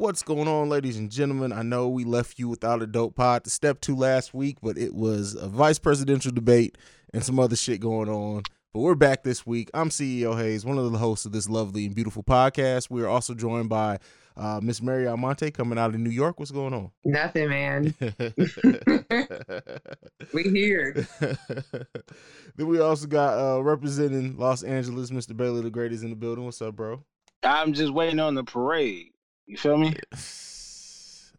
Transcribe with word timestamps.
What's 0.00 0.22
going 0.22 0.48
on, 0.48 0.70
ladies 0.70 0.96
and 0.96 1.10
gentlemen? 1.10 1.52
I 1.52 1.60
know 1.60 1.86
we 1.86 2.04
left 2.04 2.38
you 2.38 2.48
without 2.48 2.80
a 2.80 2.86
dope 2.86 3.16
pod 3.16 3.44
to 3.44 3.50
step 3.50 3.82
two 3.82 3.94
last 3.94 4.32
week, 4.32 4.56
but 4.62 4.78
it 4.78 4.94
was 4.94 5.34
a 5.34 5.46
vice 5.46 5.78
presidential 5.78 6.32
debate 6.32 6.78
and 7.12 7.22
some 7.22 7.38
other 7.38 7.54
shit 7.54 7.80
going 7.80 8.08
on. 8.08 8.44
But 8.72 8.80
we're 8.80 8.94
back 8.94 9.24
this 9.24 9.44
week. 9.46 9.68
I'm 9.74 9.90
CEO 9.90 10.38
Haize, 10.38 10.64
one 10.64 10.78
of 10.78 10.90
the 10.90 10.96
hosts 10.96 11.26
of 11.26 11.32
this 11.32 11.50
lovely 11.50 11.84
and 11.84 11.94
beautiful 11.94 12.22
podcast. 12.22 12.88
We 12.88 13.02
are 13.02 13.08
also 13.08 13.34
joined 13.34 13.68
by 13.68 13.98
uh, 14.38 14.60
Miss 14.62 14.80
Mary 14.80 15.06
Almonte 15.06 15.50
coming 15.50 15.78
out 15.78 15.90
of 15.90 16.00
New 16.00 16.08
York. 16.08 16.38
What's 16.38 16.50
going 16.50 16.72
on? 16.72 16.92
Nothing, 17.04 17.50
man. 17.50 17.94
we 20.32 20.44
here. 20.44 21.06
then 22.56 22.66
we 22.68 22.80
also 22.80 23.06
got 23.06 23.38
uh, 23.38 23.62
representing 23.62 24.38
Los 24.38 24.62
Angeles, 24.62 25.10
Mr. 25.10 25.36
Baylor 25.36 25.60
the 25.60 25.68
Great 25.68 25.92
is 25.92 26.02
in 26.02 26.08
the 26.08 26.16
building. 26.16 26.46
What's 26.46 26.62
up, 26.62 26.74
bro? 26.74 27.04
I'm 27.42 27.74
just 27.74 27.92
waiting 27.92 28.18
on 28.18 28.34
the 28.34 28.44
parade. 28.44 29.12
You 29.50 29.56
feel 29.56 29.76
me? 29.76 29.96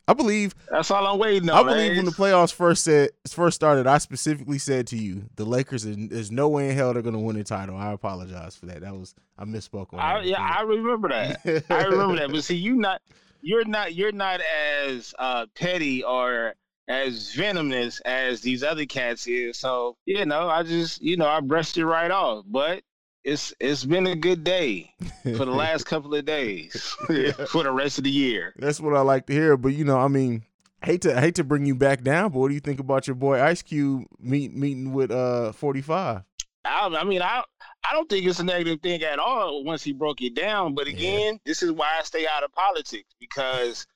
I 0.07 0.13
believe 0.13 0.53
that's 0.69 0.91
all 0.91 1.07
I'm 1.07 1.19
waiting 1.19 1.49
on. 1.49 1.57
I 1.57 1.71
believe 1.71 1.95
when 1.95 2.05
the 2.05 2.11
playoffs 2.11 2.51
first 2.51 2.83
said 2.83 3.11
first 3.29 3.55
started, 3.55 3.87
I 3.87 3.99
specifically 3.99 4.57
said 4.57 4.87
to 4.87 4.97
you, 4.97 5.23
the 5.37 5.45
Lakers 5.45 5.85
is, 5.85 5.95
there's 6.09 6.31
no 6.31 6.49
way 6.49 6.69
in 6.69 6.75
hell 6.75 6.91
they're 6.91 7.01
gonna 7.01 7.19
win 7.19 7.37
the 7.37 7.45
title. 7.45 7.77
I 7.77 7.93
apologize 7.93 8.57
for 8.57 8.65
that. 8.65 8.81
That 8.81 8.93
was 8.93 9.15
I 9.37 9.45
misspoke 9.45 9.93
on 9.93 9.99
I, 9.99 10.15
that. 10.15 10.25
Yeah, 10.25 10.41
I 10.41 10.63
remember 10.63 11.07
that. 11.09 11.63
I 11.69 11.83
remember 11.83 12.17
that. 12.17 12.31
But 12.31 12.43
see, 12.43 12.57
you 12.57 12.75
not 12.75 13.01
you're 13.41 13.63
not 13.63 13.95
you're 13.95 14.11
not 14.11 14.41
as 14.85 15.13
uh, 15.17 15.45
petty 15.55 16.03
or 16.03 16.55
as 16.89 17.33
venomous 17.33 18.01
as 18.01 18.41
these 18.41 18.63
other 18.63 18.85
cats 18.85 19.27
is. 19.27 19.57
So 19.57 19.95
you 20.05 20.25
know, 20.25 20.49
I 20.49 20.63
just 20.63 21.01
you 21.01 21.15
know 21.15 21.27
I 21.27 21.39
brushed 21.39 21.77
it 21.77 21.85
right 21.85 22.11
off. 22.11 22.43
But 22.45 22.83
it's 23.23 23.53
it's 23.59 23.85
been 23.85 24.07
a 24.07 24.15
good 24.15 24.43
day 24.43 24.93
for 25.23 25.45
the 25.45 25.51
last 25.51 25.85
couple 25.85 26.13
of 26.15 26.25
days 26.25 26.73
for 27.49 27.63
the 27.63 27.71
rest 27.71 27.97
of 27.97 28.03
the 28.03 28.09
year. 28.09 28.53
That's 28.57 28.79
what 28.79 28.95
I 28.95 29.01
like 29.01 29.27
to 29.27 29.33
hear. 29.33 29.57
But 29.57 29.73
you 29.73 29.85
know, 29.85 29.99
I 29.99 30.07
mean, 30.07 30.43
hate 30.83 31.01
to 31.01 31.19
hate 31.19 31.35
to 31.35 31.43
bring 31.43 31.65
you 31.65 31.75
back 31.75 32.03
down, 32.03 32.31
but 32.31 32.39
what 32.39 32.47
do 32.49 32.53
you 32.53 32.59
think 32.59 32.79
about 32.79 33.07
your 33.07 33.15
boy 33.15 33.41
Ice 33.41 33.61
Cube 33.61 34.05
meet, 34.19 34.53
meeting 34.55 34.93
with 34.93 35.11
uh 35.11 35.51
45? 35.51 36.23
I, 36.63 36.87
I 36.87 37.03
mean, 37.03 37.21
I 37.21 37.43
I 37.89 37.93
don't 37.93 38.07
think 38.09 38.25
it's 38.25 38.39
a 38.39 38.43
negative 38.43 38.81
thing 38.81 39.01
at 39.03 39.19
all 39.19 39.63
once 39.63 39.83
he 39.83 39.93
broke 39.93 40.21
it 40.21 40.35
down. 40.35 40.75
But 40.75 40.87
again, 40.87 41.33
yeah. 41.33 41.39
this 41.45 41.63
is 41.63 41.71
why 41.71 41.87
I 41.99 42.03
stay 42.03 42.27
out 42.27 42.43
of 42.43 42.51
politics 42.53 43.13
because 43.19 43.87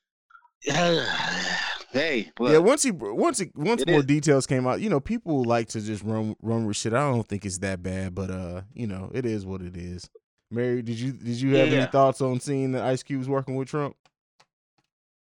hey, 1.95 2.31
look, 2.39 2.51
yeah. 2.51 2.57
Once 2.57 2.83
he 2.83 2.91
once 2.91 3.39
he, 3.39 3.51
once 3.55 3.85
more 3.87 3.99
is. 3.99 4.05
details 4.05 4.45
came 4.45 4.67
out, 4.67 4.81
you 4.81 4.89
know, 4.89 4.99
people 4.99 5.43
like 5.43 5.69
to 5.69 5.81
just 5.81 6.03
run 6.03 6.35
run 6.41 6.65
with 6.65 6.77
shit. 6.77 6.93
I 6.93 7.09
don't 7.09 7.27
think 7.27 7.45
it's 7.45 7.59
that 7.59 7.81
bad, 7.81 8.13
but 8.13 8.29
uh, 8.29 8.61
you 8.73 8.87
know, 8.87 9.11
it 9.13 9.25
is 9.25 9.45
what 9.45 9.61
it 9.61 9.75
is. 9.75 10.09
Mary, 10.51 10.81
did 10.81 10.99
you 10.99 11.13
did 11.13 11.41
you 11.41 11.55
have 11.55 11.69
yeah. 11.69 11.79
any 11.79 11.91
thoughts 11.91 12.21
on 12.21 12.39
seeing 12.39 12.73
that 12.73 12.83
Ice 12.83 13.03
Cube's 13.03 13.29
working 13.29 13.55
with 13.55 13.67
Trump? 13.67 13.95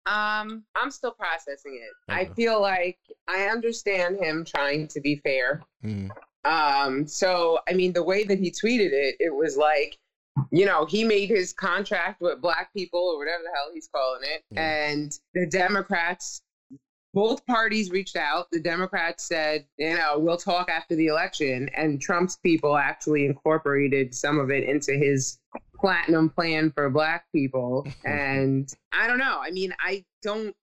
Um, 0.05 0.65
I'm 0.75 0.91
still 0.91 1.11
processing 1.11 1.79
it. 1.81 2.11
Okay. 2.11 2.21
I 2.21 2.33
feel 2.33 2.59
like 2.61 2.97
I 3.29 3.45
understand 3.45 4.17
him 4.17 4.43
trying 4.43 4.89
to 4.89 4.99
be 4.99 5.15
fair. 5.23 5.61
Mm. 5.83 6.09
Um, 6.43 7.07
so 7.07 7.59
I 7.69 7.73
mean, 7.73 7.93
the 7.93 8.03
way 8.03 8.25
that 8.25 8.39
he 8.39 8.51
tweeted 8.51 8.91
it, 8.91 9.15
it 9.19 9.33
was 9.33 9.55
like 9.55 9.97
you 10.51 10.65
know, 10.65 10.85
he 10.85 11.03
made 11.03 11.29
his 11.29 11.53
contract 11.53 12.21
with 12.21 12.41
black 12.41 12.73
people 12.73 12.99
or 12.99 13.17
whatever 13.17 13.43
the 13.43 13.49
hell 13.53 13.71
he's 13.73 13.89
calling 13.93 14.21
it. 14.23 14.43
And 14.57 15.11
the 15.33 15.45
Democrats, 15.45 16.41
both 17.13 17.45
parties 17.45 17.91
reached 17.91 18.15
out. 18.15 18.49
The 18.51 18.59
Democrats 18.59 19.23
said, 19.23 19.65
you 19.77 19.95
know, 19.95 20.17
we'll 20.17 20.37
talk 20.37 20.69
after 20.69 20.95
the 20.95 21.07
election. 21.07 21.69
And 21.75 22.01
Trump's 22.01 22.37
people 22.37 22.75
actually 22.75 23.25
incorporated 23.25 24.15
some 24.15 24.39
of 24.39 24.49
it 24.49 24.63
into 24.63 24.93
his 24.93 25.39
platinum 25.75 26.29
plan 26.29 26.71
for 26.71 26.89
black 26.89 27.25
people. 27.31 27.87
and 28.05 28.73
I 28.91 29.07
don't 29.07 29.19
know. 29.19 29.39
I 29.41 29.51
mean, 29.51 29.73
I 29.79 30.03
don't 30.21 30.55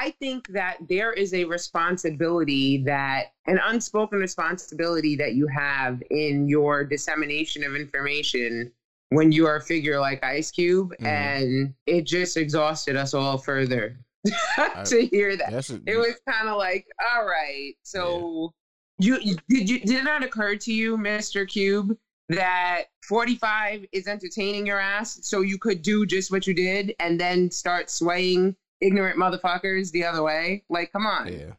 I 0.00 0.10
think 0.20 0.46
that 0.48 0.76
there 0.88 1.12
is 1.12 1.32
a 1.32 1.44
responsibility 1.44 2.82
that 2.84 3.32
an 3.46 3.58
unspoken 3.64 4.18
responsibility 4.18 5.16
that 5.16 5.34
you 5.34 5.46
have 5.46 6.02
in 6.10 6.46
your 6.46 6.84
dissemination 6.84 7.64
of 7.64 7.74
information 7.74 8.70
when 9.10 9.32
you 9.32 9.46
are 9.46 9.56
a 9.56 9.60
figure 9.62 9.98
like 9.98 10.22
Ice 10.22 10.50
Cube, 10.50 10.90
mm-hmm. 10.92 11.06
and 11.06 11.74
it 11.86 12.02
just 12.02 12.36
exhausted 12.36 12.96
us 12.96 13.14
all 13.14 13.38
further 13.38 13.98
to 14.84 15.06
hear 15.06 15.36
that. 15.36 15.52
A, 15.52 15.80
it 15.86 15.96
was 15.96 16.14
kind 16.28 16.48
of 16.48 16.56
like, 16.56 16.86
all 17.12 17.24
right, 17.24 17.74
so 17.82 18.52
yeah. 18.98 19.16
you 19.20 19.36
did 19.48 19.68
you 19.68 19.80
did 19.80 19.98
it 20.00 20.04
not 20.04 20.24
occur 20.24 20.56
to 20.56 20.72
you, 20.72 20.96
Mister 20.96 21.46
Cube, 21.46 21.96
that 22.28 22.84
45 23.08 23.86
is 23.92 24.06
entertaining 24.06 24.66
your 24.66 24.80
ass, 24.80 25.18
so 25.22 25.40
you 25.40 25.58
could 25.58 25.82
do 25.82 26.06
just 26.06 26.30
what 26.30 26.46
you 26.46 26.54
did 26.54 26.94
and 27.00 27.20
then 27.20 27.50
start 27.50 27.90
swaying 27.90 28.56
ignorant 28.80 29.18
motherfuckers 29.18 29.90
the 29.92 30.04
other 30.04 30.22
way? 30.22 30.64
Like, 30.68 30.92
come 30.92 31.06
on. 31.06 31.32
Yeah 31.32 31.52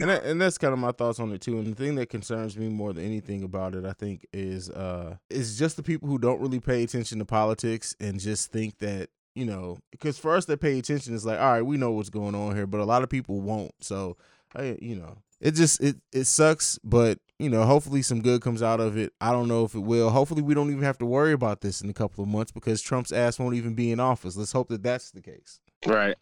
and 0.00 0.10
that, 0.10 0.24
and 0.24 0.40
that's 0.40 0.58
kind 0.58 0.72
of 0.72 0.78
my 0.78 0.92
thoughts 0.92 1.20
on 1.20 1.32
it 1.32 1.40
too. 1.40 1.58
And 1.58 1.66
the 1.66 1.74
thing 1.74 1.94
that 1.96 2.08
concerns 2.08 2.56
me 2.56 2.68
more 2.68 2.92
than 2.92 3.04
anything 3.04 3.42
about 3.44 3.74
it, 3.74 3.84
I 3.84 3.92
think, 3.92 4.26
is 4.32 4.70
uh 4.70 5.16
is 5.30 5.58
just 5.58 5.76
the 5.76 5.82
people 5.82 6.08
who 6.08 6.18
don't 6.18 6.40
really 6.40 6.60
pay 6.60 6.82
attention 6.82 7.18
to 7.18 7.24
politics 7.24 7.94
and 8.00 8.18
just 8.18 8.50
think 8.50 8.78
that 8.78 9.10
you 9.34 9.44
know, 9.44 9.78
because 9.90 10.18
for 10.18 10.36
us 10.36 10.44
that 10.46 10.60
pay 10.60 10.78
attention, 10.78 11.14
it's 11.14 11.24
like, 11.24 11.38
all 11.38 11.52
right, 11.52 11.62
we 11.62 11.76
know 11.76 11.90
what's 11.92 12.10
going 12.10 12.34
on 12.34 12.54
here, 12.54 12.66
but 12.66 12.80
a 12.80 12.84
lot 12.84 13.02
of 13.02 13.08
people 13.08 13.40
won't. 13.40 13.72
So, 13.80 14.16
I, 14.54 14.76
you 14.80 14.96
know, 14.96 15.18
it 15.40 15.52
just 15.52 15.82
it 15.82 15.96
it 16.12 16.24
sucks, 16.24 16.78
but 16.84 17.18
you 17.38 17.50
know, 17.50 17.64
hopefully 17.64 18.02
some 18.02 18.22
good 18.22 18.40
comes 18.40 18.62
out 18.62 18.80
of 18.80 18.96
it. 18.96 19.12
I 19.20 19.32
don't 19.32 19.48
know 19.48 19.64
if 19.64 19.74
it 19.74 19.80
will. 19.80 20.10
Hopefully, 20.10 20.42
we 20.42 20.54
don't 20.54 20.70
even 20.70 20.82
have 20.84 20.98
to 20.98 21.06
worry 21.06 21.32
about 21.32 21.60
this 21.60 21.80
in 21.80 21.90
a 21.90 21.94
couple 21.94 22.22
of 22.22 22.30
months 22.30 22.52
because 22.52 22.80
Trump's 22.80 23.12
ass 23.12 23.38
won't 23.38 23.56
even 23.56 23.74
be 23.74 23.90
in 23.90 24.00
office. 24.00 24.36
Let's 24.36 24.52
hope 24.52 24.68
that 24.68 24.82
that's 24.82 25.10
the 25.10 25.20
case. 25.20 25.60
Right. 25.84 26.16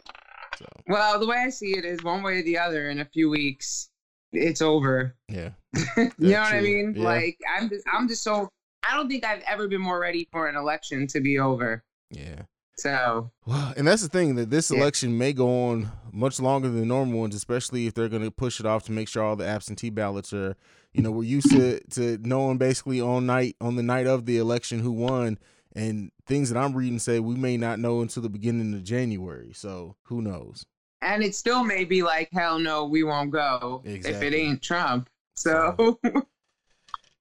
So. 0.59 0.67
Well, 0.89 1.19
the 1.21 1.27
way 1.27 1.37
I 1.37 1.51
see 1.51 1.77
it 1.77 1.85
is 1.85 2.03
one 2.03 2.23
way 2.23 2.39
or 2.39 2.43
the 2.43 2.59
other. 2.59 2.89
In 2.91 3.01
a 3.01 3.05
few 3.05 3.29
weeks, 3.29 3.91
it's 4.33 4.63
over. 4.63 5.15
Yeah. 5.29 5.51
you 5.97 6.11
know 6.19 6.41
what 6.41 6.55
I 6.55 6.61
mean? 6.61 6.95
Yeah. 6.97 7.05
Like 7.05 7.39
I'm 7.57 7.69
just 7.69 7.85
I'm 7.93 8.09
just 8.09 8.23
so 8.23 8.49
I 8.89 8.97
don't 8.97 9.09
think 9.09 9.25
I've 9.25 9.43
ever 9.43 9.69
been 9.69 9.81
more 9.81 10.01
ready 10.01 10.29
for 10.33 10.49
an 10.49 10.57
election 10.57 11.07
to 11.09 11.21
be 11.21 11.39
over. 11.39 11.85
Yeah. 12.11 12.43
So 12.77 13.31
well, 13.47 13.75
and 13.77 13.87
that's 13.87 14.03
the 14.03 14.09
thing 14.09 14.37
that 14.37 14.51
this 14.51 14.71
yeah. 14.71 14.79
election 14.79 15.17
may 15.19 15.33
go 15.33 15.69
on 15.69 15.91
much 16.13 16.41
longer 16.41 16.69
than 16.69 16.89
normal 16.89 17.21
ones, 17.21 17.35
especially 17.35 17.87
if 17.87 17.95
they're 17.95 18.09
going 18.09 18.23
to 18.23 18.31
push 18.31 18.61
it 18.61 18.67
off 18.67 18.85
to 18.85 18.93
make 18.93 19.09
sure 19.09 19.23
all 19.23 19.37
the 19.37 19.47
absentee 19.47 19.91
ballots 19.91 20.33
are. 20.33 20.57
You 20.93 21.03
know, 21.03 21.11
we're 21.11 21.25
used 21.25 21.51
to 21.51 21.81
to 21.91 22.19
knowing 22.23 22.59
basically 22.59 23.01
on 23.01 23.27
night 23.27 23.57
on 23.61 23.77
the 23.77 23.83
night 23.83 24.07
of 24.07 24.27
the 24.27 24.39
election 24.39 24.81
who 24.81 24.93
won, 24.93 25.39
and 25.75 26.11
things 26.27 26.51
that 26.51 26.59
I'm 26.59 26.75
reading 26.75 26.99
say 26.99 27.19
we 27.21 27.35
may 27.35 27.57
not 27.57 27.79
know 27.79 28.01
until 28.01 28.23
the 28.23 28.29
beginning 28.29 28.75
of 28.75 28.85
January. 28.85 29.53
So 29.55 29.97
who 30.05 30.21
knows? 30.21 30.67
And 31.01 31.23
it 31.23 31.35
still 31.35 31.65
may 31.65 31.85
be 31.85 32.03
like, 32.03 32.29
hell 32.33 32.59
no, 32.59 32.85
we 32.85 33.03
won't 33.03 33.31
go 33.31 33.83
exactly. 33.85 34.27
if 34.29 34.33
it 34.33 34.37
ain't 34.37 34.63
Trump. 34.63 35.09
So. 35.35 35.99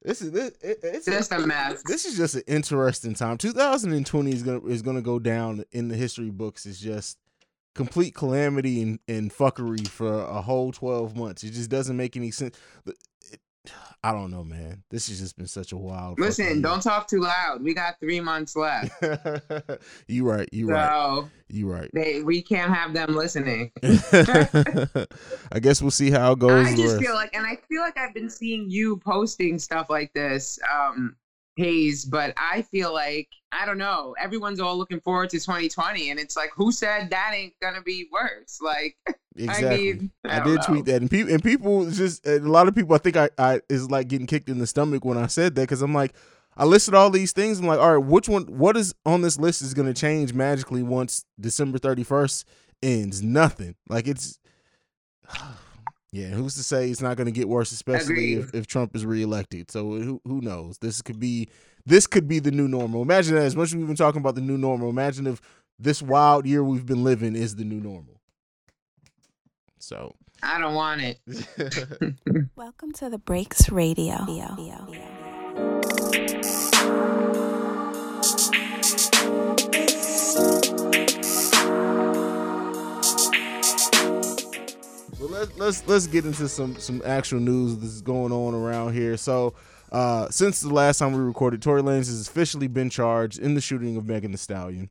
This 0.04 0.22
is 0.22 0.32
this, 0.32 0.52
it's 0.62 1.06
just 1.06 1.32
a, 1.32 1.38
a 1.38 1.48
mess. 1.48 1.84
This 1.86 2.06
is 2.06 2.18
just 2.18 2.36
an 2.36 2.44
interesting 2.48 3.14
time. 3.14 3.38
2020 3.38 4.32
is 4.32 4.42
gonna 4.42 4.66
is 4.66 4.82
gonna 4.82 5.02
go 5.02 5.20
down 5.20 5.64
in 5.72 5.90
the 5.90 5.96
history 5.96 6.32
books. 6.32 6.66
It's 6.66 6.80
just 6.80 7.20
complete 7.76 8.16
calamity 8.16 8.82
and, 8.82 9.00
and 9.08 9.32
fuckery 9.32 9.88
for 9.88 10.24
a 10.24 10.42
whole 10.42 10.72
12 10.72 11.16
months. 11.16 11.44
It 11.44 11.52
just 11.52 11.70
doesn't 11.70 11.96
make 11.96 12.18
any 12.18 12.32
sense. 12.32 12.58
I 14.04 14.12
don't 14.14 14.32
know, 14.32 14.44
man. 14.44 14.82
This 14.90 15.10
has 15.10 15.20
just 15.20 15.38
been 15.38 15.46
such 15.46 15.74
a 15.74 15.78
wild. 15.78 16.20
Listen, 16.20 16.60
don't 16.60 16.82
talk 16.82 17.08
too 17.08 17.22
loud. 17.22 17.62
We 17.62 17.76
got 17.76 18.00
three 18.00 18.20
months 18.20 18.56
left. 18.56 18.92
you 20.08 20.28
right. 20.28 20.50
You 20.52 20.68
so 20.68 20.74
right. 20.74 21.26
You 21.50 21.72
right. 21.72 21.90
They, 21.94 22.24
we 22.24 22.42
can't 22.42 22.74
have 22.74 22.94
them 22.94 23.16
listening. 23.16 23.72
I 23.84 25.60
guess 25.60 25.84
we'll 25.84 25.92
see 25.92 26.10
how 26.10 26.32
it 26.32 26.40
goes. 26.40 26.66
I 26.66 26.76
just 26.76 27.00
feel 27.00 27.14
like, 27.14 27.36
and 27.36 27.46
I 27.46 27.58
feel 27.70 27.82
like 27.82 27.96
I've 27.96 28.14
been 28.16 28.30
seeing 28.30 28.72
you 28.72 28.98
posting 28.98 29.60
stuff 29.60 29.88
like 29.92 30.12
this. 30.14 30.58
Um, 30.74 31.16
Haize, 31.56 32.06
but 32.06 32.34
I 32.38 32.62
feel 32.64 32.94
like 32.94 33.28
I 33.52 33.66
don't 33.66 33.78
know. 33.78 34.16
Everyone's 34.20 34.60
all 34.60 34.78
looking 34.78 35.02
forward 35.02 35.30
to 35.32 35.40
2020, 35.40 36.10
and 36.10 36.20
it's 36.20 36.38
like, 36.38 36.50
who 36.56 36.72
said 36.72 37.10
that 37.10 37.34
ain't 37.36 37.54
gonna 37.62 37.82
be 37.82 38.08
worse? 38.12 38.60
Like, 38.62 38.96
exactly. 39.36 39.90
I, 39.90 39.94
mean, 39.94 40.12
I, 40.26 40.40
I 40.40 40.44
did 40.44 40.56
know. 40.56 40.62
tweet 40.66 40.86
that, 40.86 41.02
and 41.02 41.12
people 41.12 41.34
and 41.34 41.44
people 41.44 41.90
just 41.92 42.26
a 42.26 42.40
lot 42.40 42.68
of 42.68 42.76
people 42.76 42.96
I 42.96 43.00
think 43.00 43.18
I, 43.18 43.30
I 43.38 43.62
is 43.70 43.92
like 43.92 44.08
getting 44.08 44.28
kicked 44.28 44.50
in 44.50 44.60
the 44.60 44.68
stomach 44.68 45.04
when 45.04 45.18
I 45.18 45.28
said 45.28 45.56
that 45.56 45.62
because 45.62 45.82
I'm 45.82 45.94
like, 45.94 46.14
I 46.56 46.66
listed 46.66 46.94
all 46.94 47.10
these 47.10 47.34
things. 47.34 47.60
I'm 47.60 47.66
like, 47.66 47.80
all 47.80 47.98
right, 47.98 48.06
which 48.06 48.30
one? 48.30 48.44
What 48.46 48.78
is 48.78 48.96
on 49.06 49.22
this 49.22 49.38
list 49.38 49.62
is 49.62 49.74
gonna 49.74 49.94
change 49.94 50.34
magically 50.34 50.84
once 50.84 51.26
December 51.40 51.78
31st 51.78 52.46
ends? 52.82 53.22
Nothing. 53.22 53.76
Like 53.90 54.08
it's. 54.08 54.40
Yeah, 56.12 56.28
who's 56.28 56.56
to 56.56 56.64
say 56.64 56.90
it's 56.90 57.02
not 57.02 57.16
going 57.16 57.28
to 57.28 57.32
get 57.32 57.48
worse, 57.48 57.72
especially 57.72 58.34
if, 58.34 58.54
if 58.54 58.68
Trump 58.68 58.96
is 58.96 59.06
reelected? 59.06 59.72
So 59.72 59.92
who 59.92 60.22
who 60.26 60.42
knows? 60.42 60.78
This 60.80 61.02
could 61.02 61.22
be 61.22 61.48
this 61.86 62.06
could 62.06 62.28
be 62.28 62.40
the 62.40 62.52
new 62.52 62.68
normal. 62.68 63.02
Imagine 63.02 63.36
that. 63.36 63.46
As 63.46 63.56
much 63.56 63.70
as 63.70 63.76
we've 63.76 63.88
been 63.88 63.96
talking 63.96 64.20
about 64.20 64.36
the 64.36 64.42
new 64.42 64.58
normal, 64.58 64.90
imagine 64.90 65.26
if 65.26 65.40
this 65.80 66.02
wild 66.02 66.46
year 66.46 66.64
we've 66.66 66.86
been 66.86 67.04
living 67.04 67.36
is 67.36 67.56
the 67.56 67.64
new 67.64 67.80
normal. 67.80 68.20
So 69.80 70.16
I 70.44 70.60
don't 70.60 70.76
want 70.76 71.02
it. 71.02 71.20
Welcome 72.58 72.92
to 72.94 73.10
the 73.10 73.18
Breaks 73.18 73.70
Radio. 73.70 74.26
Let's 85.32 85.88
let's 85.88 86.08
get 86.08 86.26
into 86.26 86.48
some 86.50 86.78
some 86.78 87.02
actual 87.06 87.40
news 87.40 87.78
that's 87.78 88.02
going 88.02 88.32
on 88.32 88.54
around 88.54 88.94
here. 88.94 89.16
So, 89.16 89.54
uh, 89.92 90.30
since 90.30 90.60
the 90.60 90.74
last 90.74 91.00
time 91.00 91.14
we 91.14 91.20
recorded, 91.20 91.62
Tory 91.62 91.82
Lanez 91.82 92.08
has 92.08 92.28
officially 92.28 92.68
been 92.68 92.90
charged 92.90 93.40
in 93.40 93.56
the 93.56 93.62
shooting 93.62 93.96
of 93.96 94.06
Megan 94.06 94.32
Thee 94.32 94.38
Stallion. 94.38 94.90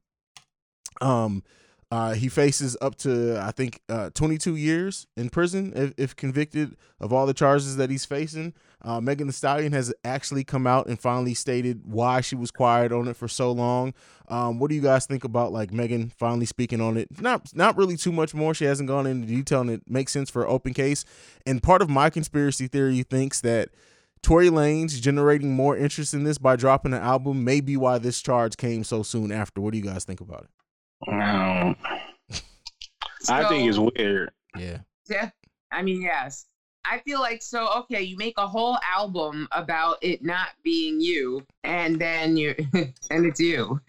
Um, 1.00 1.42
uh, 1.90 2.14
he 2.14 2.28
faces 2.28 2.76
up 2.81 2.94
to 2.94 3.37
I 3.40 3.50
think 3.50 3.81
uh, 3.88 4.10
22 4.10 4.54
years 4.54 5.08
in 5.16 5.28
prison 5.28 5.72
if, 5.75 5.92
if, 5.96 6.16
convicted 6.16 6.76
of 7.00 7.12
all 7.12 7.26
the 7.26 7.34
charges 7.34 7.76
that 7.76 7.90
he's 7.90 8.04
facing. 8.04 8.54
Uh, 8.82 9.00
Megan 9.00 9.26
Thee 9.26 9.32
Stallion 9.32 9.72
has 9.72 9.92
actually 10.04 10.44
come 10.44 10.66
out 10.66 10.87
and 10.87 11.00
finally 11.00 11.34
stated 11.34 11.82
why 11.84 12.20
she 12.20 12.37
was 12.37 12.52
quiet 12.52 12.92
on 12.92 13.08
it 13.08 13.16
for 13.16 13.26
so 13.26 13.50
long. 13.50 13.92
Um, 14.28 14.60
what 14.60 14.70
do 14.70 14.76
you 14.76 14.81
guys 14.81 15.06
think 15.06 15.25
about 15.25 15.52
like 15.52 15.72
Megan 15.72 16.10
finally 16.10 16.46
speaking 16.46 16.81
on 16.81 16.96
it? 16.96 17.08
Not 17.20 17.54
not 17.56 17.76
really 17.76 17.96
too 17.96 18.12
much 18.12 18.34
more. 18.34 18.54
She 18.54 18.66
hasn't 18.66 18.88
gone 18.88 19.06
into 19.06 19.26
detail, 19.26 19.62
and 19.62 19.70
it 19.70 19.82
makes 19.88 20.12
sense 20.12 20.31
for 20.31 20.44
an 20.44 20.50
open 20.50 20.72
case. 20.72 21.04
And 21.44 21.60
part 21.60 21.82
of 21.82 21.90
my 21.90 22.08
conspiracy 22.08 22.69
theory 22.69 23.02
thinks 23.02 23.40
that 23.40 23.70
Tory 24.22 24.48
Lanez 24.48 25.00
generating 25.00 25.54
more 25.54 25.76
interest 25.76 26.14
in 26.14 26.22
this 26.22 26.38
by 26.38 26.54
dropping 26.54 26.94
an 26.94 27.02
album 27.02 27.43
may 27.43 27.60
be 27.60 27.76
why 27.76 27.98
this 27.98 28.22
charge 28.22 28.56
came 28.56 28.84
so 28.84 29.02
soon 29.02 29.32
after. 29.32 29.60
What 29.60 29.72
do 29.72 29.78
you 29.78 29.84
guys 29.84 30.04
think 30.04 30.20
about 30.20 30.43
it? 30.43 30.59
Um, 31.08 31.76
so, 33.20 33.35
I 33.35 33.49
think 33.49 33.69
it's 33.69 33.79
weird. 33.79 34.31
Yeah. 34.56 34.79
Yeah. 35.08 35.31
I 35.73 35.82
mean, 35.82 36.02
yes. 36.02 36.47
I 36.85 36.99
feel 37.00 37.20
like 37.20 37.43
so 37.43 37.69
okay, 37.81 38.02
you 38.02 38.17
make 38.17 38.38
a 38.38 38.47
whole 38.47 38.79
album 38.97 39.47
about 39.52 39.99
it 40.02 40.25
not 40.25 40.49
being 40.64 41.00
you, 41.00 41.47
and 41.62 42.00
then 42.00 42.37
you 42.37 42.55
and 43.11 43.26
it's 43.26 43.38
you. 43.38 43.81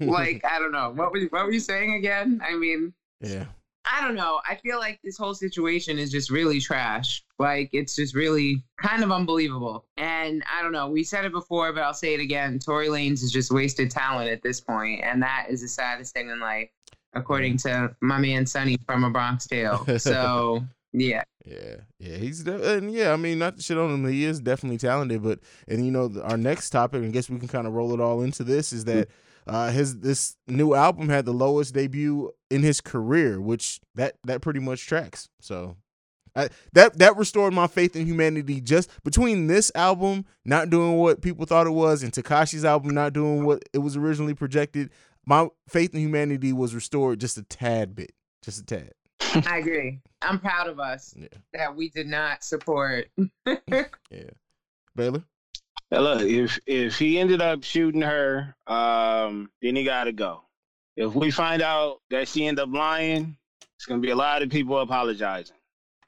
like 0.00 0.42
I 0.44 0.58
don't 0.58 0.72
know 0.72 0.90
what 0.90 1.12
were 1.12 1.20
what 1.30 1.44
were 1.44 1.52
you 1.52 1.60
saying 1.60 1.94
again? 1.94 2.40
I 2.42 2.56
mean, 2.56 2.94
yeah, 3.20 3.44
I 3.90 4.00
don't 4.06 4.14
know. 4.14 4.40
I 4.48 4.54
feel 4.56 4.78
like 4.78 5.00
this 5.02 5.16
whole 5.16 5.34
situation 5.34 5.98
is 5.98 6.10
just 6.10 6.30
really 6.30 6.60
trash. 6.60 7.22
Like 7.38 7.70
it's 7.72 7.96
just 7.96 8.14
really 8.14 8.62
kind 8.80 9.02
of 9.02 9.10
unbelievable. 9.10 9.86
And 9.96 10.42
I 10.52 10.62
don't 10.62 10.72
know. 10.72 10.88
We 10.88 11.02
said 11.02 11.24
it 11.24 11.32
before, 11.32 11.72
but 11.72 11.82
I'll 11.82 11.94
say 11.94 12.14
it 12.14 12.20
again. 12.20 12.58
Tory 12.58 12.88
Lanez 12.88 13.22
is 13.22 13.32
just 13.32 13.50
wasted 13.50 13.90
talent 13.90 14.30
at 14.30 14.42
this 14.42 14.60
point, 14.60 15.00
and 15.02 15.22
that 15.22 15.46
is 15.48 15.62
the 15.62 15.68
saddest 15.68 16.14
thing 16.14 16.28
in 16.28 16.40
life, 16.40 16.68
according 17.14 17.56
to 17.58 17.94
my 18.00 18.18
man 18.18 18.46
Sonny 18.46 18.76
from 18.86 19.04
A 19.04 19.10
Bronx 19.10 19.46
Tale. 19.46 19.84
So 19.98 20.64
yeah. 20.92 21.22
Yeah, 21.46 21.76
yeah, 21.98 22.16
he's 22.16 22.42
de- 22.44 22.76
and 22.76 22.92
yeah. 22.92 23.14
I 23.14 23.16
mean, 23.16 23.38
not 23.38 23.56
to 23.56 23.62
shit 23.62 23.78
on 23.78 23.90
him, 23.90 24.06
he 24.08 24.24
is 24.24 24.40
definitely 24.40 24.76
talented. 24.76 25.22
But 25.22 25.40
and 25.66 25.84
you 25.84 25.90
know, 25.90 26.12
our 26.22 26.36
next 26.36 26.68
topic, 26.68 27.02
I 27.02 27.08
guess 27.08 27.30
we 27.30 27.38
can 27.38 27.48
kind 27.48 27.66
of 27.66 27.72
roll 27.72 27.94
it 27.94 28.00
all 28.00 28.20
into 28.20 28.44
this, 28.44 28.74
is 28.74 28.84
that 28.84 29.08
uh, 29.50 29.70
his 29.70 29.98
this 29.98 30.36
new 30.46 30.74
album 30.74 31.08
had 31.08 31.24
the 31.24 31.32
lowest 31.32 31.74
debut 31.74 32.30
in 32.50 32.62
his 32.62 32.80
career, 32.80 33.40
which 33.40 33.80
that 33.96 34.14
that 34.24 34.42
pretty 34.42 34.60
much 34.60 34.86
tracks. 34.86 35.28
So 35.40 35.76
I, 36.36 36.50
that 36.72 36.98
that 36.98 37.16
restored 37.16 37.52
my 37.52 37.66
faith 37.66 37.96
in 37.96 38.06
humanity. 38.06 38.60
Just 38.60 38.90
between 39.02 39.48
this 39.48 39.72
album 39.74 40.24
not 40.44 40.70
doing 40.70 40.96
what 40.98 41.20
people 41.20 41.46
thought 41.46 41.66
it 41.66 41.70
was, 41.70 42.04
and 42.04 42.12
Tekashi's 42.12 42.64
album 42.64 42.94
not 42.94 43.12
doing 43.12 43.44
what 43.44 43.64
it 43.72 43.78
was 43.78 43.96
originally 43.96 44.34
projected, 44.34 44.90
my 45.26 45.48
faith 45.68 45.94
in 45.94 46.00
humanity 46.00 46.52
was 46.52 46.72
restored 46.72 47.18
just 47.18 47.36
a 47.36 47.42
tad 47.42 47.96
bit, 47.96 48.12
just 48.42 48.60
a 48.60 48.64
tad. 48.64 48.92
I 49.46 49.58
agree. 49.58 50.00
I'm 50.22 50.38
proud 50.38 50.68
of 50.68 50.78
us 50.78 51.12
yeah. 51.18 51.26
that 51.54 51.74
we 51.74 51.88
did 51.88 52.06
not 52.06 52.44
support. 52.44 53.08
yeah, 53.46 54.30
Baylor. 54.94 55.24
Look, 55.98 56.22
if 56.22 56.58
if 56.66 56.98
he 56.98 57.18
ended 57.18 57.40
up 57.40 57.64
shooting 57.64 58.02
her, 58.02 58.54
um, 58.66 59.50
then 59.60 59.74
he 59.76 59.84
got 59.84 60.04
to 60.04 60.12
go. 60.12 60.42
If 60.96 61.14
we 61.14 61.30
find 61.30 61.62
out 61.62 62.00
that 62.10 62.28
she 62.28 62.46
ended 62.46 62.62
up 62.62 62.72
lying, 62.72 63.36
it's 63.76 63.86
gonna 63.86 64.00
be 64.00 64.10
a 64.10 64.16
lot 64.16 64.42
of 64.42 64.50
people 64.50 64.78
apologizing. 64.78 65.56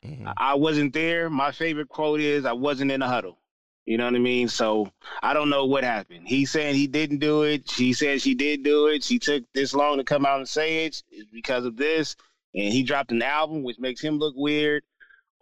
Mm-hmm. 0.05 0.29
I 0.37 0.55
wasn't 0.55 0.93
there. 0.93 1.31
My 1.31 1.52
favorite 1.52 1.88
quote 1.88 2.20
is, 2.20 2.44
"I 2.44 2.52
wasn't 2.52 2.93
in 2.93 3.00
the 3.00 3.08
huddle." 3.08 3.38
You 3.84 3.99
know 3.99 4.05
what 4.05 4.14
I 4.14 4.19
mean? 4.19 4.46
So 4.46 4.93
I 5.25 5.34
don't 5.34 5.50
know 5.50 5.67
what 5.67 5.82
happened. 5.82 6.29
He's 6.29 6.52
saying 6.52 6.76
he 6.76 6.87
didn't 6.87 7.19
do 7.19 7.43
it. 7.43 7.69
She 7.69 7.93
said 7.93 8.23
she 8.23 8.34
did 8.34 8.62
do 8.62 8.87
it. 8.87 9.02
She 9.02 9.19
took 9.19 9.43
this 9.55 9.75
long 9.75 9.96
to 9.99 10.05
come 10.05 10.25
out 10.25 10.38
and 10.38 10.49
say 10.49 10.84
it. 10.84 11.02
It's 11.11 11.29
because 11.32 11.64
of 11.64 11.76
this 11.76 12.14
and 12.55 12.73
he 12.73 12.82
dropped 12.82 13.12
an 13.12 13.23
album 13.23 13.62
which 13.62 13.79
makes 13.79 14.00
him 14.00 14.19
look 14.19 14.34
weird. 14.37 14.82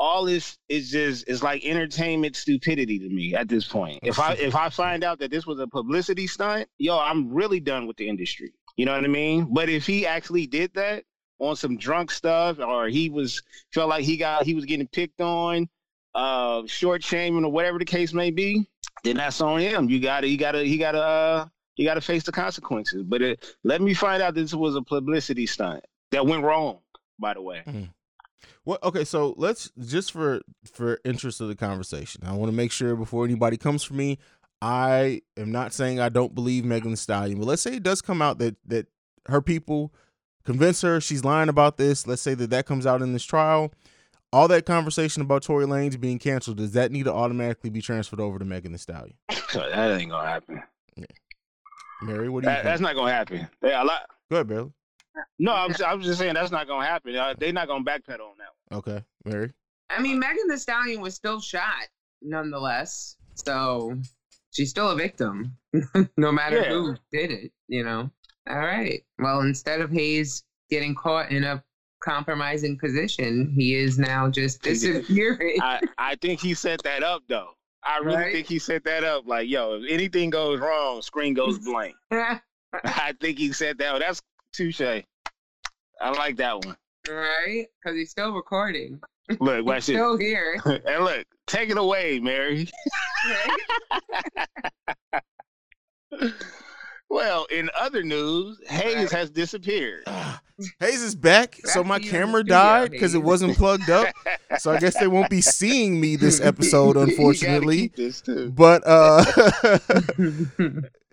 All 0.01 0.25
this 0.25 0.57
is 0.71 0.91
just 0.91 1.29
is 1.29 1.43
like 1.43 1.63
entertainment 1.65 2.35
stupidity 2.35 2.99
to 2.99 3.09
me 3.11 3.35
at 3.35 3.49
this 3.49 3.67
point. 3.67 4.01
If 4.03 4.19
I 4.19 4.33
if 4.33 4.57
I 4.57 4.71
find 4.71 5.05
out 5.05 5.19
that 5.19 5.31
this 5.31 5.47
was 5.47 5.61
a 5.61 5.67
publicity 5.67 6.27
stunt, 6.27 6.69
yo, 6.79 6.99
I'm 6.99 7.31
really 7.31 7.61
done 7.61 7.87
with 7.87 7.99
the 7.99 8.09
industry. 8.09 8.55
You 8.77 8.87
know 8.87 8.95
what 8.95 9.05
I 9.05 9.09
mean? 9.09 9.49
But 9.53 9.69
if 9.69 9.87
he 9.87 10.07
actually 10.07 10.47
did 10.47 10.73
that 10.73 11.05
on 11.39 11.55
some 11.55 11.77
drunk 11.77 12.11
stuff, 12.11 12.59
or 12.61 12.89
he 12.89 13.11
was 13.11 13.43
felt 13.75 13.91
like 13.91 14.03
he 14.03 14.17
got 14.17 14.45
he 14.45 14.55
was 14.55 14.65
getting 14.65 14.89
picked 14.89 15.21
on, 15.21 15.69
uh, 16.15 16.63
short 16.67 17.05
shaming 17.05 17.45
or 17.45 17.53
whatever 17.53 17.79
the 17.79 17.85
case 17.85 18.15
may 18.15 18.31
be, 18.31 18.67
then 19.05 19.19
that's 19.19 19.43
on 19.43 19.61
him. 19.61 19.91
You 19.91 20.01
gotta, 20.01 20.27
you 20.27 20.39
gotta, 20.39 20.65
he 20.65 20.79
gotta, 20.79 21.03
uh, 21.03 21.47
you 21.77 21.85
gotta 21.85 22.01
face 22.01 22.23
the 22.23 22.33
consequences. 22.33 23.03
But 23.03 23.21
it, 23.21 23.57
let 23.65 23.83
me 23.83 23.93
find 23.93 24.23
out 24.23 24.35
this 24.35 24.55
was 24.55 24.77
a 24.77 24.83
publicity 24.83 25.47
stunt 25.47 25.85
that 26.11 26.25
went 26.25 26.43
wrong 26.43 26.79
by 27.21 27.35
the 27.35 27.43
way. 27.43 27.63
Mm. 27.67 27.91
Well, 28.71 28.79
okay, 28.85 29.03
so 29.05 29.35
let's 29.37 29.73
just 29.81 30.13
for 30.13 30.43
for 30.65 31.01
interest 31.05 31.41
of 31.41 31.49
the 31.49 31.57
conversation. 31.57 32.23
I 32.25 32.35
want 32.35 32.53
to 32.53 32.57
make 32.57 32.71
sure 32.71 32.95
before 32.95 33.25
anybody 33.25 33.57
comes 33.57 33.83
for 33.83 33.95
me, 33.95 34.19
I 34.63 35.23
am 35.37 35.51
not 35.51 35.73
saying 35.73 35.99
I 35.99 36.09
don't 36.09 36.37
believe 36.37 36.65
Megan 36.65 36.91
Thee 36.91 36.97
Stallion, 36.97 37.41
but 37.41 37.47
let's 37.47 37.63
say 37.63 37.75
it 37.75 37.83
does 37.83 38.01
come 38.01 38.23
out 38.23 38.39
that 38.39 38.55
that 38.67 38.87
her 39.27 39.43
people 39.43 39.93
convince 40.45 40.83
her 40.83 41.01
she's 41.01 41.25
lying 41.25 41.49
about 41.49 41.79
this. 41.79 42.07
Let's 42.07 42.23
say 42.23 42.35
that 42.35 42.51
that 42.51 42.67
comes 42.67 42.87
out 42.87 43.03
in 43.03 43.13
this 43.13 43.25
trial. 43.25 43.73
All 44.33 44.47
that 44.47 44.67
conversation 44.67 45.21
about 45.21 45.43
Tory 45.43 45.67
Lanez 45.67 45.99
being 45.99 46.21
canceled, 46.21 46.59
does 46.59 46.71
that 46.71 46.93
need 46.93 47.07
to 47.07 47.13
automatically 47.13 47.71
be 47.71 47.83
transferred 47.83 48.21
over 48.21 48.39
to 48.39 48.45
Megan 48.45 48.71
Thee 48.71 48.79
Stallion? 48.79 49.17
that 49.29 50.01
ain't 50.01 50.13
gonna 50.13 50.29
happen. 50.29 50.63
Yeah. 50.95 51.07
Mary, 52.03 52.29
what 52.29 52.45
do 52.45 52.49
you? 52.49 52.55
That, 52.55 52.63
that's 52.63 52.81
not 52.81 52.95
gonna 52.95 53.11
happen. 53.11 53.49
Yeah, 53.65 53.83
a 53.83 53.85
lot. 53.85 54.03
Go 54.31 54.37
ahead, 54.37 54.47
Baylor. 54.47 54.71
No, 55.39 55.53
I'm 55.53 55.71
just, 55.71 55.83
I'm 55.83 56.01
just 56.03 56.19
saying 56.19 56.35
that's 56.35 56.51
not 56.51 56.67
gonna 56.67 56.87
happen. 56.87 57.15
Uh, 57.17 57.35
they're 57.39 57.53
not 57.53 57.69
gonna 57.69 57.85
backpedal 57.85 58.21
on 58.21 58.37
that 58.39 58.51
one. 58.69 58.79
Okay, 58.79 59.05
Mary. 59.25 59.51
I 59.89 60.01
mean, 60.01 60.19
Megan 60.19 60.49
Thee 60.49 60.57
Stallion 60.57 61.01
was 61.01 61.15
still 61.15 61.41
shot, 61.41 61.89
nonetheless. 62.23 63.17
So 63.35 63.97
she's 64.51 64.71
still 64.71 64.91
a 64.91 64.97
victim, 64.97 65.57
no 66.17 66.33
matter 66.33 66.61
yeah. 66.61 66.69
who 66.69 66.97
did 67.13 67.31
it. 67.31 67.53
You 67.69 67.85
know. 67.85 68.11
All 68.49 68.59
right. 68.59 69.03
Well, 69.19 69.41
instead 69.41 69.81
of 69.81 69.91
Haize 69.91 70.43
getting 70.71 70.95
caught 70.95 71.31
in 71.31 71.45
a 71.45 71.63
compromising 72.03 72.79
position, 72.79 73.53
he 73.57 73.75
is 73.75 73.99
now 73.99 74.29
just 74.29 74.63
disappearing. 74.63 75.59
I, 75.63 75.81
I 75.99 76.17
think 76.17 76.41
he 76.41 76.55
set 76.55 76.83
that 76.83 77.03
up, 77.03 77.23
though. 77.29 77.51
I 77.83 77.99
really 77.99 78.17
right? 78.17 78.33
think 78.33 78.47
he 78.47 78.59
set 78.59 78.85
that 78.85 79.05
up. 79.05 79.27
Like, 79.27 79.49
yo, 79.49 79.75
if 79.75 79.91
anything 79.91 80.31
goes 80.31 80.61
wrong, 80.61 81.03
screen 81.03 81.35
goes 81.35 81.59
blank. 81.59 81.95
I 82.11 83.15
think 83.21 83.39
he 83.39 83.53
said 83.53 83.79
that. 83.79 83.99
That's 84.01 84.23
touche. 84.53 85.05
I 86.01 86.11
like 86.11 86.37
that 86.37 86.65
one. 86.65 86.77
Right? 87.09 87.67
Because 87.83 87.97
he's 87.97 88.11
still 88.11 88.33
recording. 88.33 89.01
Look, 89.39 89.65
watch 89.65 89.87
he's 89.87 89.97
still 89.97 90.17
here. 90.17 90.61
and 90.87 91.05
look, 91.05 91.27
take 91.47 91.71
it 91.71 91.79
away, 91.79 92.19
Mary. 92.19 92.69
well, 97.11 97.47
in 97.51 97.71
other 97.79 98.03
news, 98.03 98.61
Haize 98.67 98.97
right. 98.97 99.11
has 99.13 99.31
disappeared. 99.31 100.05
Haize 100.81 101.03
is 101.03 101.15
back. 101.15 101.53
back 101.53 101.67
so 101.67 101.83
my 101.83 101.99
camera 101.99 102.45
died 102.45 102.91
because 102.91 103.15
it 103.15 103.23
wasn't 103.23 103.57
plugged 103.57 103.89
up. 103.89 104.09
so 104.59 104.73
I 104.73 104.79
guess 104.79 104.99
they 104.99 105.07
won't 105.07 105.31
be 105.31 105.41
seeing 105.41 106.01
me 106.01 106.17
this 106.17 106.41
episode, 106.43 106.97
unfortunately. 106.97 107.93
But 108.51 108.83
uh 108.85 109.25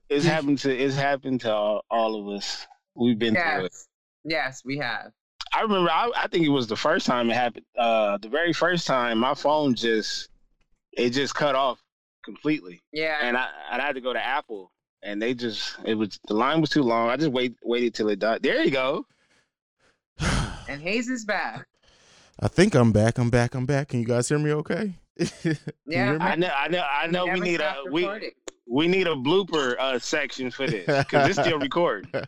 it's 0.10 0.26
happened 0.26 0.60
to 0.60 0.76
it's 0.76 0.96
happened 0.96 1.42
to 1.42 1.54
all, 1.54 1.86
all 1.90 2.20
of 2.20 2.38
us. 2.38 2.68
We've 2.96 3.20
been 3.20 3.36
yes. 3.36 3.56
through 3.56 3.66
it. 3.66 3.74
Yes, 4.28 4.62
we 4.66 4.78
have. 4.78 5.12
I 5.54 5.62
remember. 5.62 5.90
I, 5.90 6.12
I, 6.16 6.28
think 6.28 6.46
it 6.46 6.50
was 6.50 6.68
the 6.68 6.76
first 6.76 7.06
time 7.06 7.32
it 7.32 7.34
happened. 7.34 7.66
Uh, 7.78 8.18
the 8.18 8.28
very 8.28 8.52
first 8.52 8.86
time, 8.86 9.20
my 9.20 9.34
phone 9.34 9.74
just 9.74 10.30
it 10.92 11.12
just 11.12 11.34
cut 11.34 11.56
off 11.56 11.82
completely. 12.26 12.84
Yeah. 12.92 13.18
And 13.22 13.38
I 13.38 13.48
I 13.72 13.80
had 13.80 13.96
to 13.96 14.02
go 14.02 14.12
to 14.12 14.24
Apple, 14.24 14.72
and 15.02 15.22
they 15.22 15.34
just 15.34 15.78
it 15.86 15.96
was 15.96 16.20
the 16.28 16.34
line 16.34 16.60
was 16.60 16.70
too 16.70 16.84
long. 16.84 17.10
I 17.10 17.16
just 17.16 17.32
wait 17.32 17.56
waited 17.64 17.94
till 17.94 18.10
it 18.10 18.20
died. 18.20 18.44
There 18.44 18.62
you 18.62 18.72
go. 18.72 19.06
and 20.20 20.82
Haize 20.82 21.08
is 21.08 21.24
back. 21.24 21.66
I 22.40 22.50
think 22.50 22.76
I'm 22.76 22.92
back. 22.92 23.18
I'm 23.18 23.30
back. 23.30 23.56
I'm 23.56 23.66
back. 23.66 23.90
Can 23.90 24.02
you 24.02 24.06
guys 24.06 24.28
hear 24.28 24.40
me? 24.40 24.52
Okay. 24.52 24.94
yeah. 25.88 26.18
I 26.20 26.36
know. 26.36 26.52
I 26.54 26.68
know. 26.68 26.84
I 26.84 27.08
know. 27.08 27.26
We, 27.26 27.32
we 27.32 27.40
need 27.40 27.62
a 27.62 27.76
we 27.90 28.34
we 28.68 28.88
need 28.88 29.08
a 29.08 29.16
blooper 29.16 29.78
uh, 29.80 29.98
section 30.00 30.52
for 30.52 30.68
this 30.68 30.86
because 30.86 31.30
it's 31.30 31.40
still 31.40 31.60
recording. 31.60 32.12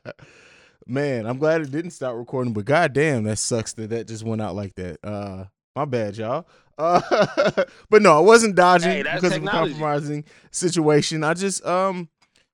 Man, 0.89 1.27
I'm 1.27 1.37
glad 1.37 1.61
it 1.61 1.69
didn't 1.69 1.91
stop 1.91 2.15
recording, 2.15 2.51
but 2.51 2.65
goddamn, 2.65 3.25
that 3.25 3.37
sucks 3.37 3.73
that 3.73 3.91
that 3.91 4.07
just 4.07 4.23
went 4.23 4.41
out 4.41 4.55
like 4.55 4.73
that. 4.75 4.97
Uh, 5.03 5.45
my 5.75 5.85
bad, 5.85 6.17
y'all. 6.17 6.47
Uh, 6.79 7.63
but 7.91 8.01
no, 8.01 8.17
I 8.17 8.21
wasn't 8.21 8.55
dodging 8.55 8.89
hey, 8.89 9.03
because 9.03 9.33
technology. 9.33 9.71
of 9.71 9.77
a 9.77 9.79
compromising 9.79 10.25
situation. 10.49 11.23
I 11.23 11.35
just 11.35 11.63
um, 11.63 12.09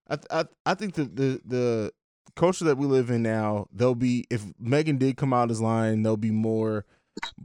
I 0.10 0.18
I 0.30 0.46
I 0.66 0.74
think 0.74 0.96
the 0.96 1.06
the 1.06 1.42
the 1.46 1.92
culture 2.36 2.66
that 2.66 2.78
we 2.78 2.88
live 2.88 3.10
in 3.10 3.24
now, 3.24 3.68
there'll 3.72 3.96
be 3.96 4.26
if 4.30 4.44
Megan 4.60 4.98
did 4.98 5.16
come 5.16 5.32
out 5.32 5.50
as 5.50 5.62
lying, 5.62 6.04
there'll 6.04 6.18
be 6.18 6.32
more 6.32 6.86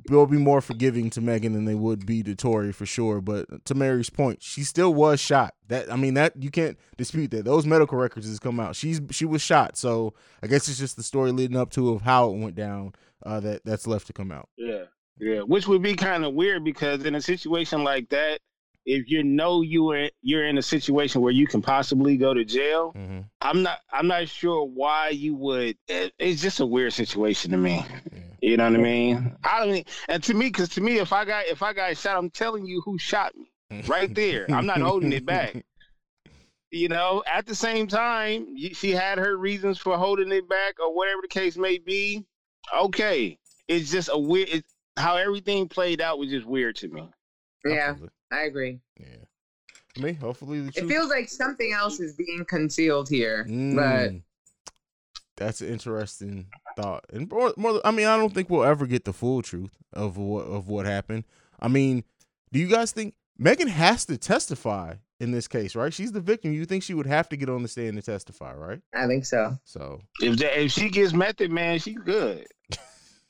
they'll 0.09 0.27
be 0.27 0.39
more 0.39 0.61
forgiving 0.61 1.11
to 1.11 1.21
Megan 1.21 1.53
than 1.53 1.65
they 1.65 1.75
would 1.75 2.07
be 2.07 2.23
to 2.23 2.35
Tory 2.35 2.73
for 2.73 2.87
sure. 2.87 3.21
But 3.21 3.65
to 3.67 3.75
Mary's 3.75 4.11
point, 4.11 4.43
she 4.43 4.63
still 4.63 4.93
was 4.93 5.21
shot. 5.21 5.55
That 5.69 5.93
I 5.93 5.97
mean, 5.97 6.15
that 6.15 6.41
you 6.43 6.51
can't 6.51 6.79
dispute 6.97 7.31
that. 7.33 7.45
Those 7.45 7.67
medical 7.67 7.99
records 7.99 8.27
has 8.27 8.39
come 8.39 8.61
out. 8.61 8.77
She's 8.77 9.01
she 9.11 9.25
was 9.25 9.43
shot. 9.43 9.77
So 9.77 10.15
I 10.43 10.47
guess 10.47 10.69
it's 10.69 10.79
just 10.79 10.97
the 10.97 11.03
story 11.03 11.33
leading 11.33 11.57
up 11.57 11.71
to 11.71 11.91
of 11.91 12.03
how 12.03 12.31
it 12.31 12.39
went 12.39 12.55
down 12.55 12.95
uh, 13.25 13.41
that 13.41 13.65
that's 13.65 13.87
left 13.87 14.07
to 14.09 14.13
come 14.13 14.33
out. 14.33 14.49
Yeah, 14.57 14.85
yeah. 15.19 15.41
Which 15.41 15.69
would 15.69 15.83
be 15.83 15.95
kind 15.95 16.25
of 16.25 16.35
weird 16.35 16.65
because 16.65 17.05
in 17.05 17.15
a 17.15 17.21
situation 17.21 17.85
like 17.85 18.09
that, 18.11 18.41
if 18.91 19.09
you 19.09 19.23
know 19.23 19.63
you 19.63 19.91
are 19.93 20.11
you're 20.21 20.47
in 20.47 20.59
a 20.59 20.63
situation 20.63 21.21
where 21.21 21.33
you 21.33 21.47
can 21.47 21.63
possibly 21.63 22.17
go 22.17 22.35
to 22.35 22.45
jail, 22.45 22.93
mm-hmm. 22.97 23.21
I'm 23.41 23.63
not 23.63 23.79
I'm 23.93 24.09
not 24.09 24.29
sure 24.29 24.65
why 24.65 25.11
you 25.11 25.35
would. 25.37 25.77
It, 25.87 26.13
it's 26.19 26.43
just 26.43 26.59
a 26.59 26.67
weird 26.67 26.93
situation 26.93 27.53
to 27.53 27.57
me. 27.57 27.77
Yeah. 27.77 28.19
You 28.43 28.57
know 28.57 28.65
what 28.65 28.81
I 28.81 28.83
mean? 28.83 29.37
I 29.45 29.61
don't 29.61 29.73
mean, 29.73 29.85
and 30.09 30.23
to 30.25 30.35
me, 30.35 30.47
because 30.47 30.71
to 30.71 30.81
me, 30.81 30.99
if 30.99 31.13
I 31.13 31.25
got 31.25 31.47
if 31.47 31.63
I 31.63 31.73
got 31.73 31.97
shot, 31.97 32.17
I'm 32.17 32.31
telling 32.31 32.67
you 32.67 32.83
who 32.85 32.99
shot 32.99 33.33
me 33.37 33.83
right 33.87 34.13
there. 34.13 34.47
I'm 34.51 34.67
not 34.67 34.81
holding 34.81 35.13
it 35.13 35.25
back. 35.25 35.65
You 36.73 36.87
know, 36.87 37.25
at 37.27 37.47
the 37.47 37.55
same 37.57 37.89
time, 37.89 38.57
she 38.57 38.93
had 38.93 39.19
her 39.19 39.37
reasons 39.37 39.77
for 39.77 39.99
holding 39.99 40.31
it 40.31 40.49
back 40.49 40.77
or 40.79 40.95
whatever 40.95 41.19
the 41.21 41.27
case 41.27 41.57
may 41.57 41.79
be. 41.79 42.25
Okay, 42.81 43.41
it's 43.67 43.91
just 43.91 44.09
a 44.13 44.17
weird. 44.17 44.49
It, 44.51 44.65
how 44.97 45.17
everything 45.17 45.69
played 45.69 46.01
out 46.01 46.21
was 46.21 46.31
just 46.31 46.47
weird 46.47 46.77
to 46.77 46.87
me. 46.87 47.09
Yeah. 47.65 47.97
I 48.31 48.43
agree. 48.43 48.81
Yeah. 48.99 49.07
I 49.97 50.01
mean, 50.01 50.15
hopefully 50.15 50.61
the 50.61 50.73
truth... 50.73 50.85
It 50.85 50.95
feels 50.95 51.11
like 51.11 51.29
something 51.29 51.73
else 51.73 51.99
is 52.01 52.15
being 52.15 52.45
concealed 52.45 53.09
here, 53.09 53.45
mm, 53.49 53.75
but 53.75 54.13
that's 55.37 55.61
an 55.61 55.69
interesting 55.69 56.47
thought. 56.77 57.05
And 57.13 57.29
more, 57.29 57.53
more, 57.57 57.81
I 57.85 57.91
mean, 57.91 58.07
I 58.07 58.17
don't 58.17 58.33
think 58.33 58.51
we'll 58.51 58.65
ever 58.65 58.87
get 58.87 59.05
the 59.05 59.13
full 59.13 59.43
truth 59.43 59.77
of 59.93 60.17
what 60.17 60.43
of 60.43 60.69
what 60.69 60.87
happened. 60.87 61.25
I 61.59 61.69
mean, 61.69 62.05
do 62.53 62.61
you 62.61 62.69
guys 62.69 62.93
think 62.93 63.15
Megan 63.37 63.69
has 63.69 64.05
to 64.07 64.17
testify 64.17 64.95
in 65.19 65.33
this 65.33 65.49
case, 65.49 65.75
right? 65.75 65.93
She's 65.93 66.13
the 66.13 66.21
victim. 66.21 66.53
You 66.53 66.65
think 66.67 66.83
she 66.83 66.95
would 66.95 67.07
have 67.07 67.29
to 67.31 67.37
get 67.37 67.49
on 67.49 67.63
the 67.63 67.69
stand 67.69 67.97
and 67.97 68.05
testify, 68.05 68.55
right? 68.55 68.81
I 68.95 69.07
think 69.07 69.25
so. 69.25 69.59
So 69.65 70.01
if 70.21 70.37
that, 70.39 70.63
if 70.63 70.73
she 70.73 70.89
gets 70.89 71.13
Method 71.13 71.51
Man, 71.51 71.79
she's 71.79 71.99
good. 71.99 72.47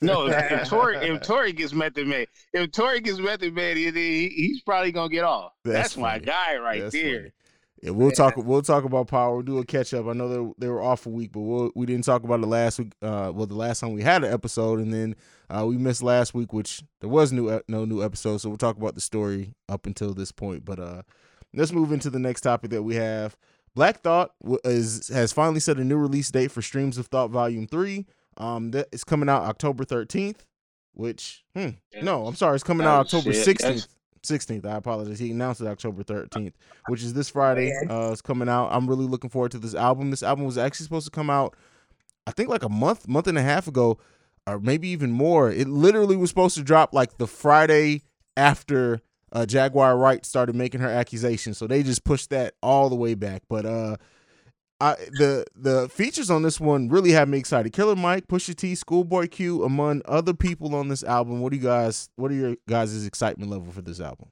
No, 0.01 0.27
if, 0.27 0.51
if 0.51 0.67
Tory 0.67 0.97
if 0.97 1.21
Tory 1.21 1.53
gets 1.53 1.73
Method 1.73 2.07
Man, 2.07 2.25
if 2.53 2.71
Tory 2.71 3.01
gets 3.01 3.19
Method 3.19 3.53
Man, 3.53 3.77
he, 3.77 4.29
he's 4.29 4.61
probably 4.61 4.91
gonna 4.91 5.09
get 5.09 5.23
off. 5.23 5.53
That's, 5.63 5.95
That's 5.95 5.97
my 5.97 6.19
guy 6.19 6.57
right 6.57 6.81
That's 6.81 6.93
there. 6.93 7.17
Funny. 7.19 7.31
Yeah, 7.83 7.91
we'll 7.91 8.09
yeah. 8.09 8.13
talk. 8.13 8.37
We'll 8.37 8.61
talk 8.61 8.83
about 8.83 9.07
power. 9.07 9.35
We'll 9.35 9.43
do 9.43 9.57
a 9.57 9.65
catch 9.65 9.93
up. 9.93 10.07
I 10.07 10.13
know 10.13 10.27
they, 10.27 10.53
they 10.59 10.67
were 10.67 10.81
off 10.81 11.07
a 11.07 11.09
week, 11.09 11.31
but 11.31 11.39
we'll, 11.41 11.71
we 11.75 11.87
did 11.87 11.97
not 11.97 12.05
talk 12.05 12.23
about 12.23 12.41
the 12.41 12.47
last 12.47 12.77
week. 12.77 12.93
Uh, 13.01 13.31
well, 13.33 13.47
the 13.47 13.55
last 13.55 13.79
time 13.79 13.93
we 13.93 14.03
had 14.03 14.23
an 14.23 14.31
episode, 14.31 14.79
and 14.79 14.93
then 14.93 15.15
uh, 15.49 15.65
we 15.65 15.77
missed 15.77 16.03
last 16.03 16.33
week, 16.33 16.53
which 16.53 16.83
there 16.99 17.09
was 17.09 17.31
new 17.31 17.61
no 17.67 17.85
new 17.85 18.03
episode. 18.03 18.37
So 18.37 18.49
we'll 18.49 18.57
talk 18.57 18.77
about 18.77 18.93
the 18.95 19.01
story 19.01 19.55
up 19.67 19.87
until 19.87 20.13
this 20.13 20.31
point. 20.31 20.63
But 20.63 20.79
uh, 20.79 21.01
let's 21.53 21.71
move 21.71 21.91
into 21.91 22.11
the 22.11 22.19
next 22.19 22.41
topic 22.41 22.69
that 22.69 22.83
we 22.83 22.95
have. 22.95 23.35
Black 23.73 24.01
Thought 24.01 24.33
is 24.63 25.07
has 25.07 25.31
finally 25.31 25.59
set 25.59 25.77
a 25.77 25.83
new 25.83 25.97
release 25.97 26.29
date 26.29 26.51
for 26.51 26.61
Streams 26.61 26.99
of 26.99 27.07
Thought 27.07 27.31
Volume 27.31 27.65
Three. 27.65 28.05
Um, 28.37 28.71
that 28.71 28.87
is 28.91 29.03
coming 29.03 29.29
out 29.29 29.43
October 29.43 29.83
13th, 29.83 30.39
which 30.93 31.43
hmm, 31.55 31.69
no, 32.01 32.25
I'm 32.25 32.35
sorry, 32.35 32.55
it's 32.55 32.63
coming 32.63 32.87
oh, 32.87 32.91
out 32.91 32.99
October 33.01 33.33
shit. 33.33 33.57
16th. 33.57 33.59
That's... 33.59 33.87
16th. 34.23 34.65
I 34.65 34.75
apologize. 34.75 35.17
He 35.17 35.31
announced 35.31 35.61
it 35.61 35.67
October 35.67 36.03
13th, 36.03 36.53
which 36.87 37.01
is 37.01 37.13
this 37.13 37.29
Friday. 37.29 37.71
Uh, 37.89 38.11
it's 38.11 38.21
coming 38.21 38.47
out. 38.47 38.69
I'm 38.71 38.87
really 38.87 39.07
looking 39.07 39.29
forward 39.29 39.51
to 39.51 39.57
this 39.57 39.73
album. 39.73 40.11
This 40.11 40.23
album 40.23 40.45
was 40.45 40.57
actually 40.57 40.83
supposed 40.83 41.05
to 41.05 41.11
come 41.11 41.29
out, 41.29 41.55
I 42.27 42.31
think, 42.31 42.49
like 42.49 42.63
a 42.63 42.69
month, 42.69 43.07
month 43.07 43.27
and 43.27 43.37
a 43.37 43.41
half 43.41 43.67
ago, 43.67 43.97
or 44.45 44.59
maybe 44.59 44.89
even 44.89 45.11
more. 45.11 45.49
It 45.51 45.67
literally 45.67 46.15
was 46.15 46.29
supposed 46.29 46.55
to 46.55 46.63
drop 46.63 46.93
like 46.93 47.17
the 47.17 47.25
Friday 47.25 48.03
after 48.37 49.01
uh, 49.31 49.45
Jaguar 49.45 49.97
Wright 49.97 50.25
started 50.25 50.55
making 50.55 50.81
her 50.81 50.89
accusation. 50.89 51.53
So 51.53 51.67
they 51.67 51.83
just 51.83 52.03
pushed 52.03 52.29
that 52.29 52.55
all 52.61 52.89
the 52.89 52.95
way 52.95 53.15
back. 53.15 53.43
But 53.49 53.65
uh, 53.65 53.97
I, 54.81 54.95
the 55.11 55.45
the 55.55 55.87
features 55.89 56.31
on 56.31 56.41
this 56.41 56.59
one 56.59 56.89
really 56.89 57.11
have 57.11 57.29
me 57.29 57.37
excited. 57.37 57.71
Killer 57.71 57.95
Mike, 57.95 58.27
Pusha 58.27 58.55
T, 58.55 58.73
Schoolboy 58.73 59.27
Q, 59.27 59.63
among 59.63 60.01
other 60.05 60.33
people 60.33 60.73
on 60.73 60.87
this 60.87 61.03
album. 61.03 61.39
What 61.39 61.51
do 61.51 61.57
you 61.57 61.63
guys? 61.63 62.09
What 62.15 62.31
are 62.31 62.35
your 62.35 62.55
guys' 62.67 63.05
excitement 63.05 63.51
level 63.51 63.71
for 63.71 63.83
this 63.83 63.99
album? 63.99 64.29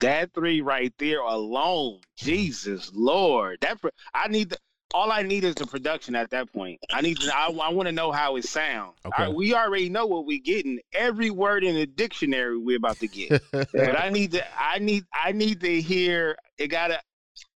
That 0.00 0.34
three 0.34 0.60
right 0.60 0.92
there 0.98 1.20
alone, 1.20 2.00
Jesus 2.16 2.90
Lord, 2.94 3.58
that 3.62 3.78
I 4.12 4.28
need 4.28 4.50
the. 4.50 4.58
All 4.94 5.10
I 5.10 5.22
need 5.22 5.42
is 5.42 5.54
the 5.54 5.66
production 5.66 6.14
at 6.14 6.28
that 6.30 6.52
point. 6.52 6.78
I 6.92 7.00
need 7.00 7.18
to. 7.20 7.34
I, 7.34 7.46
I 7.46 7.70
want 7.70 7.86
to 7.86 7.92
know 7.92 8.12
how 8.12 8.36
it 8.36 8.44
sounds. 8.44 8.98
Okay. 9.06 9.32
we 9.32 9.54
already 9.54 9.88
know 9.88 10.04
what 10.04 10.26
we're 10.26 10.38
getting. 10.38 10.80
Every 10.92 11.30
word 11.30 11.64
in 11.64 11.76
the 11.76 11.86
dictionary 11.86 12.58
we're 12.58 12.76
about 12.76 12.98
to 12.98 13.08
get. 13.08 13.42
but 13.52 13.98
I 13.98 14.10
need 14.10 14.32
to. 14.32 14.44
I 14.54 14.80
need. 14.80 15.04
I 15.14 15.32
need 15.32 15.62
to 15.62 15.80
hear. 15.80 16.36
It 16.58 16.68
gotta. 16.68 17.00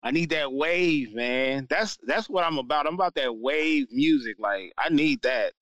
I 0.03 0.11
need 0.11 0.31
that 0.31 0.53
wave, 0.53 1.15
man. 1.15 1.67
That's 1.71 1.99
that's 2.07 2.29
what 2.29 2.45
I'm 2.45 2.59
about. 2.59 2.87
I'm 2.87 2.95
about 2.95 3.15
that 3.15 3.37
wave 3.37 3.87
music. 3.91 4.37
Like 4.39 4.73
I 4.77 4.89
need 4.89 5.23
that. 5.23 5.53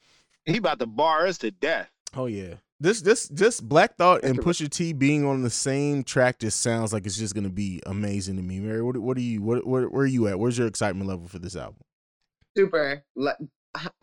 He 0.46 0.56
about 0.56 0.78
to 0.78 0.86
bar 0.86 1.26
us 1.26 1.38
to 1.38 1.50
death. 1.50 1.90
Oh 2.16 2.26
yeah. 2.26 2.54
This 2.82 3.02
this 3.02 3.28
just 3.28 3.68
Black 3.68 3.96
Thought 3.98 4.24
and 4.24 4.38
Pusha 4.40 4.70
T 4.70 4.94
being 4.94 5.26
on 5.26 5.42
the 5.42 5.50
same 5.50 6.02
track 6.02 6.38
just 6.38 6.60
sounds 6.60 6.94
like 6.94 7.04
it's 7.04 7.18
just 7.18 7.34
gonna 7.34 7.50
be 7.50 7.82
amazing 7.84 8.36
to 8.36 8.42
me. 8.42 8.58
Mary, 8.58 8.82
what 8.82 8.96
what 8.96 9.18
are 9.18 9.22
you 9.22 9.42
what, 9.42 9.66
where 9.66 9.84
are 9.84 10.06
you 10.06 10.28
at? 10.28 10.38
Where's 10.38 10.56
your 10.56 10.66
excitement 10.66 11.06
level 11.06 11.28
for 11.28 11.38
this 11.38 11.56
album? 11.56 11.82
Super. 12.56 13.04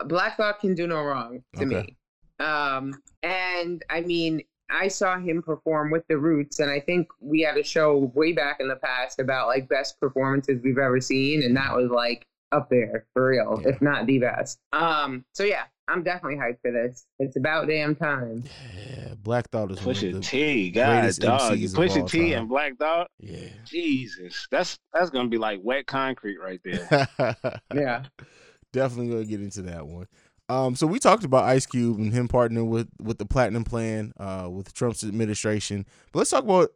Black 0.04 0.36
Thought 0.36 0.60
can 0.60 0.76
do 0.76 0.86
no 0.86 1.02
wrong 1.02 1.42
to 1.56 1.64
okay. 1.64 1.86
me. 1.86 1.96
Um, 2.38 3.02
and 3.24 3.82
I 3.90 4.00
mean, 4.02 4.42
I 4.70 4.88
saw 4.88 5.18
him 5.18 5.42
perform 5.42 5.90
with 5.90 6.06
the 6.08 6.18
Roots, 6.18 6.58
and 6.60 6.70
I 6.70 6.80
think 6.80 7.08
we 7.20 7.40
had 7.40 7.56
a 7.56 7.62
show 7.62 8.10
way 8.14 8.32
back 8.32 8.58
in 8.60 8.68
the 8.68 8.76
past 8.76 9.18
about 9.18 9.48
like 9.48 9.68
best 9.68 9.98
performances 10.00 10.60
we've 10.62 10.78
ever 10.78 11.00
seen, 11.00 11.42
and 11.42 11.56
that 11.56 11.74
was 11.74 11.90
like 11.90 12.26
up 12.52 12.68
there 12.70 13.06
for 13.12 13.28
real, 13.28 13.60
yeah. 13.62 13.68
if 13.68 13.82
not 13.82 14.06
the 14.06 14.18
best. 14.18 14.58
Um, 14.72 15.24
so 15.32 15.44
yeah, 15.44 15.64
I'm 15.88 16.02
definitely 16.02 16.38
hyped 16.38 16.60
for 16.60 16.70
this. 16.70 17.06
It's 17.18 17.36
about 17.36 17.68
damn 17.68 17.94
time. 17.94 18.44
Yeah, 18.76 19.14
Black 19.22 19.50
Thought 19.50 19.70
is 19.70 19.78
Pusha 19.78 20.12
one 20.12 20.22
T, 20.22 20.70
God, 20.70 21.14
dog, 21.16 21.52
Pusha 21.52 22.08
T 22.08 22.34
and 22.34 22.48
Black 22.48 22.76
Thought. 22.76 23.10
Yeah, 23.18 23.48
Jesus, 23.64 24.46
that's 24.50 24.78
that's 24.92 25.10
gonna 25.10 25.28
be 25.28 25.38
like 25.38 25.60
wet 25.62 25.86
concrete 25.86 26.38
right 26.38 26.60
there. 26.62 27.08
yeah, 27.74 28.04
definitely 28.72 29.12
gonna 29.12 29.24
get 29.24 29.40
into 29.40 29.62
that 29.62 29.86
one. 29.86 30.06
Um, 30.48 30.74
so 30.74 30.86
we 30.86 30.98
talked 30.98 31.24
about 31.24 31.44
Ice 31.44 31.66
Cube 31.66 31.98
and 31.98 32.12
him 32.12 32.28
partnering 32.28 32.68
with 32.68 32.88
with 33.00 33.18
the 33.18 33.26
Platinum 33.26 33.64
Plan, 33.64 34.12
uh, 34.18 34.48
with 34.50 34.72
Trump's 34.72 35.04
administration. 35.04 35.86
But 36.12 36.20
let's 36.20 36.30
talk 36.30 36.44
about 36.44 36.70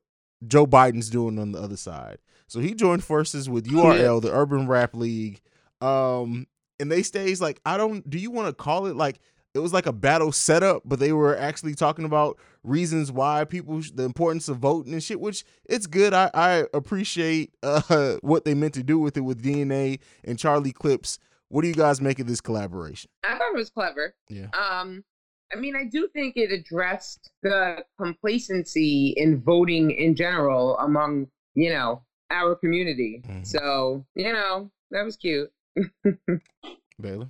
Joe 0.46 0.66
Biden's 0.66 1.08
doing 1.08 1.38
on 1.38 1.52
the 1.52 1.60
other 1.60 1.76
side. 1.76 2.18
So 2.48 2.60
he 2.60 2.74
joined 2.74 3.02
forces 3.02 3.48
with 3.48 3.66
URL, 3.66 4.20
the 4.20 4.32
Urban 4.32 4.66
Rap 4.66 4.94
League. 4.94 5.40
Um, 5.80 6.46
and 6.78 6.92
they 6.92 7.02
stage 7.02 7.40
like 7.40 7.60
I 7.64 7.76
don't. 7.78 8.08
Do 8.08 8.18
you 8.18 8.30
want 8.30 8.48
to 8.48 8.52
call 8.52 8.86
it 8.86 8.96
like 8.96 9.20
it 9.54 9.58
was 9.58 9.72
like 9.72 9.86
a 9.86 9.92
battle 9.92 10.32
setup, 10.32 10.82
but 10.84 10.98
they 10.98 11.12
were 11.12 11.36
actually 11.36 11.74
talking 11.74 12.04
about 12.04 12.38
reasons 12.64 13.12
why 13.12 13.44
people 13.44 13.80
the 13.94 14.04
importance 14.04 14.48
of 14.48 14.58
voting 14.58 14.92
and 14.92 15.02
shit. 15.02 15.20
Which 15.20 15.44
it's 15.64 15.86
good. 15.86 16.12
I 16.12 16.30
I 16.34 16.64
appreciate 16.74 17.54
uh 17.62 18.16
what 18.22 18.44
they 18.44 18.54
meant 18.54 18.74
to 18.74 18.82
do 18.82 18.98
with 18.98 19.16
it 19.16 19.22
with 19.22 19.42
DNA 19.42 20.00
and 20.24 20.38
Charlie 20.38 20.72
Clips 20.72 21.18
what 21.52 21.62
do 21.62 21.68
you 21.68 21.74
guys 21.74 22.00
make 22.00 22.18
of 22.18 22.26
this 22.26 22.40
collaboration? 22.40 23.10
I 23.22 23.36
thought 23.36 23.52
it 23.52 23.56
was 23.56 23.68
clever. 23.68 24.14
Yeah. 24.30 24.46
Um, 24.58 25.04
I 25.52 25.58
mean, 25.58 25.76
I 25.76 25.84
do 25.84 26.08
think 26.14 26.38
it 26.38 26.50
addressed 26.50 27.30
the 27.42 27.84
complacency 28.00 29.12
in 29.18 29.38
voting 29.42 29.90
in 29.90 30.16
general 30.16 30.78
among, 30.78 31.26
you 31.54 31.70
know, 31.70 32.02
our 32.30 32.54
community. 32.54 33.22
Mm-hmm. 33.26 33.42
So, 33.44 34.06
you 34.14 34.32
know, 34.32 34.70
that 34.92 35.04
was 35.04 35.18
cute. 35.18 35.52
Baylor. 37.00 37.28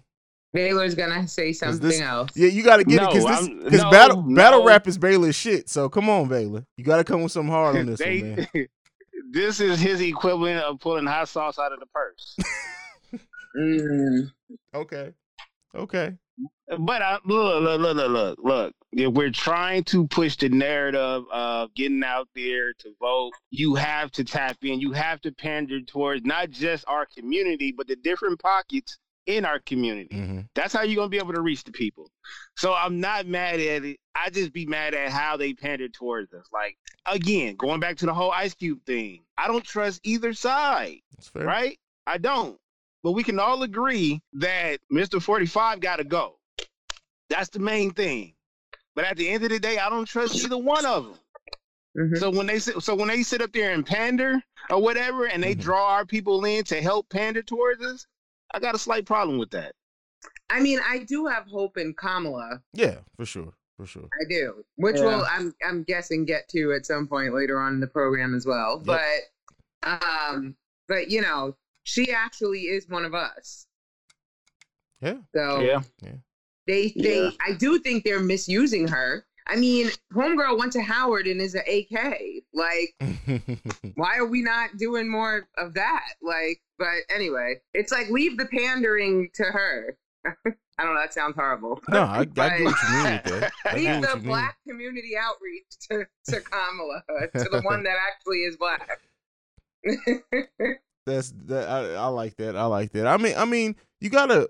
Baylor's 0.52 0.94
gonna 0.94 1.26
say 1.26 1.52
something 1.52 1.88
this, 1.88 2.00
else. 2.00 2.30
Yeah, 2.36 2.48
you 2.48 2.62
gotta 2.62 2.84
get 2.84 3.02
no, 3.02 3.08
it 3.08 3.14
because 3.14 3.40
this 3.40 3.48
because 3.64 3.82
no, 3.82 3.90
battle 3.90 4.22
no. 4.22 4.36
battle 4.36 4.64
rap 4.64 4.86
is 4.86 4.98
Baylor's 4.98 5.34
shit. 5.34 5.68
So 5.68 5.88
come 5.88 6.10
on, 6.10 6.28
Baylor, 6.28 6.64
you 6.76 6.84
gotta 6.84 7.04
come 7.04 7.22
with 7.22 7.32
some 7.32 7.48
hard 7.48 7.76
on 7.76 7.86
this 7.86 7.98
they, 7.98 8.20
one, 8.20 8.36
man. 8.54 8.68
This 9.30 9.60
is 9.60 9.80
his 9.80 10.02
equivalent 10.02 10.62
of 10.62 10.78
pulling 10.78 11.06
hot 11.06 11.26
sauce 11.26 11.58
out 11.58 11.72
of 11.72 11.80
the 11.80 11.86
purse. 11.86 12.36
Mm. 13.56 14.30
Okay. 14.74 15.12
Okay. 15.74 16.12
But 16.78 17.02
I, 17.02 17.18
look, 17.24 17.62
look, 17.62 17.80
look, 17.80 18.08
look, 18.08 18.38
look. 18.42 18.74
If 18.92 19.12
we're 19.12 19.30
trying 19.30 19.84
to 19.84 20.06
push 20.08 20.36
the 20.36 20.48
narrative 20.48 21.24
of 21.30 21.74
getting 21.74 22.02
out 22.02 22.28
there 22.34 22.72
to 22.74 22.94
vote, 23.00 23.32
you 23.50 23.74
have 23.74 24.10
to 24.12 24.24
tap 24.24 24.56
in. 24.62 24.80
You 24.80 24.92
have 24.92 25.20
to 25.22 25.32
pander 25.32 25.80
towards 25.82 26.24
not 26.24 26.50
just 26.50 26.84
our 26.88 27.06
community, 27.06 27.72
but 27.76 27.86
the 27.86 27.96
different 27.96 28.40
pockets 28.40 28.98
in 29.26 29.44
our 29.44 29.60
community. 29.60 30.14
Mm-hmm. 30.14 30.40
That's 30.54 30.72
how 30.74 30.82
you're 30.82 30.96
gonna 30.96 31.08
be 31.08 31.18
able 31.18 31.34
to 31.34 31.40
reach 31.42 31.64
the 31.64 31.72
people. 31.72 32.10
So 32.56 32.74
I'm 32.74 33.00
not 33.00 33.26
mad 33.26 33.60
at 33.60 33.84
it. 33.84 33.98
I 34.14 34.30
just 34.30 34.52
be 34.52 34.66
mad 34.66 34.94
at 34.94 35.10
how 35.10 35.36
they 35.36 35.54
pandered 35.54 35.94
towards 35.94 36.32
us. 36.32 36.46
Like 36.52 36.76
again, 37.06 37.56
going 37.56 37.80
back 37.80 37.96
to 37.98 38.06
the 38.06 38.14
whole 38.14 38.32
Ice 38.32 38.54
Cube 38.54 38.80
thing, 38.84 39.22
I 39.38 39.46
don't 39.46 39.64
trust 39.64 40.00
either 40.04 40.32
side. 40.32 40.98
Right? 41.34 41.78
I 42.06 42.18
don't 42.18 42.58
but 43.02 43.12
we 43.12 43.22
can 43.22 43.38
all 43.38 43.62
agree 43.62 44.20
that 44.34 44.78
Mr. 44.92 45.20
45 45.20 45.80
got 45.80 45.96
to 45.96 46.04
go. 46.04 46.38
That's 47.28 47.48
the 47.48 47.58
main 47.58 47.92
thing. 47.92 48.34
But 48.94 49.04
at 49.04 49.16
the 49.16 49.28
end 49.28 49.42
of 49.44 49.50
the 49.50 49.58
day, 49.58 49.78
I 49.78 49.88
don't 49.88 50.04
trust 50.04 50.36
either 50.44 50.58
one 50.58 50.84
of 50.84 51.04
them. 51.04 51.14
Mm-hmm. 51.98 52.16
So 52.16 52.30
when 52.30 52.46
they 52.46 52.58
sit, 52.58 52.82
so 52.82 52.94
when 52.94 53.08
they 53.08 53.22
sit 53.22 53.42
up 53.42 53.52
there 53.52 53.72
and 53.72 53.84
pander 53.84 54.42
or 54.70 54.80
whatever, 54.80 55.26
and 55.26 55.42
they 55.42 55.52
mm-hmm. 55.52 55.62
draw 55.62 55.92
our 55.92 56.06
people 56.06 56.44
in 56.44 56.64
to 56.64 56.80
help 56.80 57.08
pander 57.10 57.42
towards 57.42 57.84
us, 57.84 58.06
I 58.54 58.60
got 58.60 58.74
a 58.74 58.78
slight 58.78 59.06
problem 59.06 59.38
with 59.38 59.50
that. 59.50 59.74
I 60.50 60.60
mean, 60.60 60.80
I 60.86 61.00
do 61.00 61.26
have 61.26 61.46
hope 61.46 61.76
in 61.76 61.94
Kamala. 61.94 62.62
Yeah, 62.72 62.96
for 63.16 63.24
sure, 63.26 63.52
for 63.78 63.86
sure. 63.86 64.08
I 64.20 64.24
do, 64.28 64.64
which 64.76 64.96
yeah. 64.96 65.04
will 65.04 65.26
I'm 65.30 65.54
I'm 65.66 65.82
guessing 65.82 66.24
get 66.24 66.48
to 66.50 66.72
at 66.72 66.86
some 66.86 67.06
point 67.06 67.34
later 67.34 67.60
on 67.60 67.74
in 67.74 67.80
the 67.80 67.86
program 67.86 68.34
as 68.34 68.46
well. 68.46 68.82
Yep. 68.84 69.00
But 69.82 70.00
um, 70.02 70.56
but 70.88 71.10
you 71.10 71.22
know, 71.22 71.56
she 71.82 72.12
actually 72.12 72.62
is 72.62 72.88
one 72.88 73.04
of 73.04 73.14
us. 73.14 73.66
Yeah. 75.00 75.16
So 75.34 75.60
yeah, 75.60 75.82
yeah. 76.02 76.12
They 76.66 76.92
they 76.96 77.24
yeah. 77.24 77.30
I 77.44 77.54
do 77.54 77.78
think 77.78 78.04
they're 78.04 78.20
misusing 78.20 78.88
her 78.88 79.26
I 79.46 79.56
mean, 79.56 79.90
homegirl 80.14 80.58
went 80.58 80.72
to 80.72 80.82
Howard 80.82 81.26
and 81.26 81.40
is 81.40 81.54
an 81.54 81.62
AK. 81.68 82.44
Like, 82.54 82.94
why 83.96 84.16
are 84.16 84.26
we 84.26 84.42
not 84.42 84.76
doing 84.76 85.10
more 85.10 85.48
of 85.58 85.74
that? 85.74 86.14
Like, 86.22 86.60
but 86.78 86.98
anyway, 87.10 87.60
it's 87.74 87.92
like 87.92 88.08
leave 88.10 88.38
the 88.38 88.46
pandering 88.46 89.30
to 89.34 89.44
her. 89.44 89.96
I 90.78 90.84
don't 90.84 90.94
know. 90.94 91.00
That 91.00 91.12
sounds 91.12 91.34
horrible. 91.34 91.80
No, 91.88 92.02
I, 92.02 92.20
I 92.20 92.24
get 92.24 92.60
what 92.62 92.74
you 92.88 93.04
mean 93.04 93.20
with 93.24 93.40
that. 93.40 93.74
leave 93.74 94.00
the 94.02 94.20
black 94.24 94.56
mean. 94.64 94.76
community 94.76 95.12
outreach 95.20 95.66
to, 95.90 96.06
to 96.28 96.40
Kamala, 96.40 97.02
to 97.36 97.48
the 97.50 97.60
one 97.62 97.82
that 97.82 97.96
actually 98.10 98.38
is 98.38 98.56
black. 98.56 99.00
That's 101.06 101.32
that. 101.46 101.68
I, 101.68 101.94
I 101.94 102.06
like 102.06 102.36
that. 102.36 102.56
I 102.56 102.64
like 102.66 102.92
that. 102.92 103.06
I 103.06 103.16
mean, 103.16 103.34
I 103.36 103.44
mean, 103.44 103.76
you 104.00 104.10
gotta 104.10 104.48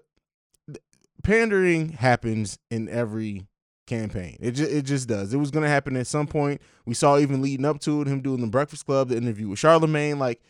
pandering 1.22 1.90
happens 1.90 2.58
in 2.70 2.88
every 2.88 3.46
campaign. 3.86 4.36
It 4.40 4.52
just, 4.52 4.70
it 4.70 4.82
just 4.82 5.08
does. 5.08 5.32
It 5.32 5.38
was 5.38 5.50
to 5.62 5.68
happen 5.68 5.96
at 5.96 6.06
some 6.06 6.26
point. 6.26 6.60
We 6.84 6.94
saw 6.94 7.18
even 7.18 7.42
leading 7.42 7.66
up 7.66 7.80
to 7.80 8.02
it 8.02 8.08
him 8.08 8.20
doing 8.20 8.40
the 8.40 8.46
Breakfast 8.46 8.86
Club, 8.86 9.08
the 9.08 9.16
interview 9.16 9.48
with 9.48 9.58
Charlemagne. 9.58 10.18
Like 10.18 10.40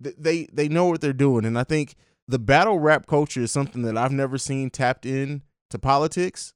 they 0.00 0.48
they 0.52 0.68
know 0.68 0.86
what 0.86 1.00
they're 1.00 1.12
doing, 1.12 1.44
and 1.44 1.58
I 1.58 1.64
think 1.64 1.94
the 2.28 2.38
battle 2.38 2.78
rap 2.78 3.06
culture 3.06 3.42
is 3.42 3.52
something 3.52 3.82
that 3.82 3.96
I've 3.96 4.12
never 4.12 4.38
seen 4.38 4.70
tapped 4.70 5.06
in 5.06 5.42
to 5.70 5.78
politics, 5.78 6.54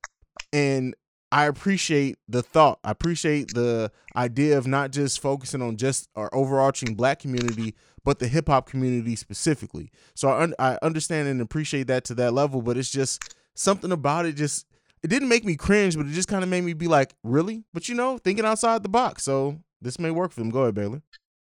and 0.53 0.95
I 1.33 1.47
appreciate 1.47 2.19
the 2.29 2.43
thought. 2.43 2.79
I 2.85 2.91
appreciate 2.91 3.55
the 3.55 3.91
idea 4.15 4.57
of 4.59 4.67
not 4.67 4.93
just 4.93 5.21
focusing 5.21 5.61
on 5.61 5.77
just 5.77 6.09
our 6.15 6.33
overarching 6.33 6.95
black 6.95 7.19
community, 7.19 7.75
but 8.05 8.21
the 8.21 8.29
hip 8.29 8.49
hop 8.49 8.69
community 8.69 9.17
specifically. 9.17 9.91
So 10.15 10.29
I, 10.29 10.43
un- 10.45 10.55
I 10.59 10.79
understand 10.83 11.29
and 11.29 11.41
appreciate 11.41 11.89
that 11.89 12.05
to 12.05 12.15
that 12.15 12.33
level, 12.33 12.63
but 12.63 12.77
it's 12.77 12.91
just 12.91 13.35
something 13.55 13.91
about 13.91 14.27
it 14.27 14.35
just 14.35 14.67
it 15.03 15.09
didn't 15.09 15.29
make 15.29 15.45
me 15.45 15.57
cringe, 15.57 15.97
but 15.97 16.07
it 16.07 16.13
just 16.13 16.29
kind 16.29 16.43
of 16.43 16.51
made 16.51 16.63
me 16.63 16.73
be 16.73 16.89
like, 16.89 17.15
really? 17.23 17.65
But 17.75 17.89
you 17.89 17.95
know, 17.95 18.19
thinking 18.19 18.45
outside 18.45 18.83
the 18.83 18.89
box. 18.89 19.25
So 19.25 19.59
this 19.81 19.99
may 19.99 20.11
work 20.11 20.33
for 20.33 20.41
them. 20.41 20.51
Go 20.51 20.63
ahead, 20.63 20.75
Baylor. 20.75 21.03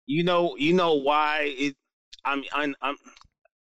You 0.05 0.23
know, 0.23 0.55
you 0.57 0.73
know 0.73 0.95
why 0.95 1.53
it. 1.57 1.75
I'm 2.25 2.43
I'm 2.53 2.75
I'm, 2.81 2.95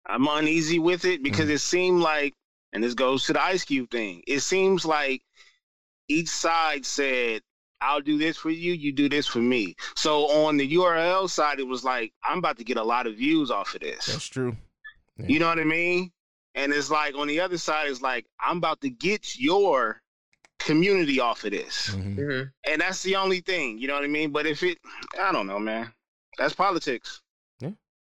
I'm 0.07 0.27
uneasy 0.29 0.79
with 0.79 1.05
it 1.05 1.23
because 1.23 1.49
mm. 1.49 1.53
it 1.53 1.59
seemed 1.61 2.03
like, 2.03 2.35
and 2.73 2.83
this 2.83 2.95
goes 2.95 3.25
to 3.27 3.33
the 3.33 3.43
Ice 3.43 3.65
Cube 3.65 3.91
thing. 3.91 4.23
It 4.27 4.41
seems 4.41 4.85
like 4.85 5.23
each 6.11 6.29
side 6.29 6.85
said, 6.85 7.43
I'll 7.81 8.01
do 8.01 8.19
this 8.19 8.37
for 8.37 8.51
you, 8.51 8.73
you 8.73 8.93
do 8.93 9.09
this 9.09 9.27
for 9.27 9.39
me. 9.39 9.75
So 9.97 10.29
on 10.45 10.57
the 10.57 10.75
URL 10.75 11.31
side, 11.31 11.61
it 11.61 11.67
was 11.67 11.83
like, 11.83 12.13
I'm 12.25 12.39
about 12.39 12.59
to 12.59 12.65
get 12.65 12.77
a 12.77 12.83
lot 12.83 13.07
of 13.07 13.17
views 13.17 13.51
off 13.51 13.75
of 13.75 13.81
this. 13.81 14.07
That's 14.07 14.27
true. 14.27 14.57
Yeah. 15.19 15.27
You 15.27 15.39
know 15.39 15.49
what 15.49 15.59
I 15.59 15.65
mean? 15.65 16.13
And 16.55 16.73
it's 16.73 16.91
like 16.91 17.15
on 17.15 17.29
the 17.29 17.41
other 17.41 17.57
side, 17.57 17.89
it's 17.89 18.03
like 18.03 18.27
I'm 18.41 18.59
about 18.59 18.81
to 18.83 18.91
get 18.91 19.39
your 19.39 20.03
community 20.59 21.21
off 21.21 21.45
of 21.45 21.53
this, 21.53 21.89
mm-hmm. 21.89 22.21
Mm-hmm. 22.21 22.71
and 22.71 22.81
that's 22.81 23.03
the 23.03 23.17
only 23.17 23.41
thing. 23.41 23.79
You 23.79 23.89
know 23.89 23.95
what 23.95 24.05
I 24.05 24.09
mean? 24.09 24.31
But 24.31 24.47
if 24.47 24.63
it, 24.63 24.79
I 25.19 25.33
don't 25.33 25.47
know, 25.47 25.59
man. 25.59 25.93
That's 26.39 26.55
politics. 26.55 27.23
Yeah, 27.61 27.71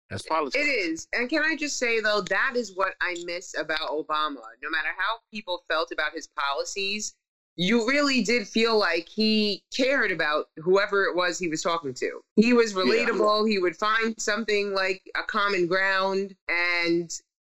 that's 0.10 0.24
politics. 0.24 0.66
It 0.66 0.68
is. 0.68 1.08
And 1.14 1.30
can 1.30 1.44
I 1.44 1.56
just 1.56 1.78
say 1.78 2.02
though, 2.02 2.22
that 2.22 2.54
is 2.56 2.76
what 2.76 2.96
I 3.02 3.16
miss 3.24 3.56
about 3.58 3.90
Obama. 3.92 4.42
No 4.62 4.70
matter 4.72 4.90
how 4.98 5.20
people 5.32 5.64
felt 5.70 5.92
about 5.92 6.14
his 6.14 6.28
policies, 6.28 7.16
you 7.56 7.88
really 7.88 8.24
did 8.24 8.48
feel 8.48 8.78
like 8.78 9.08
he 9.08 9.64
cared 9.76 10.12
about 10.12 10.46
whoever 10.58 11.04
it 11.04 11.16
was 11.16 11.38
he 11.38 11.48
was 11.48 11.62
talking 11.62 11.94
to. 11.96 12.22
He 12.36 12.54
was 12.54 12.74
relatable. 12.74 13.48
Yeah. 13.48 13.54
He 13.54 13.60
would 13.60 13.76
find 13.76 14.20
something 14.20 14.74
like 14.74 15.02
a 15.16 15.24
common 15.24 15.68
ground 15.68 16.36
and 16.48 17.12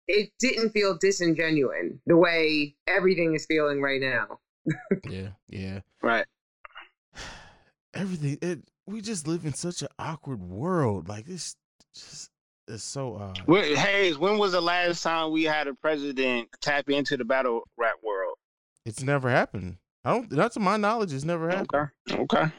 it 0.08 0.30
didn't 0.38 0.70
feel 0.70 0.96
disingenuous 0.98 1.94
the 2.06 2.16
way 2.16 2.76
everything 2.86 3.34
is 3.34 3.46
feeling 3.46 3.80
right 3.80 4.00
now. 4.00 4.38
yeah, 5.08 5.28
yeah. 5.48 5.80
Right. 6.02 6.26
Everything 7.94 8.36
it 8.42 8.60
we 8.86 9.00
just 9.00 9.26
live 9.26 9.46
in 9.46 9.54
such 9.54 9.80
an 9.80 9.88
awkward 9.98 10.42
world. 10.42 11.08
Like 11.08 11.24
this 11.24 11.56
just 11.94 12.30
is 12.68 12.82
so 12.82 13.16
odd. 13.16 13.40
Hey, 13.46 13.74
Haize, 13.74 14.18
when 14.18 14.38
was 14.38 14.52
the 14.52 14.60
last 14.60 15.02
time 15.02 15.32
we 15.32 15.44
had 15.44 15.66
a 15.66 15.74
president 15.74 16.48
tap 16.60 16.90
into 16.90 17.16
the 17.16 17.24
battle 17.24 17.62
rap 17.78 17.94
world? 18.04 18.36
It's 18.84 19.02
never 19.02 19.30
happened. 19.30 19.78
I 20.06 20.12
don't 20.12 20.30
not 20.30 20.52
to 20.52 20.60
my 20.60 20.76
knowledge, 20.76 21.12
it's 21.12 21.24
never 21.24 21.50
happened. 21.50 21.90
Okay. 22.08 22.22
Okay. 22.22 22.52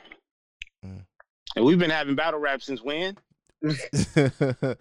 Mm. 0.85 1.05
And 1.55 1.65
we've 1.65 1.79
been 1.79 1.89
having 1.89 2.13
battle 2.13 2.41
rap 2.41 2.61
since 2.61 2.83
when? 2.83 3.17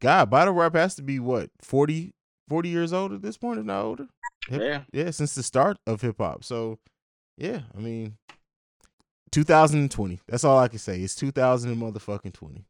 God, 0.00 0.30
battle 0.30 0.54
rap 0.54 0.76
has 0.76 0.94
to 0.94 1.02
be 1.02 1.18
what 1.18 1.50
40, 1.60 2.12
40 2.48 2.68
years 2.68 2.92
old 2.92 3.12
at 3.12 3.20
this 3.20 3.36
point, 3.36 3.58
if 3.58 3.66
not 3.66 3.82
older. 3.82 4.06
Hip, 4.46 4.62
yeah, 4.62 4.82
yeah, 4.92 5.10
since 5.10 5.34
the 5.34 5.42
start 5.42 5.76
of 5.88 6.02
hip 6.02 6.18
hop. 6.18 6.44
So, 6.44 6.78
yeah, 7.36 7.62
I 7.76 7.80
mean, 7.80 8.16
2020. 9.34 10.20
That's 10.28 10.44
all 10.44 10.58
I 10.58 10.68
can 10.68 10.78
say. 10.78 11.00
It's 11.00 11.16
2000 11.16 11.76
motherfucking 11.76 12.34
20. 12.34 12.64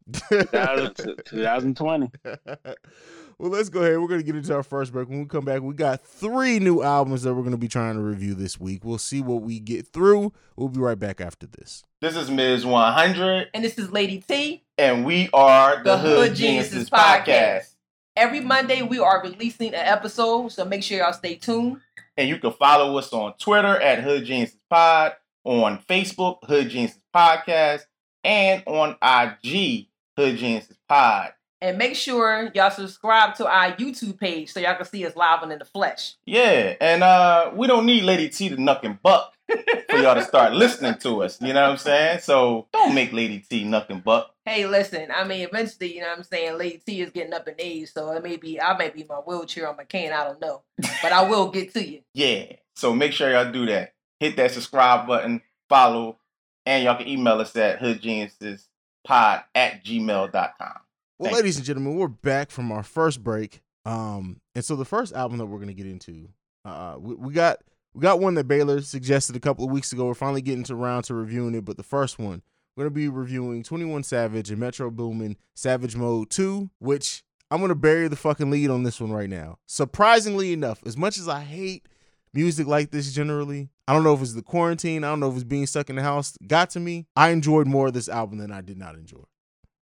2020. 1.26 2.10
well, 2.24 3.50
let's 3.50 3.68
go 3.68 3.80
ahead. 3.80 3.98
We're 3.98 4.08
going 4.08 4.20
to 4.20 4.24
get 4.24 4.34
into 4.34 4.54
our 4.54 4.62
first 4.62 4.90
break. 4.90 5.10
When 5.10 5.18
we 5.18 5.26
come 5.26 5.44
back, 5.44 5.60
we 5.60 5.74
got 5.74 6.02
three 6.02 6.58
new 6.58 6.82
albums 6.82 7.22
that 7.24 7.34
we're 7.34 7.42
going 7.42 7.52
to 7.52 7.58
be 7.58 7.68
trying 7.68 7.96
to 7.96 8.00
review 8.00 8.32
this 8.32 8.58
week. 8.58 8.82
We'll 8.82 8.96
see 8.96 9.20
what 9.20 9.42
we 9.42 9.60
get 9.60 9.88
through. 9.88 10.32
We'll 10.56 10.70
be 10.70 10.80
right 10.80 10.98
back 10.98 11.20
after 11.20 11.46
this. 11.46 11.82
This 12.00 12.16
is 12.16 12.30
Ms. 12.30 12.64
100. 12.64 13.50
And 13.52 13.62
this 13.62 13.76
is 13.76 13.92
Lady 13.92 14.24
T. 14.26 14.64
And 14.78 15.04
we 15.04 15.28
are 15.34 15.76
the, 15.76 15.82
the 15.82 15.98
Hood, 15.98 16.28
Hood 16.28 16.36
Geniuses, 16.36 16.88
Podcast. 16.88 17.26
Podcast. 17.26 17.74
Every 18.16 18.40
Monday, 18.40 18.80
we 18.80 18.98
are 19.00 19.20
releasing 19.22 19.68
an 19.68 19.74
episode, 19.74 20.48
so 20.48 20.64
make 20.64 20.82
sure 20.82 20.96
y'all 20.96 21.12
stay 21.12 21.34
tuned. 21.34 21.82
And 22.16 22.26
you 22.26 22.38
can 22.38 22.52
follow 22.52 22.96
us 22.96 23.12
on 23.12 23.34
Twitter 23.38 23.78
at 23.78 24.02
Hood 24.02 24.24
Geniuses 24.24 24.56
Pod, 24.70 25.12
on 25.44 25.78
Facebook, 25.88 26.38
Hood 26.44 26.70
Geniuses 26.70 27.00
Podcast, 27.14 27.82
and 28.24 28.62
on 28.66 28.96
IG, 29.02 29.88
Hood 30.16 30.36
Geniuses 30.36 30.76
Pod. 30.88 31.32
And 31.60 31.78
make 31.78 31.94
sure 31.94 32.50
y'all 32.54 32.70
subscribe 32.70 33.36
to 33.36 33.46
our 33.46 33.72
YouTube 33.72 34.18
page 34.18 34.52
so 34.52 34.60
y'all 34.60 34.74
can 34.76 34.84
see 34.84 35.06
us 35.06 35.16
live 35.16 35.42
and 35.42 35.50
in 35.50 35.58
the 35.58 35.64
flesh. 35.64 36.14
Yeah, 36.26 36.74
and 36.78 37.02
uh, 37.02 37.52
we 37.54 37.66
don't 37.66 37.86
need 37.86 38.02
Lady 38.02 38.28
T 38.28 38.50
to 38.50 38.56
nuck 38.56 38.80
and 38.82 39.00
buck 39.00 39.32
for 39.88 39.96
y'all 39.96 40.14
to 40.14 40.24
start 40.24 40.52
listening 40.54 40.96
to 40.98 41.22
us. 41.22 41.40
You 41.40 41.54
know 41.54 41.62
what 41.62 41.70
I'm 41.70 41.76
saying? 41.78 42.20
So 42.20 42.66
don't 42.70 42.94
make 42.94 43.12
Lady 43.12 43.38
T 43.38 43.62
and 43.62 44.04
buck. 44.04 44.34
Hey, 44.44 44.66
listen, 44.66 45.08
I 45.10 45.24
mean, 45.24 45.48
eventually, 45.48 45.94
you 45.94 46.02
know 46.02 46.08
what 46.08 46.18
I'm 46.18 46.24
saying? 46.24 46.58
Lady 46.58 46.82
T 46.84 47.00
is 47.00 47.10
getting 47.10 47.32
up 47.32 47.48
in 47.48 47.54
age, 47.58 47.90
so 47.92 48.10
it 48.12 48.22
may 48.22 48.36
be, 48.36 48.60
I 48.60 48.76
may 48.76 48.90
be 48.90 49.06
my 49.08 49.16
wheelchair 49.16 49.66
on 49.66 49.78
my 49.78 49.84
cane, 49.84 50.12
I 50.12 50.24
don't 50.24 50.40
know. 50.40 50.62
But 51.00 51.12
I 51.12 51.26
will 51.26 51.50
get 51.50 51.72
to 51.72 51.82
you. 51.82 52.00
yeah, 52.14 52.44
so 52.76 52.94
make 52.94 53.12
sure 53.12 53.30
y'all 53.30 53.50
do 53.50 53.64
that. 53.66 53.93
Hit 54.24 54.36
that 54.36 54.52
subscribe 54.52 55.06
button, 55.06 55.42
follow, 55.68 56.16
and 56.64 56.82
y'all 56.82 56.96
can 56.96 57.06
email 57.06 57.42
us 57.42 57.54
at 57.56 57.78
hoodgeniuspod 57.78 58.64
at 59.54 59.84
gmail.com. 59.84 60.72
Well, 61.18 61.30
Thank 61.30 61.36
ladies 61.36 61.58
and 61.58 61.66
gentlemen, 61.66 61.96
we're 61.96 62.08
back 62.08 62.50
from 62.50 62.72
our 62.72 62.82
first 62.82 63.22
break. 63.22 63.60
Um, 63.84 64.40
and 64.54 64.64
so 64.64 64.76
the 64.76 64.86
first 64.86 65.12
album 65.12 65.36
that 65.36 65.44
we're 65.44 65.58
gonna 65.58 65.74
get 65.74 65.84
into, 65.84 66.30
uh, 66.64 66.96
we, 66.98 67.16
we 67.16 67.34
got 67.34 67.58
we 67.92 68.00
got 68.00 68.18
one 68.18 68.32
that 68.36 68.48
Baylor 68.48 68.80
suggested 68.80 69.36
a 69.36 69.40
couple 69.40 69.66
of 69.66 69.70
weeks 69.70 69.92
ago. 69.92 70.06
We're 70.06 70.14
finally 70.14 70.40
getting 70.40 70.64
to 70.64 70.74
round 70.74 71.04
to 71.04 71.14
reviewing 71.14 71.54
it, 71.54 71.66
but 71.66 71.76
the 71.76 71.82
first 71.82 72.18
one 72.18 72.40
we're 72.78 72.84
gonna 72.84 72.94
be 72.94 73.10
reviewing 73.10 73.62
21 73.62 74.04
Savage 74.04 74.48
and 74.48 74.58
Metro 74.58 74.90
Boomin 74.90 75.36
Savage 75.54 75.96
Mode 75.96 76.30
2, 76.30 76.70
which 76.78 77.24
I'm 77.50 77.60
gonna 77.60 77.74
bury 77.74 78.08
the 78.08 78.16
fucking 78.16 78.50
lead 78.50 78.70
on 78.70 78.84
this 78.84 79.02
one 79.02 79.12
right 79.12 79.28
now. 79.28 79.58
Surprisingly 79.66 80.54
enough, 80.54 80.82
as 80.86 80.96
much 80.96 81.18
as 81.18 81.28
I 81.28 81.40
hate 81.40 81.86
music 82.34 82.66
like 82.66 82.90
this 82.90 83.12
generally, 83.12 83.70
I 83.86 83.92
don't 83.92 84.04
know 84.04 84.14
if 84.14 84.22
it's 84.22 84.34
the 84.34 84.42
quarantine, 84.42 85.04
I 85.04 85.08
don't 85.08 85.20
know 85.20 85.28
if 85.30 85.34
it's 85.34 85.44
being 85.44 85.66
stuck 85.66 85.90
in 85.90 85.96
the 85.96 86.02
house, 86.02 86.36
got 86.46 86.70
to 86.70 86.80
me. 86.80 87.06
I 87.16 87.30
enjoyed 87.30 87.66
more 87.66 87.88
of 87.88 87.92
this 87.92 88.08
album 88.08 88.38
than 88.38 88.52
I 88.52 88.60
did 88.60 88.78
not 88.78 88.94
enjoy. 88.94 89.24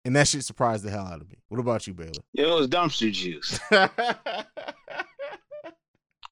And 0.06 0.16
that 0.16 0.28
shit 0.28 0.44
surprised 0.44 0.84
the 0.84 0.90
hell 0.90 1.06
out 1.06 1.22
of 1.22 1.30
me. 1.30 1.38
What 1.50 1.60
about 1.60 1.86
you, 1.86 1.94
Baylor? 1.94 2.12
It 2.34 2.46
was 2.46 2.68
dumpster 2.68 3.12
juice. 3.12 3.60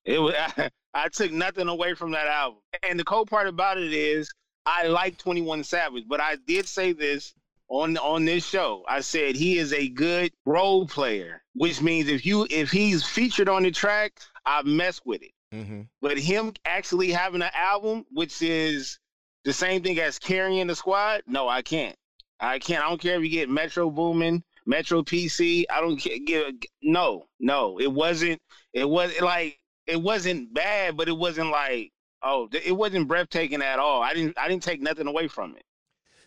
it 0.06 0.20
was. 0.20 0.34
I, 0.58 0.70
I, 0.94 1.10
took 1.10 1.32
nothing 1.32 1.68
away 1.68 1.94
from 1.94 2.12
that 2.12 2.28
album. 2.28 2.62
And 2.88 3.00
the 3.00 3.04
cool 3.04 3.26
part 3.26 3.48
about 3.48 3.78
it 3.78 3.94
is, 3.94 4.34
I 4.66 4.88
like 4.88 5.18
Twenty 5.18 5.42
One 5.42 5.64
Savage, 5.64 6.06
but 6.08 6.22
I 6.22 6.38
did 6.48 6.68
say 6.68 6.94
this 6.94 7.34
on 7.70 7.98
on 7.98 8.26
this 8.26 8.46
show. 8.46 8.84
I 8.88 9.02
said 9.02 9.36
he 9.36 9.58
is 9.58 9.74
a 9.74 9.90
good 9.90 10.32
role 10.46 10.88
player, 10.88 11.44
which 11.54 11.82
means 11.82 12.08
if 12.08 12.26
you 12.26 12.48
if 12.50 12.72
he's 12.72 13.04
featured 13.06 13.50
on 13.50 13.64
the 13.64 13.72
track, 13.72 14.20
I 14.46 14.64
mess 14.64 15.02
with 15.06 15.22
it. 15.22 15.32
Mm-hmm. 15.58 15.82
But 16.02 16.18
him 16.18 16.54
actually 16.66 17.12
having 17.12 17.42
an 17.42 17.52
album, 17.54 18.06
which 18.12 18.42
is 18.42 19.00
the 19.44 19.54
same 19.54 19.82
thing 19.84 20.00
as 20.00 20.20
carrying 20.20 20.68
the 20.68 20.76
squad, 20.76 21.24
no, 21.28 21.48
I 21.48 21.62
can't. 21.62 21.96
I 22.40 22.60
can't. 22.60 22.84
I 22.84 22.90
don't 22.90 23.02
care 23.02 23.18
if 23.18 23.24
you 23.24 23.30
get 23.30 23.50
Metro 23.50 23.90
Boomin, 23.90 24.44
Metro 24.66 25.02
PC. 25.02 25.66
I 25.70 25.82
don't 25.82 25.98
give. 26.26 26.54
No, 26.82 27.26
no, 27.40 27.80
it 27.80 27.92
wasn't. 27.92 28.40
It 28.74 28.88
was 28.88 29.20
like 29.22 29.58
it 29.88 30.02
wasn't 30.02 30.54
bad, 30.54 30.98
but 30.98 31.08
it 31.08 31.18
wasn't 31.18 31.50
like 31.50 31.92
oh, 32.22 32.50
it 32.52 32.76
wasn't 32.76 33.08
breathtaking 33.08 33.62
at 33.62 33.80
all. 33.80 34.02
I 34.02 34.14
didn't. 34.14 34.38
I 34.38 34.48
didn't 34.48 34.64
take 34.64 34.82
nothing 34.82 35.08
away 35.08 35.28
from 35.28 35.56
it. 35.56 35.64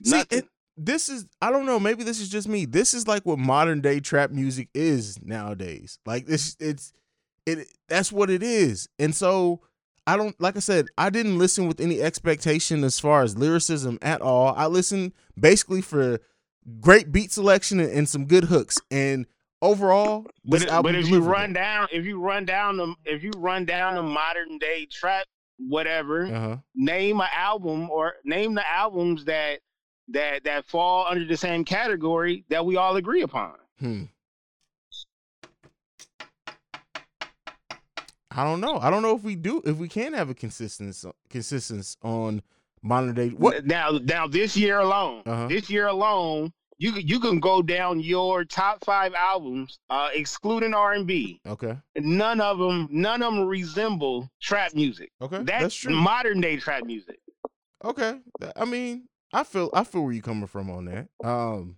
See, 0.02 0.22
it, 0.30 0.48
this 0.76 1.08
is 1.08 1.26
I 1.40 1.50
don't 1.50 1.66
know. 1.66 1.78
Maybe 1.78 2.04
this 2.04 2.20
is 2.20 2.28
just 2.28 2.48
me. 2.48 2.64
This 2.64 2.94
is 2.94 3.06
like 3.06 3.24
what 3.24 3.38
modern 3.38 3.80
day 3.80 4.00
trap 4.00 4.30
music 4.30 4.68
is 4.74 5.18
nowadays. 5.22 5.98
Like 6.06 6.26
this, 6.26 6.56
it's 6.58 6.92
it. 7.46 7.68
That's 7.88 8.12
what 8.12 8.30
it 8.30 8.42
is. 8.42 8.88
And 8.98 9.14
so 9.14 9.60
I 10.06 10.16
don't 10.16 10.38
like 10.40 10.56
I 10.56 10.60
said, 10.60 10.86
I 10.98 11.10
didn't 11.10 11.38
listen 11.38 11.68
with 11.68 11.80
any 11.80 12.00
expectation 12.00 12.84
as 12.84 12.98
far 12.98 13.22
as 13.22 13.36
lyricism 13.36 13.98
at 14.02 14.20
all. 14.20 14.54
I 14.56 14.66
listened 14.66 15.12
basically 15.38 15.82
for 15.82 16.20
great 16.80 17.12
beat 17.12 17.32
selection 17.32 17.80
and, 17.80 17.90
and 17.90 18.08
some 18.08 18.26
good 18.26 18.44
hooks. 18.44 18.78
And 18.90 19.26
overall, 19.62 20.26
but, 20.44 20.66
but 20.82 20.94
if 20.94 21.08
you 21.08 21.20
run 21.20 21.52
down, 21.52 21.88
if 21.92 22.04
you 22.04 22.20
run 22.20 22.44
down 22.44 22.76
the, 22.76 22.94
if 23.04 23.22
you 23.22 23.30
run 23.36 23.64
down 23.64 23.94
the 23.94 24.02
modern 24.02 24.58
day 24.58 24.86
trap, 24.90 25.26
whatever, 25.58 26.26
uh-huh. 26.26 26.56
name 26.74 27.20
an 27.20 27.28
album 27.34 27.90
or 27.90 28.14
name 28.24 28.54
the 28.54 28.68
albums 28.68 29.24
that 29.26 29.60
that 30.08 30.44
that 30.44 30.64
fall 30.66 31.06
under 31.08 31.24
the 31.24 31.36
same 31.36 31.64
category 31.64 32.44
that 32.48 32.64
we 32.64 32.76
all 32.76 32.96
agree 32.96 33.22
upon. 33.22 33.54
Hmm. 33.78 34.04
I 38.30 38.44
don't 38.44 38.60
know. 38.60 38.78
I 38.78 38.90
don't 38.90 39.02
know 39.02 39.16
if 39.16 39.22
we 39.22 39.34
do 39.34 39.62
if 39.64 39.76
we 39.76 39.88
can 39.88 40.12
have 40.14 40.30
a 40.30 40.34
consistency 40.34 41.10
consistency 41.28 41.96
on 42.02 42.42
modern 42.82 43.14
day. 43.14 43.30
What 43.30 43.66
now? 43.66 43.98
Now 44.02 44.26
this 44.26 44.56
year 44.56 44.78
alone, 44.78 45.22
uh-huh. 45.26 45.48
this 45.48 45.68
year 45.68 45.88
alone, 45.88 46.52
you 46.78 46.92
you 46.92 47.18
can 47.18 47.40
go 47.40 47.60
down 47.60 48.00
your 48.00 48.44
top 48.44 48.84
five 48.84 49.14
albums, 49.14 49.80
uh, 49.90 50.08
excluding 50.14 50.74
R 50.74 50.92
and 50.92 51.06
B. 51.06 51.40
Okay. 51.46 51.76
None 51.96 52.40
of 52.40 52.58
them, 52.58 52.88
none 52.90 53.22
of 53.22 53.34
them 53.34 53.46
resemble 53.46 54.30
trap 54.40 54.74
music. 54.74 55.10
Okay, 55.20 55.38
that's, 55.38 55.62
that's 55.62 55.74
true. 55.74 55.94
Modern 55.94 56.40
day 56.40 56.56
trap 56.56 56.84
music. 56.84 57.18
Okay, 57.84 58.18
I 58.56 58.64
mean, 58.64 59.08
I 59.32 59.42
feel 59.42 59.70
I 59.74 59.84
feel 59.84 60.04
where 60.04 60.12
you're 60.12 60.22
coming 60.22 60.46
from 60.46 60.70
on 60.70 60.84
that. 60.84 61.08
Um, 61.24 61.76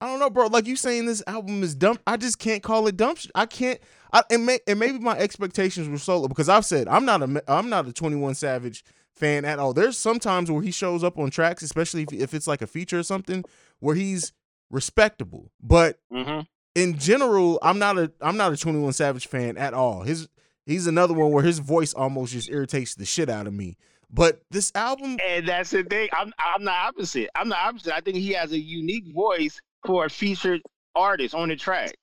I 0.00 0.06
don't 0.06 0.18
know, 0.18 0.30
bro. 0.30 0.46
Like 0.46 0.66
you 0.66 0.76
saying 0.76 1.06
this 1.06 1.22
album 1.26 1.62
is 1.62 1.74
dumb. 1.74 1.98
I 2.06 2.16
just 2.16 2.38
can't 2.38 2.62
call 2.62 2.86
it 2.86 2.96
dumb. 2.96 3.16
I 3.34 3.46
can't. 3.46 3.78
I, 4.12 4.22
and, 4.30 4.46
may, 4.46 4.58
and 4.66 4.78
maybe 4.78 4.98
my 4.98 5.16
expectations 5.18 5.88
were 5.88 5.98
so 5.98 6.20
low 6.20 6.28
because 6.28 6.48
I've 6.48 6.64
said 6.64 6.88
I'm 6.88 7.04
not 7.04 7.22
a 7.22 7.42
I'm 7.46 7.68
not 7.68 7.86
a 7.86 7.92
Twenty 7.92 8.16
One 8.16 8.34
Savage 8.34 8.84
fan 9.14 9.44
at 9.44 9.58
all. 9.58 9.74
There's 9.74 9.98
sometimes 9.98 10.50
where 10.50 10.62
he 10.62 10.70
shows 10.70 11.04
up 11.04 11.18
on 11.18 11.30
tracks, 11.30 11.62
especially 11.62 12.02
if, 12.02 12.12
if 12.12 12.34
it's 12.34 12.46
like 12.46 12.62
a 12.62 12.66
feature 12.66 12.98
or 12.98 13.02
something, 13.02 13.44
where 13.80 13.94
he's 13.94 14.32
respectable. 14.70 15.50
But 15.62 16.00
mm-hmm. 16.12 16.40
in 16.74 16.98
general, 16.98 17.58
I'm 17.62 17.78
not 17.78 17.98
a 17.98 18.10
I'm 18.22 18.38
not 18.38 18.52
a 18.52 18.56
Twenty 18.56 18.78
One 18.78 18.94
Savage 18.94 19.26
fan 19.26 19.58
at 19.58 19.74
all. 19.74 20.02
His 20.02 20.28
he's 20.64 20.86
another 20.86 21.14
one 21.14 21.30
where 21.30 21.44
his 21.44 21.58
voice 21.58 21.92
almost 21.92 22.32
just 22.32 22.48
irritates 22.48 22.94
the 22.94 23.04
shit 23.04 23.28
out 23.28 23.46
of 23.46 23.52
me. 23.52 23.76
But 24.12 24.40
this 24.50 24.72
album, 24.74 25.18
and 25.24 25.46
that's 25.46 25.70
the 25.70 25.84
thing. 25.84 26.08
I'm 26.12 26.32
I'm 26.38 26.64
the 26.64 26.72
opposite. 26.72 27.28
I'm 27.34 27.50
the 27.50 27.60
opposite. 27.60 27.94
I 27.94 28.00
think 28.00 28.16
he 28.16 28.32
has 28.32 28.52
a 28.52 28.58
unique 28.58 29.12
voice 29.14 29.60
for 29.86 30.06
a 30.06 30.10
featured 30.10 30.62
artist 30.94 31.34
on 31.34 31.48
the 31.48 31.56
track. 31.56 31.94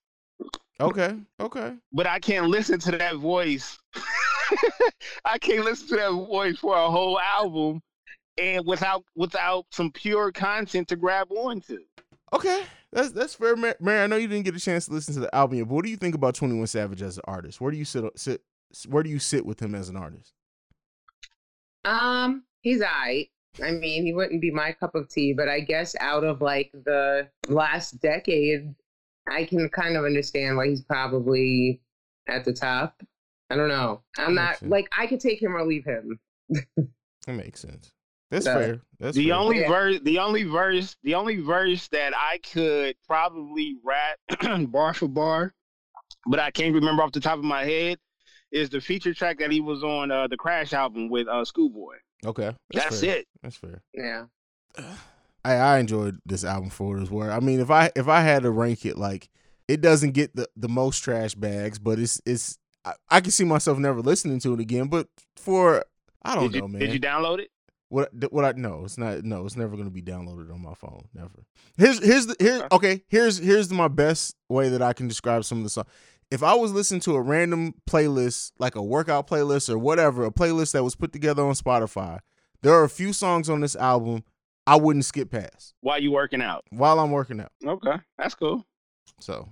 Okay, 0.80 1.16
okay. 1.40 1.74
But 1.92 2.08
I 2.08 2.20
can't 2.20 2.48
listen 2.48 2.80
to 2.80 2.92
that 2.92 3.16
voice. 3.16 3.78
I 5.26 5.38
can't 5.40 5.66
listen 5.66 5.88
to 5.90 5.96
that 5.96 6.12
voice 6.12 6.58
for 6.60 6.76
a 6.76 6.90
whole 6.90 7.20
album 7.20 7.82
and 8.38 8.66
without 8.66 9.04
without 9.16 9.66
some 9.72 9.92
pure 9.92 10.32
content 10.32 10.88
to 10.90 10.96
grab 10.96 11.32
onto. 11.32 11.80
Okay, 12.34 12.64
that's 12.92 13.12
that's 13.12 13.34
fair, 13.34 13.56
Mary. 13.56 14.04
I 14.04 14.08
know 14.08 14.18
you 14.18 14.28
didn't 14.28 14.46
get 14.46 14.56
a 14.56 14.60
chance 14.60 14.86
to 14.86 14.94
listen 14.94 15.14
to 15.16 15.20
the 15.22 15.34
album 15.34 15.58
yet, 15.58 15.68
but 15.68 15.76
what 15.76 15.86
do 15.86 15.90
you 15.90 15.98
think 15.98 16.14
about 16.14 16.36
Twenty 16.36 16.56
One 16.56 16.68
Savage 16.68 17.02
as 17.02 17.18
an 17.18 17.24
artist? 17.26 17.60
Where 17.60 17.72
do 17.72 17.78
you 17.78 17.86
sit 17.86 18.04
sit? 18.16 18.42
Where 18.88 19.02
do 19.02 19.10
you 19.10 19.20
sit 19.20 19.46
with 19.46 19.62
him 19.62 19.74
as 19.74 19.90
an 19.90 19.96
artist? 19.96 20.34
Um, 21.86 22.44
he's 22.62 22.82
alright. 22.82 23.30
I 23.64 23.72
mean, 23.72 24.04
he 24.06 24.14
wouldn't 24.14 24.42
be 24.42 24.52
my 24.52 24.72
cup 24.72 24.96
of 24.96 25.10
tea, 25.10 25.34
but 25.34 25.50
I 25.50 25.62
guess 25.62 25.96
out 26.00 26.24
of 26.24 26.42
like 26.42 26.72
the 26.74 27.28
last 27.48 28.00
decade, 28.02 28.74
I 29.30 29.46
can 29.46 29.68
kind 29.70 29.98
of 29.98 30.06
understand 30.06 30.58
why 30.58 30.68
he's 30.68 30.84
probably 30.84 31.82
at 32.28 32.46
the 32.46 32.54
top. 32.54 33.02
I 33.50 33.56
don't 33.56 33.70
know. 33.70 34.04
I'm 34.18 34.36
not 34.36 34.58
sense. 34.58 34.72
like 34.72 34.88
I 34.98 35.08
could 35.08 35.20
take 35.20 35.42
him 35.42 35.56
or 35.56 35.66
leave 35.66 35.86
him. 35.86 36.20
that 36.50 37.34
makes 37.34 37.62
sense. 37.62 37.92
That's 38.30 38.46
so, 38.46 38.54
fair. 38.54 38.82
That's 39.00 39.16
the 39.16 39.30
fair. 39.30 39.36
only 39.36 39.62
yeah. 39.62 39.70
verse. 39.70 40.00
The 40.04 40.20
only 40.20 40.44
verse. 40.44 40.98
The 41.04 41.16
only 41.16 41.38
verse 41.38 41.88
that 41.90 42.14
I 42.16 42.40
could 42.40 42.96
probably 43.08 43.78
rap 43.84 44.20
bar 44.72 44.94
for 44.94 45.08
bar, 45.08 45.54
but 46.28 46.40
I 46.40 46.52
can't 46.52 46.76
remember 46.76 47.04
off 47.04 47.14
the 47.14 47.22
top 47.22 47.38
of 47.38 47.46
my 47.46 47.64
head, 47.64 47.98
is 48.52 48.70
the 48.70 48.82
feature 48.82 49.14
track 49.14 49.40
that 49.40 49.52
he 49.52 49.62
was 49.62 49.84
on 49.84 50.12
uh, 50.12 50.28
the 50.28 50.38
Crash 50.38 50.74
album 50.74 51.10
with 51.10 51.28
uh, 51.28 51.46
Schoolboy. 51.46 51.96
Okay, 52.26 52.56
that's, 52.72 52.86
that's 52.90 53.04
it. 53.04 53.28
That's 53.42 53.56
fair. 53.56 53.82
Yeah. 53.94 54.26
I 55.46 55.54
I 55.54 55.80
enjoyed 55.80 56.20
this 56.26 56.44
album 56.44 56.70
for 56.70 56.94
what 56.94 57.02
it's 57.02 57.12
worth. 57.12 57.32
I 57.32 57.40
mean, 57.40 57.60
if 57.60 57.72
I 57.72 57.92
if 57.96 58.08
I 58.08 58.22
had 58.22 58.44
to 58.44 58.52
rank 58.52 58.86
it, 58.86 58.98
like 58.98 59.30
it 59.68 59.82
doesn't 59.82 60.12
get 60.12 60.36
the 60.36 60.48
the 60.56 60.68
most 60.68 61.00
trash 61.00 61.36
bags, 61.36 61.80
but 61.80 62.00
it's 62.00 62.22
it's 62.26 62.58
I, 62.84 62.94
I 63.10 63.22
can 63.22 63.32
see 63.32 63.46
myself 63.46 63.78
never 63.78 64.02
listening 64.02 64.40
to 64.40 64.54
it 64.54 64.60
again. 64.60 64.88
But 64.88 65.08
for 65.36 65.86
I 66.24 66.36
don't 66.36 66.52
did 66.52 66.60
know, 66.60 66.68
you, 66.68 66.74
man. 66.74 66.82
Did 66.82 66.94
you 66.94 67.00
download 67.00 67.40
it? 67.40 67.50
What 67.90 68.10
what 68.34 68.44
I 68.44 68.52
no, 68.54 68.84
it's 68.84 68.98
not 68.98 69.24
no, 69.24 69.46
it's 69.46 69.56
never 69.56 69.78
gonna 69.78 69.90
be 69.90 70.02
downloaded 70.02 70.52
on 70.52 70.62
my 70.62 70.74
phone. 70.74 71.08
Never. 71.14 71.46
Here's 71.78 72.04
here's 72.04 72.28
the 72.28 72.36
here 72.40 72.68
okay, 72.72 73.04
here's 73.08 73.38
here's 73.38 73.72
my 73.72 73.88
best 73.88 74.36
way 74.50 74.70
that 74.70 74.82
I 74.82 74.92
can 74.92 75.08
describe 75.08 75.46
some 75.46 75.60
of 75.60 75.64
the 75.64 75.70
songs 75.70 75.88
if 76.30 76.44
I 76.44 76.56
was 76.56 76.74
listening 76.74 77.02
to 77.02 77.16
a 77.16 77.22
random 77.22 77.74
playlist, 77.90 78.52
like 78.60 78.76
a 78.76 78.84
workout 78.84 79.28
playlist 79.28 79.70
or 79.70 79.78
whatever, 79.78 80.26
a 80.26 80.32
playlist 80.32 80.74
that 80.74 80.84
was 80.84 80.96
put 80.96 81.14
together 81.14 81.44
on 81.44 81.54
Spotify, 81.54 82.20
there 82.62 82.74
are 82.74 82.84
a 82.84 82.90
few 82.90 83.14
songs 83.14 83.50
on 83.50 83.62
this 83.62 83.76
album 83.76 84.24
I 84.66 84.76
wouldn't 84.76 85.06
skip 85.06 85.32
past. 85.32 85.74
While 85.80 86.02
you 86.02 86.12
working 86.12 86.42
out? 86.42 86.66
While 86.70 87.00
I'm 87.00 87.12
working 87.12 87.40
out. 87.40 87.52
Okay, 87.66 87.96
that's 88.18 88.36
cool. 88.36 88.66
So 89.20 89.48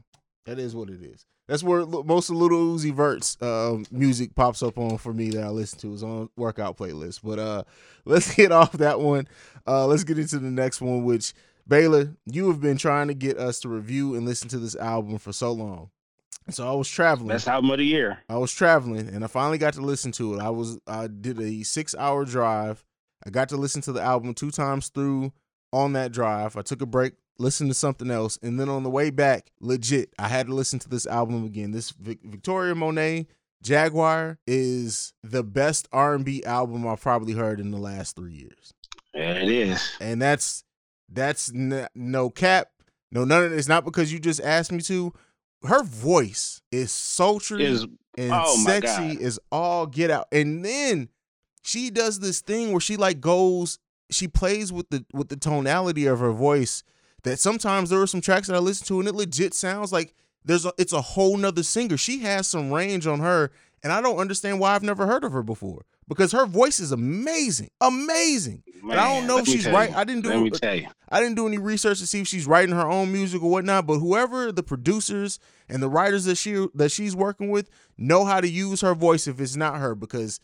that 0.45 0.59
is 0.59 0.75
what 0.75 0.89
it 0.89 1.01
is. 1.01 1.25
That's 1.47 1.63
where 1.63 1.85
most 1.85 2.29
of 2.29 2.35
Lil 2.37 2.49
Uzi 2.49 2.91
Vert's 2.91 3.37
uh, 3.39 3.77
music 3.91 4.33
pops 4.35 4.63
up 4.63 4.77
on 4.77 4.97
for 4.97 5.13
me 5.13 5.29
that 5.29 5.43
I 5.43 5.49
listen 5.49 5.79
to 5.79 5.93
is 5.93 6.03
on 6.03 6.29
workout 6.35 6.75
playlist. 6.75 7.21
But 7.23 7.39
uh, 7.39 7.63
let's 8.05 8.33
get 8.33 8.51
off 8.51 8.73
that 8.73 8.99
one. 8.99 9.27
Uh, 9.65 9.85
let's 9.85 10.03
get 10.03 10.19
into 10.19 10.39
the 10.39 10.51
next 10.51 10.81
one, 10.81 11.05
which 11.05 11.33
Baylor, 11.67 12.15
you 12.25 12.47
have 12.49 12.61
been 12.61 12.77
trying 12.77 13.07
to 13.07 13.13
get 13.13 13.37
us 13.37 13.59
to 13.61 13.69
review 13.69 14.15
and 14.15 14.25
listen 14.25 14.49
to 14.49 14.59
this 14.59 14.75
album 14.75 15.17
for 15.19 15.31
so 15.31 15.51
long. 15.51 15.91
So 16.49 16.67
I 16.71 16.75
was 16.75 16.87
traveling. 16.87 17.29
Best 17.29 17.47
album 17.47 17.71
of 17.71 17.79
the 17.79 17.85
year. 17.85 18.19
I 18.29 18.37
was 18.37 18.51
traveling, 18.53 19.07
and 19.09 19.23
I 19.23 19.27
finally 19.27 19.57
got 19.57 19.73
to 19.75 19.81
listen 19.81 20.11
to 20.13 20.35
it. 20.35 20.39
I 20.39 20.49
was 20.49 20.77
I 20.87 21.07
did 21.07 21.39
a 21.39 21.63
six 21.63 21.95
hour 21.95 22.23
drive. 22.25 22.85
I 23.25 23.29
got 23.31 23.49
to 23.49 23.57
listen 23.57 23.81
to 23.83 23.91
the 23.91 24.01
album 24.01 24.33
two 24.33 24.51
times 24.51 24.89
through 24.89 25.31
on 25.73 25.93
that 25.93 26.11
drive. 26.11 26.55
I 26.55 26.61
took 26.61 26.81
a 26.81 26.85
break, 26.85 27.13
listened 27.39 27.71
to 27.71 27.73
something 27.73 28.11
else, 28.11 28.37
and 28.43 28.59
then 28.59 28.69
on 28.69 28.83
the 28.83 28.89
way 28.89 29.09
back, 29.09 29.49
legit, 29.59 30.13
I 30.19 30.27
had 30.27 30.45
to 30.47 30.53
listen 30.53 30.77
to 30.79 30.89
this 30.89 31.07
album 31.07 31.45
again. 31.45 31.71
This 31.71 31.89
Vic- 31.91 32.23
Victoria 32.23 32.75
Monet 32.75 33.25
Jaguar 33.63 34.37
is 34.45 35.13
the 35.23 35.43
best 35.43 35.87
R 35.91 36.13
and 36.13 36.23
B 36.23 36.43
album 36.43 36.87
I've 36.87 37.01
probably 37.01 37.33
heard 37.33 37.59
in 37.59 37.71
the 37.71 37.79
last 37.79 38.15
three 38.15 38.33
years. 38.33 38.71
Yeah, 39.15 39.31
it 39.33 39.49
is, 39.49 39.91
and 39.99 40.21
that's 40.21 40.63
that's 41.09 41.51
n- 41.51 41.87
no 41.95 42.29
cap. 42.29 42.69
No, 43.11 43.23
none 43.25 43.43
of 43.45 43.53
it's 43.53 43.67
not 43.67 43.85
because 43.85 44.13
you 44.13 44.19
just 44.19 44.41
asked 44.41 44.71
me 44.71 44.81
to 44.83 45.13
her 45.65 45.83
voice 45.83 46.61
is 46.71 46.91
sultry 46.91 47.65
is, 47.65 47.83
and 48.17 48.31
oh 48.33 48.55
sexy 48.65 49.21
is 49.21 49.39
all 49.51 49.85
get 49.87 50.11
out. 50.11 50.27
And 50.31 50.63
then 50.63 51.09
she 51.63 51.89
does 51.89 52.19
this 52.19 52.41
thing 52.41 52.71
where 52.71 52.81
she 52.81 52.97
like 52.97 53.19
goes, 53.21 53.79
she 54.09 54.27
plays 54.27 54.71
with 54.71 54.89
the 54.89 55.05
with 55.13 55.29
the 55.29 55.37
tonality 55.37 56.05
of 56.05 56.19
her 56.19 56.31
voice. 56.31 56.83
That 57.23 57.39
sometimes 57.39 57.89
there 57.89 58.01
are 58.01 58.07
some 58.07 58.21
tracks 58.21 58.47
that 58.47 58.55
I 58.55 58.59
listen 58.59 58.85
to 58.87 58.99
and 58.99 59.09
it 59.09 59.15
legit 59.15 59.55
sounds 59.55 59.91
like 59.91 60.13
there's 60.43 60.65
a 60.65 60.73
it's 60.77 60.93
a 60.93 61.01
whole 61.01 61.37
nother 61.37 61.63
singer. 61.63 61.97
She 61.97 62.19
has 62.19 62.47
some 62.47 62.71
range 62.71 63.07
on 63.07 63.19
her, 63.19 63.51
and 63.83 63.91
I 63.91 64.01
don't 64.01 64.19
understand 64.19 64.59
why 64.59 64.75
I've 64.75 64.83
never 64.83 65.07
heard 65.07 65.23
of 65.23 65.31
her 65.31 65.43
before 65.43 65.85
because 66.07 66.31
her 66.31 66.45
voice 66.45 66.79
is 66.79 66.91
amazing, 66.91 67.69
amazing. 67.81 68.63
Man, 68.83 68.99
I 68.99 69.15
don't 69.15 69.27
know 69.27 69.39
if 69.39 69.47
she's 69.47 69.67
right. 69.67 69.95
I 69.95 70.03
didn't 70.03 70.23
do. 70.23 70.51
I 71.09 71.19
didn't 71.19 71.35
do 71.35 71.47
any 71.47 71.57
research 71.57 71.99
to 71.99 72.07
see 72.07 72.21
if 72.21 72.27
she's 72.27 72.45
writing 72.45 72.75
her 72.75 72.87
own 72.87 73.11
music 73.11 73.41
or 73.41 73.49
whatnot. 73.49 73.87
But 73.87 73.99
whoever 73.99 74.51
the 74.51 74.63
producers 74.63 75.39
and 75.67 75.81
the 75.81 75.89
writers 75.89 76.25
that 76.25 76.35
she 76.35 76.67
that 76.75 76.91
she's 76.91 77.15
working 77.15 77.49
with 77.49 77.69
know 77.97 78.25
how 78.25 78.41
to 78.41 78.47
use 78.47 78.81
her 78.81 78.93
voice 78.93 79.27
if 79.27 79.39
it's 79.39 79.55
not 79.55 79.77
her 79.77 79.95
because 79.95 80.39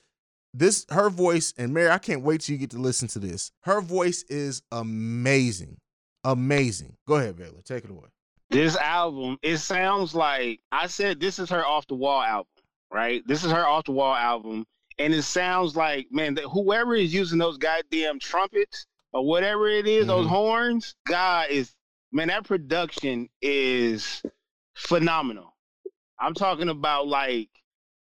this 0.54 0.86
her 0.90 1.10
voice 1.10 1.54
and 1.58 1.74
Mary, 1.74 1.90
I 1.90 2.00
can't 2.00 2.24
wait 2.24 2.42
till 2.42 2.54
you 2.54 2.60
get 2.60 2.72
to 2.72 2.80
listen 2.80 3.08
to 3.10 3.20
this. 3.20 3.52
Her 3.62 3.82
voice 3.82 4.24
is 4.24 4.64
amazing, 4.72 5.78
amazing. 6.24 6.98
Go 7.08 7.16
ahead, 7.16 7.38
Baylor, 7.38 7.62
take 7.64 7.84
it 7.84 7.92
away. 7.92 8.08
This 8.50 8.76
album, 8.76 9.38
it 9.42 9.58
sounds 9.60 10.14
like 10.14 10.60
I 10.72 10.88
said 10.88 11.20
this 11.20 11.40
is 11.40 11.50
her 11.52 11.66
off 11.66 11.88
the 11.88 11.96
wall 11.96 12.22
album, 12.22 12.48
right? 12.92 13.26
This 13.26 13.44
is 13.46 13.52
her 13.52 13.66
off 13.66 13.86
the 13.86 13.94
wall 13.94 14.14
album 14.14 14.66
and 15.02 15.14
it 15.16 15.24
sounds 15.24 15.76
like 15.76 16.08
man, 16.12 16.36
that 16.36 16.44
whoever 16.46 16.96
is 16.96 17.14
using 17.14 17.40
those 17.40 17.58
goddamn 17.58 18.20
trumpets 18.20 18.86
or 19.12 19.26
whatever 19.26 19.68
it 19.68 19.88
is, 19.88 20.02
mm-hmm. 20.02 20.10
those 20.10 20.28
horns, 20.28 20.96
God 21.08 21.48
is 21.50 21.74
man, 22.12 22.28
that 22.28 22.44
production 22.44 23.28
is 23.42 24.22
phenomenal. 24.76 25.56
I'm 26.20 26.36
talking 26.36 26.70
about 26.70 27.08
like 27.08 27.50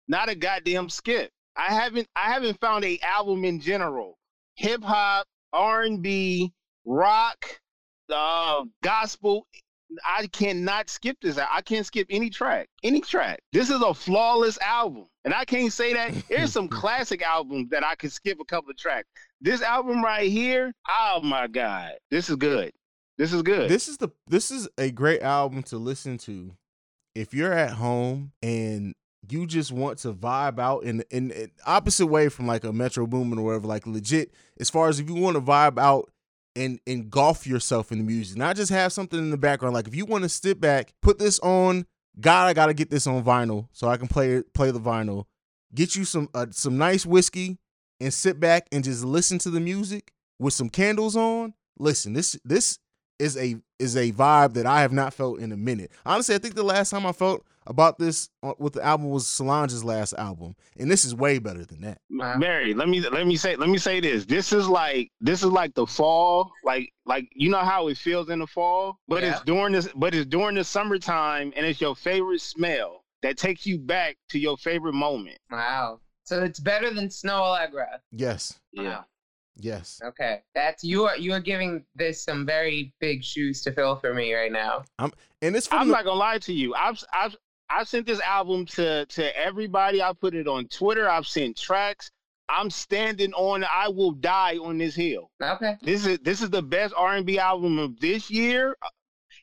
not 0.09 0.29
a 0.29 0.35
goddamn 0.35 0.89
skip. 0.89 1.31
I 1.57 1.73
haven't 1.73 2.09
I 2.17 2.33
haven't 2.33 2.61
found 2.61 2.85
a 2.85 2.99
album 3.01 3.45
in 3.45 3.61
general, 3.61 4.19
hip 4.57 4.83
hop, 4.83 5.27
R 5.53 5.83
and 5.83 6.03
B, 6.03 6.53
rock, 6.85 7.61
uh, 8.13 8.65
gospel. 8.83 9.47
I 10.05 10.27
cannot 10.27 10.91
skip 10.91 11.17
this. 11.23 11.39
I 11.39 11.61
can't 11.63 11.87
skip 11.87 12.07
any 12.11 12.31
track, 12.31 12.69
any 12.83 13.01
track. 13.01 13.41
This 13.53 13.71
is 13.71 13.81
a 13.81 13.95
flawless 13.95 14.59
album, 14.61 15.07
and 15.25 15.33
I 15.33 15.45
can't 15.45 15.73
say 15.73 15.93
that. 15.95 16.13
There's 16.29 16.53
some 16.53 16.69
classic 16.69 17.23
albums 17.23 17.71
that 17.71 17.85
I 17.85 17.95
could 17.95 18.13
skip 18.13 18.39
a 18.41 18.45
couple 18.45 18.71
of 18.71 18.77
tracks. 18.77 19.09
This 19.41 19.63
album 19.63 20.03
right 20.03 20.31
here, 20.31 20.73
oh 20.89 21.21
my 21.23 21.47
god, 21.47 21.93
this 22.11 22.29
is 22.29 22.37
good. 22.37 22.73
This 23.17 23.33
is 23.33 23.43
good. 23.43 23.69
This 23.69 23.89
is 23.89 23.97
the 23.99 24.11
this 24.27 24.51
is 24.51 24.69
a 24.79 24.91
great 24.91 25.23
album 25.23 25.63
to 25.65 25.79
listen 25.79 26.19
to 26.19 26.53
if 27.15 27.35
you're 27.35 27.53
at 27.53 27.73
home 27.73 28.33
and 28.43 28.95
you 29.29 29.47
just 29.47 29.73
want 29.73 29.99
to 29.99 30.13
vibe 30.13 30.59
out 30.59 30.85
in 30.85 31.03
in, 31.11 31.33
in 31.33 31.51
opposite 31.67 32.07
way 32.07 32.29
from 32.29 32.47
like 32.47 32.65
a 32.65 32.73
Metro 32.73 33.07
Boomin 33.07 33.39
or 33.39 33.45
whatever, 33.45 33.67
like 33.67 33.87
legit. 33.87 34.33
As 34.61 34.71
far 34.71 34.89
as 34.89 35.01
if 35.01 35.09
you 35.09 35.17
want 35.17 35.37
to 35.37 35.41
vibe 35.41 35.79
out 35.79 36.11
and 36.59 36.81
engulf 36.87 37.47
yourself 37.47 37.93
in 37.93 37.99
the 37.99 38.05
music, 38.05 38.37
not 38.37 38.57
just 38.57 38.71
have 38.71 38.93
something 38.93 39.19
in 39.19 39.31
the 39.31 39.39
background. 39.39 39.75
Like 39.75 39.87
if 39.87 39.95
you 39.95 40.05
want 40.05 40.25
to 40.25 40.29
sit 40.29 40.61
back, 40.61 40.93
put 41.01 41.19
this 41.19 41.39
on. 41.41 41.87
God, 42.21 42.49
I 42.49 42.53
gotta 42.53 42.75
get 42.75 42.91
this 42.91 43.07
on 43.07 43.23
vinyl 43.23 43.69
so 43.73 43.89
I 43.89 43.97
can 43.97 44.09
play 44.09 44.43
play 44.53 44.73
the 44.73 44.81
vinyl. 44.81 45.25
Get 45.75 45.95
you 45.95 46.05
some 46.05 46.29
uh, 46.35 46.47
some 46.51 46.77
nice 46.77 47.07
whiskey 47.07 47.59
and 48.01 48.13
sit 48.13 48.41
back 48.41 48.67
and 48.73 48.83
just 48.83 49.05
listen 49.05 49.39
to 49.41 49.51
the 49.51 49.61
music 49.61 50.13
with 50.39 50.53
some 50.53 50.69
candles 50.69 51.17
on. 51.17 51.55
Listen, 51.79 52.15
this 52.15 52.37
this 52.45 52.81
is 53.21 53.37
a 53.37 53.57
is 53.79 53.97
a 53.97 54.13
vibe 54.13 54.55
that 54.55 54.67
I 54.67 54.81
have 54.81 54.93
not 54.93 55.15
felt 55.15 55.39
in 55.39 55.53
a 55.53 55.57
minute. 55.57 55.93
Honestly, 56.05 56.35
I 56.35 56.39
think 56.39 56.57
the 56.57 56.65
last 56.65 56.91
time 56.91 57.07
I 57.07 57.13
felt 57.13 57.45
about 57.69 57.99
this 57.99 58.31
uh, 58.43 58.55
with 58.59 58.73
the 58.73 58.83
album 58.83 59.11
was 59.11 59.29
Solange's 59.29 59.85
last 59.85 60.15
album, 60.15 60.57
and 60.79 60.91
this 60.91 61.05
is 61.05 61.15
way 61.15 61.39
better 61.39 61.65
than 61.65 61.83
that. 61.83 62.01
Mary, 62.09 62.75
let 62.75 62.89
me 62.89 63.01
let 63.01 63.27
me 63.27 63.37
say 63.37 63.55
let 63.55 63.69
me 63.69 63.79
say 63.79 64.01
this. 64.01 64.25
This 64.25 64.53
is 64.53 64.67
like 64.67 65.11
this 65.21 65.43
is 65.43 65.51
like 65.51 65.75
the 65.75 65.87
fall, 65.87 66.51
like 66.65 66.93
like 67.05 67.29
you 67.33 67.51
know 67.51 67.59
how 67.59 67.89
it 67.89 67.99
feels 67.99 68.31
in 68.31 68.41
the 68.41 68.47
fall, 68.47 68.99
but 69.07 69.23
yeah. 69.23 69.33
it's 69.33 69.43
during 69.43 69.73
this, 69.73 69.89
but 69.95 70.15
it's 70.15 70.27
during 70.27 70.57
the 70.57 70.65
summertime, 70.65 71.53
and 71.57 71.65
it's 71.65 71.81
your 71.81 71.95
favorite 71.95 72.41
smell 72.41 73.05
that 73.23 73.37
takes 73.37 73.67
you 73.67 73.79
back 73.79 74.17
to 74.31 74.39
your 74.39 74.57
favorite 74.57 74.95
moment. 74.95 75.39
Wow. 75.51 76.01
So 76.25 76.43
it's 76.43 76.61
better 76.61 76.93
than 76.93 77.09
Snoh 77.09 77.57
Aalegra. 77.57 78.01
Yes. 78.13 78.59
Yeah. 78.73 79.03
Yes. 79.61 80.01
Okay, 80.05 80.43
that's 80.55 80.85
you 80.85 81.07
are 81.07 81.17
you 81.17 81.33
are 81.33 81.41
giving 81.41 81.85
this 81.97 82.23
some 82.23 82.47
very 82.47 82.95
big 83.01 83.25
shoes 83.25 83.61
to 83.63 83.73
fill 83.73 83.97
for 83.97 84.15
me 84.15 84.33
right 84.33 84.53
now. 84.53 84.85
I'm 85.01 85.13
and 85.43 85.57
it's. 85.57 85.69
I'm 85.73 85.89
the- 85.89 85.95
not 85.95 86.05
gonna 86.05 86.19
lie 86.19 86.39
to 86.39 86.53
you. 86.53 86.75
I've 86.75 87.03
I've 87.13 87.35
I 87.71 87.85
sent 87.85 88.07
this 88.07 88.21
album 88.21 88.67
to 88.67 89.07
to 89.07 89.39
everybody. 89.39 90.03
I 90.03 90.13
put 90.19 90.35
it 90.35 90.49
on 90.49 90.67
Twitter. 90.69 91.09
I've 91.09 91.27
sent 91.27 91.57
tracks. 91.57 92.11
I'm 92.49 92.71
standing 92.71 93.33
on. 93.35 93.65
I 93.65 93.89
will 93.89 94.13
die 94.13 94.57
on 94.57 94.79
this 94.79 94.95
hill. 94.95 95.31
Okay. 95.43 95.77
This 95.83 96.07
is 96.07 96.19
this 96.21 96.41
is 96.41 96.51
the 96.51 96.63
best 96.63 96.95
R&B 96.97 97.39
album 97.39 97.79
of 97.79 98.01
this 98.01 98.31
year. 98.31 98.77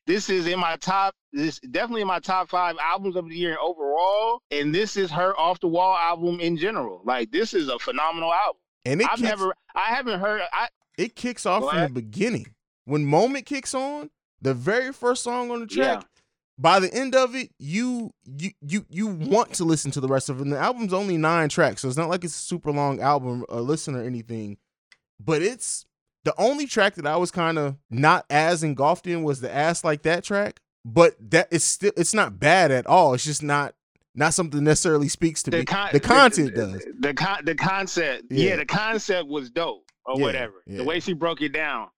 This 0.08 0.30
is 0.30 0.48
in 0.48 0.60
my 0.60 0.76
top. 0.78 1.14
This 1.32 1.60
definitely 1.60 2.02
in 2.02 2.08
my 2.08 2.20
top 2.20 2.50
five 2.50 2.76
albums 2.82 3.16
of 3.16 3.30
the 3.30 3.36
year 3.36 3.58
overall. 3.62 4.42
And 4.52 4.74
this 4.74 4.98
is 4.98 5.12
her 5.12 5.40
off 5.40 5.60
the 5.60 5.68
wall 5.68 5.96
album 5.96 6.40
in 6.40 6.58
general. 6.58 7.02
Like 7.06 7.32
this 7.32 7.54
is 7.54 7.70
a 7.70 7.78
phenomenal 7.80 8.34
album. 8.34 8.62
And 8.86 9.02
it 9.02 9.08
I've 9.08 9.18
kicks, 9.18 9.30
never, 9.30 9.54
I 9.76 9.94
haven't 9.94 10.20
heard. 10.20 10.42
I 10.52 10.70
it 10.98 11.16
kicks 11.16 11.46
off 11.46 11.70
from 11.70 11.82
the 11.82 11.90
beginning 11.90 12.54
when 12.86 13.06
moment 13.06 13.46
kicks 13.46 13.74
on. 13.74 14.10
The 14.42 14.54
very 14.54 14.94
first 14.94 15.24
song 15.24 15.50
on 15.50 15.62
the 15.62 15.66
track. 15.66 16.02
Yeah. 16.02 16.08
By 16.58 16.80
the 16.80 16.94
end 16.94 17.16
of 17.16 17.36
it, 17.36 17.50
you 17.60 18.12
you 18.26 18.52
you 18.62 18.86
you 18.90 19.08
want 19.08 19.54
to 19.54 19.66
listen 19.66 19.92
to 19.92 20.00
the 20.00 20.08
rest 20.08 20.30
of 20.30 20.40
it. 20.40 20.44
And 20.44 20.54
the 20.54 20.58
album's 20.58 20.94
only 20.94 21.18
nine 21.18 21.50
tracks, 21.50 21.82
so 21.82 21.88
it's 21.88 21.98
not 21.98 22.10
like 22.10 22.24
it's 22.24 22.36
a 22.36 22.46
super 22.46 22.72
long 22.72 23.02
album 23.02 23.44
or 23.50 23.62
listen 23.62 23.96
or 23.96 24.04
anything. 24.04 24.58
But 25.20 25.42
it's 25.42 25.86
the 26.24 26.34
only 26.38 26.66
track 26.66 26.96
that 26.96 27.06
I 27.06 27.18
was 27.18 27.32
kind 27.32 27.58
of 27.58 27.78
not 27.90 28.26
as 28.30 28.64
engulfed 28.64 29.06
in 29.08 29.24
was 29.24 29.42
the 29.42 29.54
ass 29.54 29.84
like 29.84 30.04
that 30.04 30.24
track. 30.24 30.60
But 30.86 31.16
that 31.32 31.48
is 31.52 31.64
still 31.64 31.92
it's 31.98 32.14
not 32.14 32.40
bad 32.40 32.72
at 32.72 32.88
all. 32.88 33.14
It's 33.14 33.26
just 33.26 33.44
not 33.44 33.76
not 34.16 34.34
something 34.34 34.64
necessarily 34.64 35.10
speaks 35.10 35.44
to 35.44 35.52
the 35.52 35.60
me. 35.60 35.66
Con- 35.66 35.90
the 35.92 36.00
content 36.00 36.56
the, 36.56 36.62
does. 36.62 36.74
The, 36.74 36.94
the, 37.00 37.14
con- 37.14 37.46
the 37.46 37.56
concept, 37.56 38.24
yeah. 38.30 38.50
yeah. 38.50 38.56
the 38.56 38.66
concept 38.66 39.28
was 39.28 39.50
dope 39.50 39.92
or 40.06 40.18
yeah, 40.18 40.24
whatever. 40.24 40.64
Yeah. 40.66 40.78
The 40.78 40.84
way 40.84 41.00
she 41.00 41.14
broke 41.14 41.42
it 41.42 41.52
down. 41.52 41.90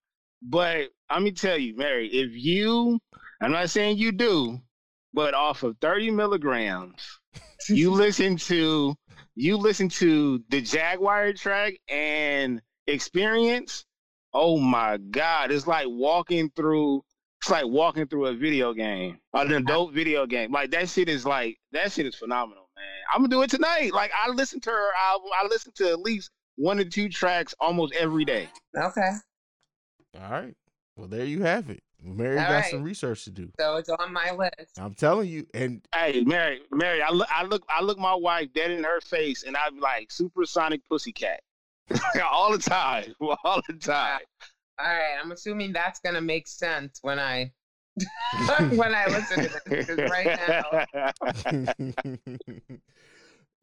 But 0.42 0.88
let 1.10 1.22
me 1.22 1.32
tell 1.32 1.58
you, 1.58 1.76
Mary, 1.76 2.08
if 2.08 2.30
you, 2.32 3.00
I'm 3.40 3.52
not 3.52 3.70
saying 3.70 3.98
you 3.98 4.12
do, 4.12 4.60
but 5.14 5.34
off 5.34 5.62
of 5.62 5.76
30 5.80 6.10
milligrams, 6.10 7.20
you 7.68 7.90
listen 7.92 8.36
to 8.36 8.94
you 9.34 9.56
listen 9.56 9.88
to 9.88 10.42
the 10.48 10.60
Jaguar 10.60 11.32
track 11.32 11.74
and 11.88 12.60
experience. 12.86 13.84
Oh 14.34 14.58
my 14.58 14.96
God, 14.96 15.52
it's 15.52 15.66
like 15.66 15.86
walking 15.88 16.50
through 16.56 17.02
it's 17.40 17.50
like 17.50 17.66
walking 17.66 18.06
through 18.08 18.26
a 18.26 18.34
video 18.34 18.74
game, 18.74 19.18
an 19.32 19.52
adult 19.52 19.94
video 19.94 20.26
game. 20.26 20.52
Like 20.52 20.72
that 20.72 20.88
shit 20.88 21.08
is 21.08 21.24
like 21.24 21.56
that 21.72 21.92
shit 21.92 22.06
is 22.06 22.16
phenomenal, 22.16 22.68
man. 22.74 22.84
I'm 23.14 23.20
gonna 23.20 23.28
do 23.28 23.42
it 23.42 23.50
tonight. 23.50 23.92
Like 23.92 24.10
I 24.12 24.28
listen 24.30 24.60
to 24.62 24.70
her 24.70 24.90
album. 25.08 25.30
I 25.40 25.46
listen 25.46 25.72
to 25.76 25.88
at 25.88 26.00
least 26.00 26.30
one 26.56 26.80
or 26.80 26.84
two 26.84 27.08
tracks 27.08 27.54
almost 27.60 27.94
every 27.94 28.24
day. 28.24 28.48
Okay. 28.76 29.10
All 30.20 30.30
right. 30.30 30.54
Well, 30.96 31.06
there 31.06 31.24
you 31.24 31.42
have 31.42 31.70
it. 31.70 31.80
Mary 32.02 32.38
All 32.38 32.44
got 32.44 32.52
right. 32.52 32.70
some 32.70 32.82
research 32.82 33.24
to 33.24 33.30
do. 33.30 33.50
So 33.58 33.76
it's 33.76 33.88
on 33.88 34.12
my 34.12 34.30
list. 34.30 34.78
I'm 34.78 34.94
telling 34.94 35.28
you. 35.28 35.46
And 35.52 35.82
hey, 35.94 36.22
Mary, 36.24 36.60
Mary, 36.70 37.02
I 37.02 37.10
look, 37.10 37.28
I 37.34 37.42
look, 37.44 37.64
I 37.68 37.82
look 37.82 37.98
my 37.98 38.14
wife 38.14 38.52
dead 38.54 38.70
in 38.70 38.84
her 38.84 39.00
face, 39.00 39.42
and 39.42 39.56
I'm 39.56 39.80
like 39.80 40.12
supersonic 40.12 40.80
pussycat 40.88 41.40
all 42.30 42.52
the 42.52 42.58
time, 42.58 43.14
all 43.20 43.60
the 43.66 43.74
time. 43.74 44.20
All 44.80 44.86
right, 44.86 45.16
I'm 45.22 45.32
assuming 45.32 45.72
that's 45.72 45.98
gonna 46.00 46.20
make 46.20 46.46
sense 46.46 47.00
when 47.02 47.18
I 47.18 47.50
when 48.70 48.94
I 48.94 49.06
listen 49.06 49.42
to 49.42 49.48
this 49.48 49.60
because 49.88 50.10
right 50.10 50.38
now. 50.48 51.12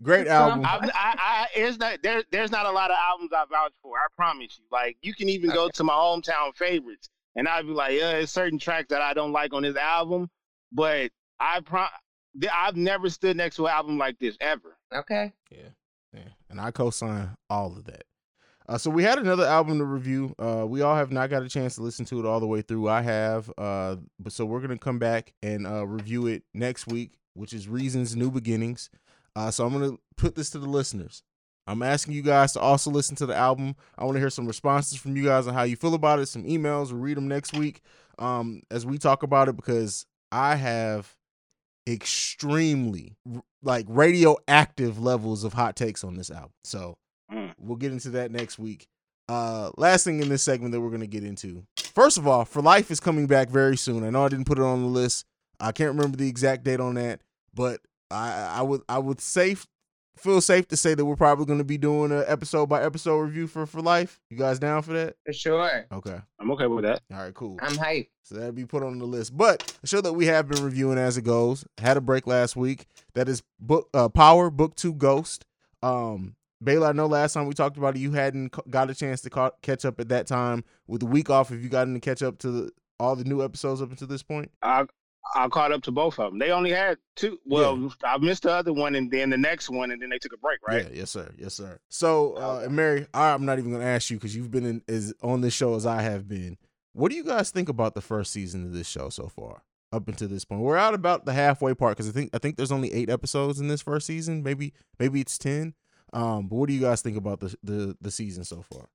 Great 0.04 0.28
album. 0.28 0.66
I, 0.66 0.90
I, 0.94 1.16
I, 1.18 1.48
there's 1.56 1.80
not 1.80 2.00
there, 2.04 2.22
there's 2.30 2.52
not 2.52 2.66
a 2.66 2.72
lot 2.72 2.92
of 2.92 2.98
albums 3.00 3.32
I 3.34 3.46
vouch 3.50 3.72
for. 3.82 3.98
I 3.98 4.08
promise 4.14 4.60
you. 4.60 4.66
Like 4.70 4.98
you 5.02 5.14
can 5.14 5.30
even 5.30 5.52
okay. 5.52 5.56
go 5.56 5.70
to 5.70 5.84
my 5.86 5.94
hometown 5.94 6.54
favorites, 6.54 7.08
and 7.36 7.48
I'd 7.48 7.66
be 7.66 7.74
like, 7.74 7.94
yeah, 7.94 8.14
there's 8.14 8.32
certain 8.32 8.60
tracks 8.60 8.88
that 8.90 9.02
I 9.02 9.14
don't 9.14 9.32
like 9.32 9.54
on 9.54 9.64
this 9.64 9.76
album, 9.76 10.30
but 10.72 11.12
I 11.40 11.60
pro- 11.62 11.86
I've 12.52 12.76
never 12.76 13.10
stood 13.10 13.38
next 13.38 13.56
to 13.58 13.66
an 13.66 13.74
album 13.74 13.98
like 13.98 14.20
this 14.20 14.38
ever. 14.42 14.78
Okay. 14.94 15.34
Yeah, 15.52 15.70
yeah, 16.14 16.30
and 16.50 16.60
I 16.60 16.72
co-sign 16.72 17.36
all 17.50 17.68
of 17.68 17.86
that. 17.86 18.04
Uh, 18.68 18.78
so 18.78 18.90
we 18.90 19.04
had 19.04 19.20
another 19.20 19.46
album 19.46 19.78
to 19.78 19.86
review. 19.86 20.34
Uh, 20.40 20.66
we 20.68 20.82
all 20.82 20.96
have 20.96 21.12
not 21.12 21.30
got 21.30 21.44
a 21.44 21.50
chance 21.50 21.76
to 21.76 21.84
listen 21.84 22.04
to 22.06 22.20
it 22.20 22.26
all 22.26 22.40
the 22.40 22.48
way 22.48 22.62
through. 22.62 22.90
I 22.90 23.02
have, 23.04 23.52
uh, 23.58 23.98
but 24.20 24.34
so 24.34 24.46
we're 24.46 24.60
gonna 24.62 24.78
come 24.78 24.98
back 24.98 25.34
and 25.44 25.68
uh, 25.68 25.86
review 25.86 26.28
it 26.28 26.44
next 26.54 26.88
week, 26.88 27.20
which 27.36 27.54
is 27.54 27.68
Reason's 27.68 28.16
New 28.16 28.32
Beginnings. 28.32 28.90
Uh, 29.36 29.52
so 29.52 29.66
I'm 29.66 29.74
gonna 29.74 29.98
put 30.18 30.36
this 30.36 30.50
to 30.52 30.60
the 30.60 30.68
listeners. 30.68 31.22
I'm 31.68 31.82
asking 31.82 32.14
you 32.14 32.22
guys 32.22 32.54
to 32.54 32.60
also 32.60 32.92
listen 32.92 33.16
to 33.18 33.26
the 33.26 33.36
album. 33.36 33.76
I 33.98 34.04
want 34.06 34.16
to 34.16 34.20
hear 34.20 34.30
some 34.30 34.46
responses 34.48 35.00
from 35.00 35.16
you 35.18 35.24
guys 35.24 35.48
on 35.48 35.54
how 35.54 35.64
you 35.64 35.76
feel 35.76 35.94
about 35.96 36.20
it. 36.20 36.28
Some 36.28 36.44
emails. 36.44 36.92
We'll 36.92 37.02
read 37.02 37.18
them 37.18 37.28
next 37.28 37.54
week 37.54 37.82
um, 38.20 38.62
as 38.70 38.86
we 38.86 38.98
talk 38.98 39.24
about 39.24 39.50
it 39.50 39.56
because 39.56 40.06
I 40.32 40.56
have 40.56 41.16
extremely 41.88 43.16
like 43.64 43.86
radioactive 43.88 45.00
levels 45.00 45.44
of 45.44 45.54
hot 45.54 45.76
takes 45.76 46.04
on 46.04 46.16
this 46.16 46.30
album. 46.32 46.52
So 46.64 46.98
Mm. 47.32 47.54
We'll 47.60 47.78
get 47.78 47.92
into 47.92 48.12
that 48.12 48.32
next 48.32 48.60
week. 48.60 48.88
Uh, 49.28 49.72
last 49.78 50.04
thing 50.04 50.22
in 50.22 50.30
this 50.30 50.44
segment 50.44 50.72
that 50.74 50.82
we're 50.82 50.92
gonna 50.92 51.08
get 51.08 51.24
into. 51.24 51.64
First 51.78 52.18
of 52.18 52.28
all, 52.28 52.46
For 52.46 52.62
Life 52.62 52.92
is 52.92 53.00
coming 53.00 53.26
back 53.28 53.50
very 53.50 53.78
soon. 53.78 54.04
I 54.04 54.10
know 54.12 54.26
I 54.26 54.30
didn't 54.30 54.46
put 54.46 54.60
it 54.60 54.64
on 54.64 54.82
the 54.84 54.88
list. 54.88 55.26
I 55.60 55.72
can't 55.72 55.96
remember 55.96 56.18
the 56.18 56.30
exact 56.30 56.64
date 56.64 56.80
on 56.80 56.96
that, 56.96 57.22
but 57.54 57.82
I, 58.12 58.58
I 58.58 58.62
would 58.62 58.82
I 58.88 59.00
would 59.00 59.20
safe 59.20 59.66
feel 60.18 60.42
safe 60.42 60.68
to 60.70 60.78
say 60.78 60.94
that 60.94 61.06
we're 61.06 61.16
probably 61.16 61.46
going 61.46 61.60
to 61.60 61.66
be 61.66 61.78
doing 61.78 62.12
an 62.12 62.24
episode 62.28 62.68
by 62.68 62.84
episode 62.84 63.18
review 63.18 63.48
for 63.48 63.66
For 63.66 63.82
Life. 63.82 64.20
You 64.30 64.38
guys 64.38 64.60
down 64.60 64.82
for 64.82 64.94
that? 64.94 65.16
For 65.26 65.34
sure. 65.34 65.86
Okay. 65.92 66.18
I'm 66.40 66.52
okay 66.52 66.68
with 66.68 66.86
that. 66.86 67.02
All 67.12 67.20
right, 67.20 67.34
cool. 67.34 67.58
I'm 67.62 67.76
hyped. 67.76 68.10
So 68.24 68.36
that'll 68.36 68.52
be 68.54 68.66
put 68.66 68.84
on 68.84 68.98
the 68.98 69.06
list. 69.06 69.38
But 69.38 69.78
the 69.82 69.88
show 69.88 70.02
that 70.02 70.14
we 70.14 70.26
have 70.26 70.48
been 70.48 70.64
reviewing 70.64 70.98
as 70.98 71.18
it 71.18 71.24
goes 71.24 71.66
had 71.78 71.98
a 71.98 72.02
break 72.02 72.26
last 72.28 72.56
week. 72.56 72.86
That 73.14 73.30
is 73.30 73.44
book 73.60 73.90
uh, 73.94 74.10
Power 74.10 74.50
Book 74.50 74.76
Two 74.76 74.94
Ghost. 74.94 75.46
Um, 75.84 76.36
Baylor, 76.64 76.88
I 76.88 76.92
know 76.94 77.06
last 77.06 77.34
time 77.34 77.46
we 77.46 77.54
talked 77.54 77.78
about 77.78 77.96
it, 77.96 78.00
you 78.00 78.14
hadn't 78.14 78.56
got 78.70 78.90
a 78.90 78.96
chance 78.96 79.22
to 79.22 79.30
ca- 79.30 79.52
catch 79.62 79.86
up 79.86 80.00
at 80.00 80.10
that 80.10 80.26
time. 80.26 80.64
With 80.88 81.02
the 81.02 81.06
week 81.06 81.30
off, 81.30 81.50
have 81.50 81.62
you 81.62 81.70
gotten 81.70 81.94
to 81.94 82.00
catch 82.00 82.24
up 82.24 82.40
to 82.40 82.50
the, 82.50 82.72
all 83.00 83.16
the 83.16 83.26
new 83.26 83.44
episodes 83.44 83.82
up 83.82 83.92
until 83.92 84.08
this 84.08 84.24
point? 84.24 84.52
I 84.64 84.86
I 85.34 85.48
caught 85.48 85.72
up 85.72 85.82
to 85.84 85.92
both 85.92 86.20
of 86.20 86.32
them. 86.32 86.40
They 86.40 86.52
only 86.52 86.72
had 86.72 86.98
two. 87.16 87.40
Well, 87.46 87.78
yeah. 87.78 87.90
I 88.04 88.18
missed 88.18 88.44
the 88.44 88.52
other 88.52 88.74
one, 88.74 88.96
and 88.96 89.10
then 89.10 89.30
the 89.30 89.38
next 89.38 89.70
one, 89.70 89.92
and 89.92 90.02
then 90.02 90.10
they 90.10 90.20
took 90.20 90.34
a 90.34 90.38
break, 90.38 90.60
right? 90.68 90.84
Yeah, 90.84 91.00
yes, 91.00 91.12
sir, 91.12 91.32
yes, 91.38 91.54
sir. 91.56 91.80
So, 91.90 92.34
uh, 92.34 92.62
and 92.66 92.76
Mary, 92.76 93.08
I'm 93.14 93.46
not 93.46 93.58
even 93.58 93.72
going 93.72 93.82
to 93.82 93.88
ask 93.88 94.10
you 94.10 94.18
because 94.18 94.36
you've 94.36 94.52
been 94.52 94.66
in, 94.66 94.82
as 94.88 95.14
on 95.24 95.42
this 95.42 95.54
show 95.54 95.76
as 95.76 95.86
I 95.86 96.02
have 96.02 96.28
been. 96.28 96.58
What 96.94 97.10
do 97.12 97.18
you 97.18 97.24
guys 97.24 97.52
think 97.52 97.70
about 97.70 97.96
the 97.96 98.02
first 98.02 98.32
season 98.32 98.66
of 98.66 98.74
this 98.74 98.88
show 98.88 99.10
so 99.10 99.28
far? 99.28 99.64
Up 99.92 100.08
until 100.10 100.28
this 100.28 100.44
point, 100.44 100.62
we're 100.62 100.76
out 100.76 100.94
about 100.94 101.26
the 101.26 101.32
halfway 101.32 101.74
part 101.74 101.96
because 101.96 102.10
I 102.10 102.12
think 102.12 102.32
I 102.34 102.38
think 102.38 102.58
there's 102.58 102.72
only 102.72 102.92
eight 102.92 103.10
episodes 103.10 103.62
in 103.62 103.70
this 103.70 103.82
first 103.82 104.08
season. 104.08 104.44
Maybe 104.44 104.74
maybe 105.00 105.22
it's 105.22 105.38
ten. 105.38 105.74
Um, 106.12 106.48
but 106.48 106.56
what 106.56 106.68
do 106.68 106.74
you 106.74 106.82
guys 106.82 107.02
think 107.02 107.16
about 107.16 107.40
the 107.40 107.56
the, 107.64 107.98
the 108.02 108.12
season 108.12 108.44
so 108.44 108.62
far? 108.62 108.90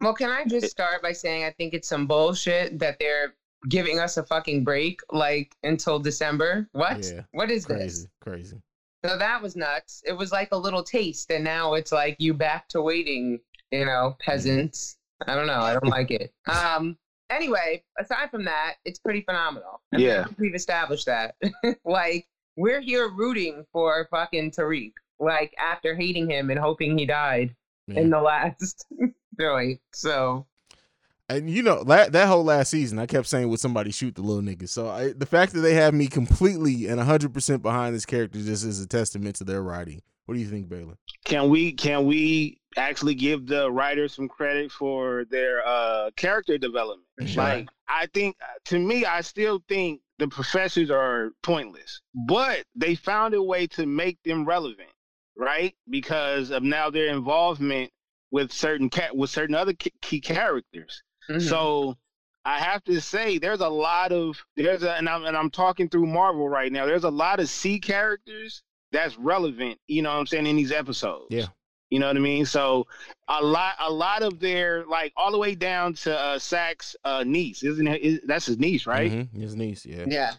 Well, 0.00 0.14
can 0.14 0.30
I 0.30 0.44
just 0.44 0.70
start 0.70 1.02
by 1.02 1.12
saying 1.12 1.44
I 1.44 1.50
think 1.50 1.74
it's 1.74 1.88
some 1.88 2.06
bullshit 2.06 2.78
that 2.78 2.98
they're 2.98 3.34
giving 3.68 3.98
us 3.98 4.16
a 4.16 4.22
fucking 4.24 4.64
break 4.64 5.00
like 5.12 5.54
until 5.62 5.98
December. 5.98 6.68
What? 6.72 7.04
Yeah, 7.04 7.22
what 7.32 7.50
is 7.50 7.66
crazy, 7.66 7.84
this? 7.84 8.06
Crazy. 8.20 8.60
So 9.04 9.18
that 9.18 9.42
was 9.42 9.56
nuts. 9.56 10.02
It 10.06 10.12
was 10.12 10.32
like 10.32 10.48
a 10.52 10.56
little 10.56 10.82
taste, 10.82 11.30
and 11.30 11.44
now 11.44 11.74
it's 11.74 11.92
like 11.92 12.16
you 12.18 12.34
back 12.34 12.68
to 12.68 12.82
waiting. 12.82 13.40
You 13.70 13.86
know, 13.86 14.16
peasants. 14.20 14.96
I 15.26 15.34
don't 15.34 15.46
know. 15.46 15.60
I 15.60 15.72
don't 15.72 15.88
like 15.88 16.10
it. 16.10 16.32
Um. 16.46 16.96
Anyway, 17.30 17.82
aside 17.98 18.30
from 18.30 18.44
that, 18.44 18.74
it's 18.84 18.98
pretty 18.98 19.22
phenomenal. 19.22 19.80
I 19.92 19.98
yeah, 19.98 20.26
we've 20.38 20.54
established 20.54 21.06
that. 21.06 21.34
like 21.84 22.26
we're 22.56 22.80
here 22.80 23.08
rooting 23.08 23.64
for 23.72 24.06
fucking 24.10 24.52
Tariq. 24.52 24.92
Like 25.18 25.54
after 25.58 25.94
hating 25.94 26.30
him 26.30 26.50
and 26.50 26.58
hoping 26.58 26.98
he 26.98 27.06
died 27.06 27.54
yeah. 27.86 28.00
in 28.00 28.10
the 28.10 28.20
last 28.20 28.86
joint. 29.40 29.80
So 29.92 30.46
and 31.28 31.48
you 31.48 31.62
know 31.62 31.84
that 31.84 32.12
that 32.12 32.28
whole 32.28 32.44
last 32.44 32.70
season, 32.70 32.98
I 32.98 33.06
kept 33.06 33.26
saying, 33.26 33.48
"Would 33.48 33.60
somebody 33.60 33.90
shoot 33.90 34.14
the 34.14 34.22
little 34.22 34.42
nigga?" 34.42 34.68
So 34.68 34.88
I, 34.88 35.12
the 35.12 35.26
fact 35.26 35.52
that 35.54 35.60
they 35.60 35.74
have 35.74 35.94
me 35.94 36.06
completely 36.06 36.86
and 36.86 37.00
hundred 37.00 37.32
percent 37.32 37.62
behind 37.62 37.94
this 37.94 38.06
character 38.06 38.38
just 38.38 38.64
is 38.64 38.80
a 38.80 38.86
testament 38.86 39.36
to 39.36 39.44
their 39.44 39.62
writing. 39.62 40.02
What 40.26 40.34
do 40.34 40.40
you 40.40 40.48
think, 40.48 40.68
Baylor? 40.68 40.96
Can 41.24 41.50
we 41.50 41.72
can 41.72 42.06
we 42.06 42.58
actually 42.76 43.14
give 43.14 43.46
the 43.46 43.70
writers 43.70 44.14
some 44.14 44.28
credit 44.28 44.70
for 44.72 45.24
their 45.30 45.66
uh, 45.66 46.10
character 46.16 46.58
development? 46.58 47.06
Sure. 47.26 47.42
Like 47.42 47.68
I 47.88 48.06
think, 48.12 48.36
to 48.66 48.78
me, 48.78 49.04
I 49.04 49.20
still 49.20 49.62
think 49.68 50.00
the 50.18 50.28
professors 50.28 50.90
are 50.90 51.30
pointless, 51.42 52.00
but 52.26 52.64
they 52.74 52.94
found 52.94 53.34
a 53.34 53.42
way 53.42 53.66
to 53.68 53.86
make 53.86 54.22
them 54.24 54.44
relevant, 54.44 54.90
right? 55.36 55.74
Because 55.90 56.50
of 56.50 56.62
now 56.62 56.90
their 56.90 57.08
involvement 57.08 57.90
with 58.30 58.52
certain 58.52 58.90
cat 58.90 59.16
with 59.16 59.30
certain 59.30 59.54
other 59.54 59.74
key 60.02 60.20
characters. 60.20 61.02
Mm-hmm. 61.28 61.40
So 61.40 61.96
I 62.44 62.58
have 62.58 62.84
to 62.84 63.00
say, 63.00 63.38
there's 63.38 63.60
a 63.60 63.68
lot 63.68 64.12
of 64.12 64.36
there's 64.56 64.82
a 64.82 64.94
and 64.94 65.08
I'm 65.08 65.24
and 65.24 65.36
I'm 65.36 65.50
talking 65.50 65.88
through 65.88 66.06
Marvel 66.06 66.48
right 66.48 66.70
now. 66.70 66.86
There's 66.86 67.04
a 67.04 67.10
lot 67.10 67.40
of 67.40 67.48
C 67.48 67.78
characters 67.78 68.62
that's 68.92 69.18
relevant. 69.18 69.78
You 69.88 70.02
know 70.02 70.10
what 70.10 70.20
I'm 70.20 70.26
saying 70.26 70.46
in 70.46 70.56
these 70.56 70.72
episodes. 70.72 71.26
Yeah. 71.30 71.46
You 71.90 72.00
know 72.00 72.08
what 72.08 72.16
I 72.16 72.20
mean? 72.20 72.44
So 72.44 72.86
a 73.28 73.42
lot, 73.42 73.74
a 73.78 73.90
lot 73.90 74.22
of 74.22 74.40
their 74.40 74.84
like 74.86 75.12
all 75.16 75.30
the 75.30 75.38
way 75.38 75.54
down 75.54 75.94
to 75.94 76.18
uh, 76.18 76.38
Saxe's 76.38 76.96
uh, 77.04 77.22
niece, 77.24 77.62
isn't 77.62 77.86
it? 77.86 78.02
Is, 78.02 78.20
that's 78.26 78.46
his 78.46 78.58
niece, 78.58 78.86
right? 78.86 79.12
Mm-hmm. 79.12 79.40
His 79.40 79.54
niece, 79.54 79.86
yeah. 79.86 80.04
Yeah. 80.06 80.32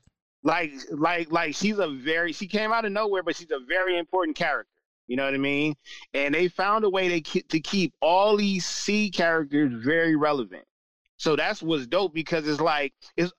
Like, 0.43 0.73
like, 0.91 1.31
like 1.31 1.55
she's 1.55 1.79
a 1.79 1.87
very 1.87 2.33
she 2.33 2.47
came 2.47 2.71
out 2.71 2.85
of 2.85 2.91
nowhere, 2.91 3.23
but 3.23 3.35
she's 3.35 3.51
a 3.51 3.59
very 3.67 3.97
important 3.97 4.35
character. 4.35 4.69
You 5.07 5.15
know 5.15 5.25
what 5.25 5.33
I 5.33 5.37
mean? 5.37 5.75
And 6.13 6.35
they 6.35 6.49
found 6.49 6.83
a 6.83 6.89
way 6.89 7.21
to 7.21 7.41
to 7.41 7.59
keep 7.59 7.93
all 8.01 8.35
these 8.35 8.65
C 8.65 9.09
characters 9.09 9.71
very 9.83 10.15
relevant. 10.15 10.65
So 11.17 11.35
that's 11.35 11.61
what's 11.61 11.87
dope 11.87 12.13
because 12.13 12.47
it's 12.47 12.61
like 12.61 12.93
it's 13.15 13.31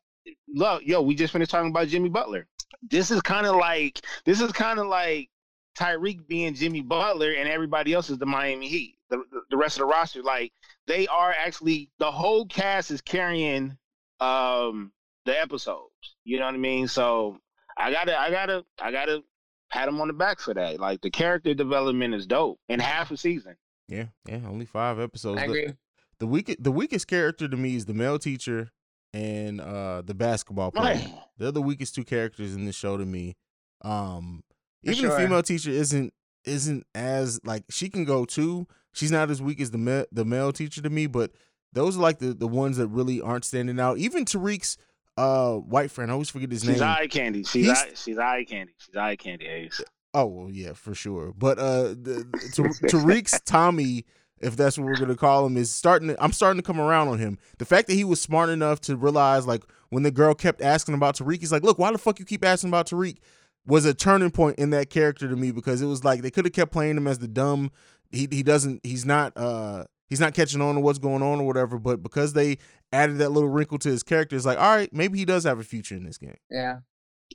look, 0.49 0.83
yo, 0.85 1.03
we 1.03 1.15
just 1.15 1.33
finished 1.33 1.51
talking 1.51 1.71
about 1.71 1.89
Jimmy 1.89 2.09
Butler. 2.09 2.47
This 2.83 3.11
is 3.11 3.21
kind 3.23 3.47
of 3.47 3.57
like 3.57 4.01
this 4.25 4.41
is 4.41 4.53
kind 4.53 4.79
of 4.79 4.87
like 4.87 5.31
Tariq 5.79 6.27
being 6.27 6.55
Jimmy 6.55 6.81
Butler 6.81 7.33
and 7.33 7.49
everybody 7.49 7.93
else 7.93 8.11
is 8.11 8.19
the 8.19 8.27
Miami 8.27 8.69
Heat. 8.69 8.95
The, 9.11 9.19
the, 9.31 9.41
the 9.51 9.57
rest 9.57 9.77
of 9.77 9.81
the 9.81 9.87
roster, 9.87 10.23
like 10.23 10.53
they 10.87 11.07
are 11.07 11.33
actually 11.33 11.91
the 11.99 12.11
whole 12.11 12.47
cast 12.47 12.91
is 12.91 13.01
carrying 13.01 13.77
um 14.21 14.93
the 15.27 15.39
episodes. 15.39 15.91
You 16.25 16.39
know 16.39 16.47
what 16.47 16.55
I 16.55 16.59
mean? 16.59 16.89
So 16.89 17.39
I 17.77 17.93
gotta, 17.93 18.19
I 18.19 18.31
gotta, 18.31 18.65
I 18.81 18.91
gotta 18.91 19.23
pat 19.71 19.89
him 19.89 20.01
on 20.01 20.09
the 20.09 20.15
back 20.15 20.41
for 20.41 20.55
that. 20.55 20.81
Like 20.81 21.03
the 21.03 21.11
character 21.11 21.53
development 21.53 22.15
is 22.15 22.27
dope 22.27 22.59
in 22.69 22.81
half 22.81 23.11
a 23.11 23.17
season. 23.17 23.57
Yeah, 23.89 24.07
yeah, 24.27 24.41
only 24.49 24.65
five 24.65 24.99
episodes. 24.99 25.41
I 25.41 25.45
agree. 25.45 25.73
The, 26.19 26.27
the 26.27 26.27
weakest, 26.27 26.63
the 26.63 26.73
weakest 26.73 27.07
character 27.07 27.49
to 27.49 27.57
me 27.57 27.77
is 27.77 27.87
the 27.87 27.95
male 27.95 28.19
teacher 28.19 28.71
and 29.15 29.61
uh 29.61 30.03
the 30.05 30.15
basketball 30.15 30.71
player. 30.71 31.07
They're 31.39 31.53
the 31.53 31.63
weakest 31.63 31.95
two 31.95 32.05
characters 32.05 32.55
in 32.55 32.65
this 32.65 32.77
show 32.77 32.97
to 32.97 33.05
me. 33.05 33.37
Um, 33.83 34.43
even 34.83 34.99
sure. 34.99 35.11
the 35.11 35.17
female 35.17 35.43
teacher 35.43 35.71
isn't 35.71 36.13
isn't 36.45 36.87
as 36.95 37.41
like 37.45 37.65
she 37.71 37.89
can 37.89 38.05
go 38.05 38.25
too. 38.25 38.67
She's 38.93 39.11
not 39.11 39.31
as 39.31 39.43
weak 39.43 39.61
as 39.61 39.71
the 39.71 40.07
the 40.13 40.25
male 40.25 40.53
teacher 40.53 40.83
to 40.83 40.91
me, 40.91 41.07
but 41.07 41.33
those 41.73 41.97
are 41.97 42.01
like 42.01 42.19
the 42.19 42.33
the 42.35 42.49
ones 42.49 42.77
that 42.79 42.89
really 42.89 43.21
aren't 43.21 43.45
standing 43.45 43.81
out. 43.81 43.99
Even 43.99 44.25
Tariq's 44.25 44.77
uh 45.17 45.55
white 45.55 45.91
friend. 45.91 46.11
I 46.11 46.15
always 46.15 46.31
forget 46.31 46.51
his 46.51 46.61
she's 46.61 46.69
name. 46.69 46.75
She's 46.77 46.83
eye 46.83 47.07
candy. 47.07 47.45
She's 47.45 47.69
eye, 47.69 47.91
she's 47.95 48.19
eye 48.19 48.45
candy. 48.45 48.73
She's 48.79 48.97
eye 48.97 49.17
candy. 49.17 49.47
Ace. 49.47 49.81
Oh 50.15 50.27
well, 50.27 50.51
yeah, 50.51 50.73
for 50.73 50.95
sure. 50.95 51.35
But 51.37 51.59
uh, 51.59 51.89
the, 51.89 52.27
Tariq's 52.89 53.39
Tommy, 53.43 54.07
if 54.41 54.57
that's 54.57 54.79
what 54.79 54.87
we're 54.87 54.97
gonna 54.97 55.17
call 55.17 55.47
him, 55.47 55.57
is 55.57 55.73
starting. 55.75 56.09
To, 56.09 56.23
I'm 56.23 56.33
starting 56.33 56.61
to 56.61 56.67
come 56.67 56.81
around 56.81 57.09
on 57.09 57.19
him. 57.19 57.39
The 57.59 57.65
fact 57.65 57.89
that 57.89 57.95
he 57.95 58.05
was 58.05 58.21
smart 58.21 58.51
enough 58.51 58.81
to 58.83 58.97
realize, 58.97 59.47
like, 59.47 59.65
when 59.91 60.03
the 60.03 60.11
girl 60.11 60.35
kept 60.35 60.61
asking 60.63 60.95
about 60.95 61.17
Tariq, 61.17 61.41
he's 61.41 61.53
like, 61.53 61.63
"Look, 61.63 61.79
why 61.79 61.93
the 61.93 61.99
fuck 61.99 62.19
you 62.19 62.25
keep 62.25 62.45
asking 62.45 62.71
about 62.71 62.89
Tariq?" 62.89 63.19
Was 63.67 63.85
a 63.85 63.95
turning 63.95 64.31
point 64.31 64.59
in 64.59 64.71
that 64.71 64.91
character 64.91 65.29
to 65.29 65.35
me 65.35 65.51
because 65.51 65.83
it 65.83 65.87
was 65.87 66.05
like 66.05 66.23
they 66.23 66.31
could 66.31 66.45
have 66.45 66.53
kept 66.53 66.71
playing 66.73 66.97
him 66.97 67.07
as 67.07 67.19
the 67.19 67.29
dumb. 67.29 67.71
He 68.11 68.29
he 68.31 68.43
doesn't. 68.43 68.81
He's 68.85 69.05
not. 69.05 69.37
uh 69.37 69.85
He's 70.09 70.21
not 70.21 70.35
catching 70.35 70.61
on 70.61 70.77
to 70.77 70.81
what's 70.81 71.01
going 71.01 71.21
on 71.21 71.41
or 71.41 71.47
whatever. 71.49 71.81
But 71.81 72.01
because 72.01 72.33
they 72.33 72.59
added 72.93 73.19
that 73.19 73.31
little 73.31 73.49
wrinkle 73.49 73.79
to 73.79 73.89
his 73.89 74.03
character. 74.03 74.37
It's 74.37 74.47
like, 74.47 74.59
all 74.59 74.75
right, 74.75 74.93
maybe 74.93 75.19
he 75.19 75.25
does 75.25 75.45
have 75.45 75.59
a 75.59 75.65
future 75.65 75.97
in 75.97 76.05
this 76.05 76.19
game. 76.19 76.37
Yeah. 76.51 76.79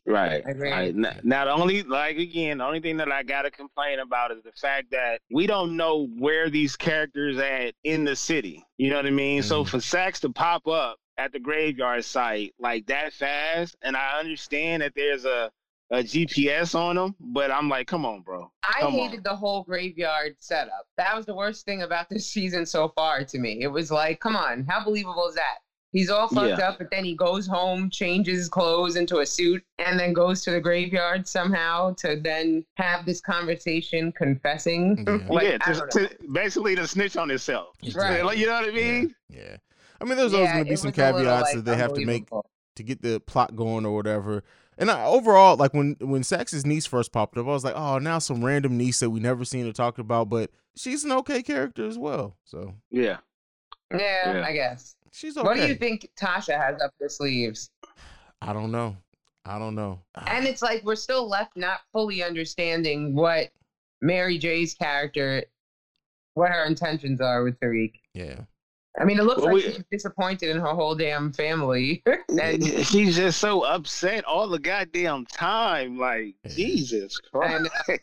Right. 0.06 0.44
right. 0.56 0.96
Now, 0.96 1.46
the 1.46 1.52
only, 1.52 1.84
like, 1.84 2.18
again, 2.18 2.58
the 2.58 2.66
only 2.66 2.80
thing 2.80 2.98
that 2.98 3.12
I 3.12 3.24
got 3.24 3.44
to 3.44 3.52
complain 3.52 4.00
about 4.00 4.32
is 4.32 4.42
the 4.44 4.52
fact 4.54 4.92
that 4.92 5.22
we 5.32 5.46
don't 5.46 5.78
know 5.78 6.08
where 6.18 6.50
these 6.50 6.76
characters 6.76 7.38
at 7.38 7.76
in 7.84 8.04
the 8.04 8.16
city. 8.16 8.66
You 8.78 8.90
know 8.90 8.96
what 8.96 9.06
I 9.06 9.12
mean? 9.12 9.42
Mm-hmm. 9.42 9.48
So 9.48 9.64
for 9.64 9.80
Saxe 9.80 10.20
to 10.22 10.30
pop 10.30 10.68
up 10.68 10.98
at 11.18 11.32
the 11.32 11.40
graveyard 11.40 12.04
site 12.04 12.54
like 12.60 12.88
that 12.88 13.14
fast, 13.14 13.76
and 13.84 13.96
I 13.96 14.20
understand 14.20 14.82
that 14.82 14.94
there's 14.96 15.26
a 15.26 15.52
a 15.92 15.98
GPS 15.98 16.74
on 16.74 16.96
them, 16.96 17.16
but 17.20 17.52
I'm 17.52 17.68
like, 17.68 17.86
come 17.86 18.06
on, 18.06 18.22
bro. 18.22 18.50
Come 18.80 18.88
I 18.88 18.90
hated 18.90 19.18
on. 19.18 19.24
the 19.24 19.36
whole 19.36 19.64
graveyard 19.64 20.38
setup. 20.40 20.88
That 20.98 21.16
was 21.16 21.26
the 21.26 21.36
worst 21.36 21.66
thing 21.66 21.82
about 21.82 22.10
this 22.10 22.28
season 22.32 22.66
so 22.66 22.90
far 22.96 23.26
to 23.26 23.38
me. 23.38 23.62
It 23.62 23.68
was 23.68 23.92
like, 23.92 24.20
come 24.22 24.36
on, 24.36 24.66
how 24.68 24.84
believable 24.84 25.28
is 25.28 25.36
that? 25.36 25.58
He's 25.92 26.10
all 26.10 26.30
fucked 26.30 26.60
yeah. 26.60 26.70
up, 26.70 26.78
but 26.78 26.90
then 26.90 27.04
he 27.04 27.16
goes 27.16 27.46
home, 27.46 27.90
changes 27.90 28.48
clothes 28.48 28.96
into 28.96 29.20
a 29.20 29.26
suit, 29.26 29.62
and 29.78 30.00
then 30.00 30.14
goes 30.14 30.42
to 30.44 30.52
the 30.52 30.62
graveyard 30.62 31.28
somehow 31.28 31.94
to 31.96 32.16
then 32.16 32.66
have 32.76 33.06
this 33.06 33.20
conversation 33.20 34.14
confessing. 34.14 35.04
Yeah, 35.06 35.20
like, 35.28 35.48
yeah 35.48 35.58
to, 35.58 35.88
to 35.92 36.10
basically 36.32 36.76
to 36.76 36.88
snitch 36.88 37.18
on 37.18 37.28
himself. 37.28 37.76
Right. 37.94 38.24
Like, 38.24 38.38
you 38.38 38.46
know 38.46 38.54
what 38.54 38.70
I 38.70 38.72
mean? 38.72 39.16
Yeah. 39.30 39.40
yeah. 39.42 39.58
I 40.00 40.06
mean, 40.06 40.18
there's 40.18 40.34
always 40.34 40.52
going 40.52 40.64
to 40.64 40.70
be 40.70 40.76
some 40.78 40.92
caveats 40.92 41.18
little, 41.18 41.42
like, 41.42 41.56
that 41.56 41.66
they 41.66 41.76
have 41.78 41.94
to 41.94 42.06
make 42.06 42.28
to 42.78 42.84
get 42.84 43.02
the 43.02 43.20
plot 43.20 43.56
going 43.56 43.86
or 43.86 43.94
whatever. 43.94 44.44
And 44.78 44.90
I, 44.90 45.06
overall, 45.06 45.58
like 45.58 45.74
when 45.74 45.98
when 46.00 46.24
Saxe's 46.24 46.66
niece 46.66 46.88
first 46.88 47.12
popped 47.12 47.38
up, 47.38 47.46
I 47.46 47.50
was 47.50 47.64
like, 47.64 47.76
oh, 47.76 48.00
now 48.00 48.18
some 48.18 48.44
random 48.44 48.78
niece 48.78 49.02
that 49.02 49.10
we 49.10 49.20
never 49.20 49.46
seen 49.46 49.68
or 49.68 49.74
talked 49.74 50.00
about, 50.00 50.30
but 50.30 50.50
she's 50.76 51.04
an 51.04 51.12
okay 51.12 51.44
character 51.44 51.86
as 51.86 52.00
well. 52.00 52.38
So 52.46 52.74
yeah, 52.90 53.18
yeah, 53.92 54.34
yeah. 54.34 54.44
I 54.44 54.54
guess 54.54 54.96
she's 55.12 55.38
okay. 55.38 55.46
What 55.46 55.58
do 55.58 55.68
you 55.68 55.76
think 55.76 56.10
Tasha 56.20 56.58
has 56.58 56.82
up 56.82 56.94
her 57.00 57.10
sleeves? 57.10 57.70
I 58.42 58.54
don't 58.54 58.72
know. 58.72 58.98
I 59.46 59.58
don't 59.58 59.76
know. 59.76 60.00
And 60.16 60.46
it's 60.46 60.62
like 60.62 60.84
we're 60.84 60.96
still 60.96 61.28
left 61.28 61.58
not 61.58 61.82
fully 61.92 62.24
understanding 62.24 63.16
what 63.16 63.50
Mary 64.02 64.38
J's 64.38 64.74
character, 64.74 65.44
what 66.34 66.52
her 66.52 66.66
intentions 66.66 67.22
are 67.22 67.44
with 67.44 67.60
Tariq. 67.60 67.94
Yeah. 68.14 68.42
I 69.00 69.06
mean, 69.06 69.20
it 69.20 69.24
looks 69.24 69.42
well, 69.42 69.56
like 69.56 69.66
we, 69.66 69.72
she's 69.72 69.84
disappointed 69.90 70.50
in 70.50 70.58
her 70.60 70.74
whole 70.74 70.96
damn 70.96 71.32
family. 71.32 72.04
and 72.42 72.64
she's 72.86 73.16
just 73.16 73.40
so 73.40 73.62
upset 73.62 74.26
all 74.26 74.50
the 74.50 74.60
goddamn 74.60 75.26
time. 75.26 75.98
Like, 75.98 76.36
yeah. 76.44 76.52
Jesus 76.52 77.18
Christ. 77.20 77.70
And, 77.88 78.00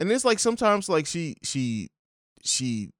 and 0.00 0.12
it's 0.12 0.24
like 0.24 0.38
sometimes, 0.38 0.88
like 0.88 1.06
she, 1.06 1.36
she, 1.42 1.90
she, 2.42 2.90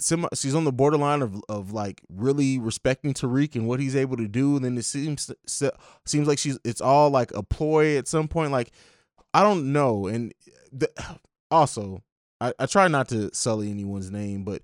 she's 0.00 0.54
on 0.54 0.64
the 0.64 0.72
borderline 0.72 1.22
of 1.22 1.42
of 1.48 1.72
like 1.72 2.02
really 2.08 2.58
respecting 2.58 3.14
Tariq 3.14 3.54
and 3.54 3.66
what 3.66 3.80
he's 3.80 3.96
able 3.96 4.16
to 4.16 4.28
do. 4.28 4.56
And 4.56 4.64
then 4.64 4.76
it 4.76 4.84
seems 4.84 5.30
seems 5.46 6.28
like 6.28 6.38
she's 6.38 6.58
it's 6.64 6.80
all 6.80 7.10
like 7.10 7.32
a 7.34 7.42
ploy 7.42 7.96
at 7.96 8.08
some 8.08 8.28
point. 8.28 8.52
Like, 8.52 8.72
I 9.32 9.42
don't 9.42 9.72
know. 9.72 10.06
And 10.06 10.32
the, 10.72 10.90
also, 11.50 12.02
I, 12.40 12.52
I 12.58 12.66
try 12.66 12.88
not 12.88 13.08
to 13.08 13.30
sully 13.32 13.70
anyone's 13.70 14.10
name, 14.10 14.44
but 14.44 14.62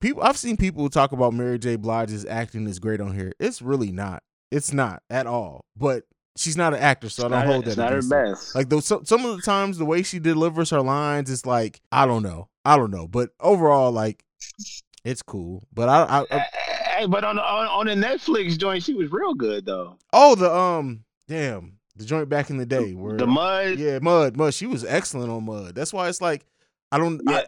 people 0.00 0.22
I've 0.22 0.36
seen 0.36 0.56
people 0.56 0.88
talk 0.88 1.12
about 1.12 1.34
Mary 1.34 1.58
J. 1.58 1.76
Blige's 1.76 2.26
acting 2.26 2.66
is 2.66 2.78
great 2.78 3.00
on 3.00 3.14
here. 3.14 3.32
It's 3.38 3.62
really 3.62 3.92
not. 3.92 4.22
It's 4.50 4.72
not 4.72 5.02
at 5.10 5.26
all. 5.26 5.64
But 5.76 6.04
she's 6.36 6.56
not 6.56 6.74
an 6.74 6.80
actor, 6.80 7.08
so 7.08 7.26
I 7.26 7.28
don't 7.28 7.46
hold 7.46 7.64
that. 7.66 7.76
Not 7.76 7.92
her 7.92 8.02
best. 8.02 8.54
Like 8.54 8.68
those, 8.68 8.86
some, 8.86 9.04
some 9.04 9.24
of 9.24 9.36
the 9.36 9.42
times, 9.42 9.78
the 9.78 9.84
way 9.84 10.02
she 10.02 10.18
delivers 10.18 10.70
her 10.70 10.80
lines 10.80 11.30
is 11.30 11.46
like 11.46 11.80
I 11.92 12.06
don't 12.06 12.22
know, 12.22 12.48
I 12.64 12.76
don't 12.76 12.90
know. 12.90 13.06
But 13.06 13.30
overall, 13.40 13.92
like 13.92 14.23
it's 15.04 15.22
cool. 15.22 15.66
But 15.72 15.88
I, 15.88 16.02
I, 16.02 16.26
I 16.30 16.46
hey, 16.98 17.06
but 17.06 17.24
on 17.24 17.36
the 17.36 17.42
on, 17.42 17.66
on 17.66 17.86
the 17.86 18.06
Netflix 18.06 18.58
joint, 18.58 18.82
she 18.82 18.94
was 18.94 19.10
real 19.10 19.34
good 19.34 19.66
though. 19.66 19.96
Oh, 20.12 20.34
the 20.34 20.52
um, 20.52 21.04
damn, 21.28 21.78
the 21.96 22.04
joint 22.04 22.28
back 22.28 22.50
in 22.50 22.56
the 22.56 22.66
day 22.66 22.94
where 22.94 23.16
the 23.16 23.26
mud, 23.26 23.78
yeah, 23.78 23.98
mud, 24.00 24.36
mud. 24.36 24.54
She 24.54 24.66
was 24.66 24.84
excellent 24.84 25.30
on 25.30 25.44
mud. 25.44 25.74
That's 25.74 25.92
why 25.92 26.08
it's 26.08 26.20
like 26.20 26.46
I 26.90 26.98
don't, 26.98 27.20
yeah. 27.28 27.38
I, 27.38 27.44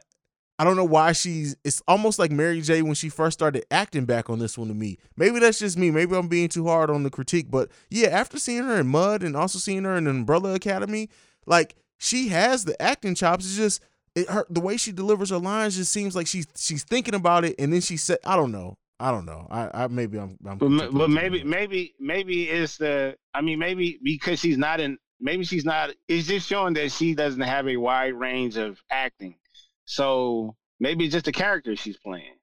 I 0.58 0.64
don't 0.64 0.76
know 0.76 0.84
why 0.84 1.12
she's. 1.12 1.56
It's 1.64 1.82
almost 1.86 2.18
like 2.18 2.30
Mary 2.30 2.60
J. 2.60 2.82
when 2.82 2.94
she 2.94 3.08
first 3.08 3.38
started 3.38 3.64
acting 3.70 4.06
back 4.06 4.30
on 4.30 4.38
this 4.38 4.56
one 4.56 4.68
to 4.68 4.74
me. 4.74 4.98
Maybe 5.16 5.38
that's 5.38 5.58
just 5.58 5.78
me. 5.78 5.90
Maybe 5.90 6.16
I'm 6.16 6.28
being 6.28 6.48
too 6.48 6.66
hard 6.66 6.90
on 6.90 7.02
the 7.02 7.10
critique. 7.10 7.50
But 7.50 7.70
yeah, 7.90 8.08
after 8.08 8.38
seeing 8.38 8.64
her 8.64 8.80
in 8.80 8.86
Mud 8.86 9.22
and 9.22 9.36
also 9.36 9.58
seeing 9.58 9.84
her 9.84 9.96
in 9.96 10.06
Umbrella 10.06 10.54
Academy, 10.54 11.10
like 11.46 11.76
she 11.98 12.28
has 12.28 12.64
the 12.64 12.80
acting 12.80 13.14
chops. 13.14 13.44
It's 13.44 13.56
just 13.56 13.82
it, 14.16 14.28
her 14.30 14.46
the 14.50 14.60
way 14.60 14.76
she 14.76 14.90
delivers 14.90 15.30
her 15.30 15.38
lines 15.38 15.76
just 15.76 15.92
seems 15.92 16.16
like 16.16 16.26
she's 16.26 16.46
she's 16.56 16.82
thinking 16.82 17.14
about 17.14 17.44
it 17.44 17.54
and 17.58 17.72
then 17.72 17.80
she 17.82 17.96
said, 17.96 18.18
I 18.24 18.34
don't 18.34 18.50
know. 18.50 18.78
I 18.98 19.10
don't 19.10 19.26
know. 19.26 19.46
I, 19.50 19.84
I 19.84 19.86
maybe 19.88 20.18
I'm. 20.18 20.38
I'm 20.46 20.56
but, 20.56 20.90
but 20.90 21.10
maybe 21.10 21.44
maybe 21.44 21.94
maybe 22.00 22.44
it's 22.44 22.78
the. 22.78 23.16
I 23.34 23.42
mean 23.42 23.58
maybe 23.58 24.00
because 24.02 24.40
she's 24.40 24.56
not 24.56 24.80
in. 24.80 24.98
Maybe 25.20 25.44
she's 25.44 25.64
not. 25.66 25.90
It's 26.08 26.26
just 26.26 26.48
showing 26.48 26.74
that 26.74 26.90
she 26.92 27.14
doesn't 27.14 27.40
have 27.40 27.68
a 27.68 27.76
wide 27.76 28.14
range 28.14 28.56
of 28.56 28.82
acting. 28.90 29.36
So 29.84 30.56
maybe 30.80 31.04
it's 31.04 31.12
just 31.12 31.28
a 31.28 31.32
character 31.32 31.76
she's 31.76 31.98
playing. 31.98 32.36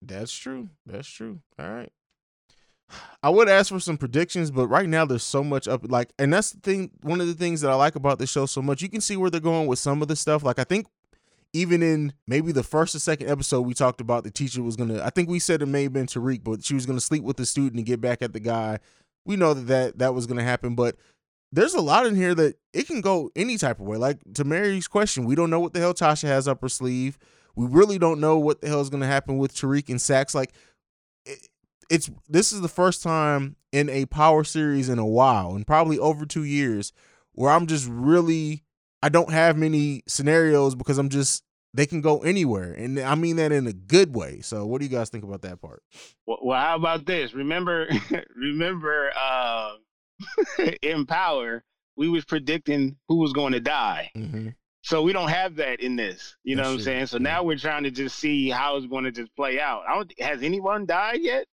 That's 0.00 0.32
true. 0.32 0.68
That's 0.86 1.08
true. 1.08 1.40
All 1.58 1.68
right. 1.68 1.92
I 3.22 3.30
would 3.30 3.48
ask 3.48 3.70
for 3.70 3.80
some 3.80 3.98
predictions, 3.98 4.52
but 4.52 4.68
right 4.68 4.88
now 4.88 5.04
there's 5.04 5.24
so 5.24 5.42
much 5.42 5.66
up. 5.66 5.90
Like, 5.90 6.12
and 6.18 6.32
that's 6.32 6.52
the 6.52 6.60
thing. 6.60 6.90
One 7.02 7.20
of 7.20 7.26
the 7.26 7.34
things 7.34 7.60
that 7.62 7.70
I 7.70 7.74
like 7.74 7.96
about 7.96 8.20
the 8.20 8.26
show 8.26 8.46
so 8.46 8.62
much. 8.62 8.82
You 8.82 8.88
can 8.88 9.00
see 9.00 9.16
where 9.16 9.30
they're 9.30 9.40
going 9.40 9.66
with 9.66 9.80
some 9.80 10.00
of 10.00 10.06
the 10.06 10.16
stuff. 10.16 10.44
Like, 10.44 10.60
I 10.60 10.64
think 10.64 10.86
even 11.60 11.82
in 11.82 12.12
maybe 12.26 12.52
the 12.52 12.62
first 12.62 12.94
or 12.94 12.98
second 12.98 13.28
episode, 13.28 13.62
we 13.62 13.74
talked 13.74 14.00
about 14.00 14.24
the 14.24 14.30
teacher 14.30 14.62
was 14.62 14.76
gonna. 14.76 15.02
I 15.02 15.10
think 15.10 15.28
we 15.28 15.38
said 15.38 15.62
it 15.62 15.66
may 15.66 15.84
have 15.84 15.92
been 15.92 16.06
Tariq, 16.06 16.44
but 16.44 16.64
she 16.64 16.74
was 16.74 16.86
gonna 16.86 17.00
sleep 17.00 17.22
with 17.22 17.36
the 17.36 17.46
student 17.46 17.76
and 17.76 17.86
get 17.86 18.00
back 18.00 18.22
at 18.22 18.32
the 18.32 18.40
guy. 18.40 18.78
We 19.24 19.36
know 19.36 19.54
that 19.54 19.66
that, 19.66 19.98
that 19.98 20.14
was 20.14 20.26
gonna 20.26 20.44
happen, 20.44 20.74
but 20.74 20.96
there's 21.50 21.74
a 21.74 21.80
lot 21.80 22.06
in 22.06 22.14
here 22.14 22.34
that 22.34 22.56
it 22.72 22.86
can 22.86 23.00
go 23.00 23.30
any 23.34 23.56
type 23.56 23.80
of 23.80 23.86
way. 23.86 23.96
Like 23.96 24.18
to 24.34 24.44
Mary's 24.44 24.88
question, 24.88 25.24
we 25.24 25.34
don't 25.34 25.50
know 25.50 25.60
what 25.60 25.72
the 25.72 25.80
hell 25.80 25.94
Tasha 25.94 26.28
has 26.28 26.46
up 26.46 26.60
her 26.60 26.68
sleeve. 26.68 27.18
We 27.56 27.66
really 27.66 27.98
don't 27.98 28.20
know 28.20 28.38
what 28.38 28.60
the 28.60 28.68
hell 28.68 28.80
is 28.80 28.90
going 28.90 29.00
to 29.00 29.06
happen 29.06 29.38
with 29.38 29.54
Tariq 29.54 29.88
and 29.88 30.00
Saxe. 30.00 30.34
Like 30.34 30.52
it, 31.24 31.48
it's 31.90 32.10
this 32.28 32.52
is 32.52 32.60
the 32.60 32.68
first 32.68 33.02
time 33.02 33.56
in 33.72 33.88
a 33.88 34.06
power 34.06 34.44
series 34.44 34.88
in 34.88 34.98
a 34.98 35.06
while, 35.06 35.54
and 35.54 35.66
probably 35.66 35.98
over 35.98 36.26
two 36.26 36.44
years, 36.44 36.92
where 37.32 37.50
I'm 37.50 37.66
just 37.66 37.88
really 37.90 38.62
I 39.02 39.08
don't 39.08 39.32
have 39.32 39.56
many 39.56 40.02
scenarios 40.06 40.74
because 40.74 40.98
I'm 40.98 41.08
just 41.08 41.44
they 41.78 41.86
can 41.86 42.00
go 42.00 42.18
anywhere, 42.20 42.72
and 42.72 42.98
I 42.98 43.14
mean 43.14 43.36
that 43.36 43.52
in 43.52 43.66
a 43.66 43.72
good 43.72 44.14
way. 44.14 44.40
So, 44.40 44.66
what 44.66 44.80
do 44.80 44.84
you 44.84 44.90
guys 44.90 45.10
think 45.10 45.24
about 45.24 45.42
that 45.42 45.60
part? 45.60 45.82
Well, 46.26 46.38
well 46.42 46.60
how 46.60 46.76
about 46.76 47.06
this? 47.06 47.34
Remember, 47.34 47.88
remember. 48.36 49.10
uh 49.16 49.72
in 50.82 51.06
power, 51.06 51.64
we 51.96 52.08
was 52.08 52.24
predicting 52.24 52.96
who 53.08 53.16
was 53.16 53.32
going 53.32 53.52
to 53.52 53.60
die. 53.60 54.10
Mm-hmm. 54.16 54.48
So 54.82 55.02
we 55.02 55.12
don't 55.12 55.28
have 55.28 55.56
that 55.56 55.80
in 55.80 55.96
this. 55.96 56.36
You 56.44 56.56
know 56.56 56.62
what 56.62 56.74
I'm 56.74 56.80
saying? 56.80 57.06
So 57.06 57.18
now 57.18 57.42
we're 57.42 57.58
trying 57.58 57.82
to 57.82 57.90
just 57.90 58.18
see 58.18 58.48
how 58.48 58.76
it's 58.76 58.86
going 58.86 59.04
to 59.04 59.10
just 59.10 59.34
play 59.36 59.60
out. 59.60 59.82
I 59.88 59.94
don't. 59.94 60.12
Has 60.20 60.42
anyone 60.42 60.86
died 60.86 61.18
yet? 61.20 61.46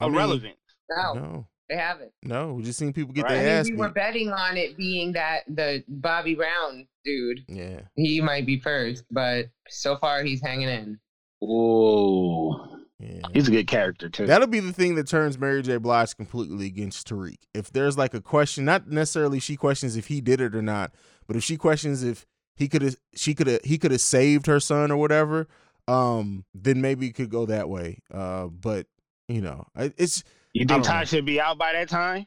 Irrelevant. 0.00 0.56
no. 0.88 1.14
no. 1.14 1.46
They 1.68 1.76
haven't. 1.76 2.10
No, 2.24 2.54
we 2.54 2.64
just 2.64 2.80
seen 2.80 2.92
people 2.92 3.12
get 3.12 3.22
right. 3.22 3.34
their 3.34 3.60
ass. 3.60 3.70
We 3.70 3.76
were 3.76 3.90
betting 3.90 4.32
on 4.32 4.56
it 4.56 4.76
being 4.76 5.12
that 5.12 5.42
the 5.46 5.84
Bobby 5.86 6.34
Brown 6.34 6.88
dude. 7.04 7.44
Yeah. 7.48 7.80
He 7.96 8.20
might 8.20 8.46
be 8.46 8.60
first, 8.60 9.04
but 9.10 9.46
so 9.68 9.96
far 9.96 10.22
he's 10.22 10.42
hanging 10.42 10.68
in. 10.68 10.98
Whoa. 11.40 12.76
Yeah. 12.98 13.20
He's 13.32 13.48
a 13.48 13.50
good 13.50 13.66
character 13.66 14.10
too. 14.10 14.26
That'll 14.26 14.46
be 14.46 14.60
the 14.60 14.72
thing 14.72 14.94
that 14.96 15.08
turns 15.08 15.38
Mary 15.38 15.62
J. 15.62 15.78
Blige 15.78 16.14
completely 16.16 16.66
against 16.66 17.08
Tariq. 17.08 17.38
If 17.54 17.72
there's 17.72 17.96
like 17.96 18.12
a 18.12 18.20
question, 18.20 18.66
not 18.66 18.88
necessarily 18.88 19.40
she 19.40 19.56
questions 19.56 19.96
if 19.96 20.08
he 20.08 20.20
did 20.20 20.40
it 20.40 20.54
or 20.54 20.62
not, 20.62 20.92
but 21.26 21.36
if 21.36 21.42
she 21.42 21.56
questions 21.56 22.02
if 22.02 22.26
he 22.56 22.68
could 22.68 22.82
have, 22.82 22.96
she 23.14 23.34
could 23.34 23.46
have, 23.46 23.60
he 23.64 23.78
could 23.78 23.90
have 23.90 24.02
saved 24.02 24.46
her 24.46 24.60
son 24.60 24.90
or 24.90 24.98
whatever, 24.98 25.48
um, 25.88 26.44
then 26.52 26.82
maybe 26.82 27.06
it 27.06 27.14
could 27.14 27.30
go 27.30 27.46
that 27.46 27.70
way. 27.70 28.02
Uh, 28.12 28.48
but 28.48 28.86
you 29.28 29.40
know, 29.40 29.66
it's. 29.76 30.22
You 30.52 30.66
think 30.66 30.84
Ty 30.84 31.04
should 31.04 31.24
be 31.24 31.40
out 31.40 31.56
by 31.56 31.72
that 31.72 31.88
time? 31.88 32.26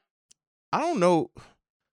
I 0.72 0.80
don't 0.80 1.00
know. 1.00 1.30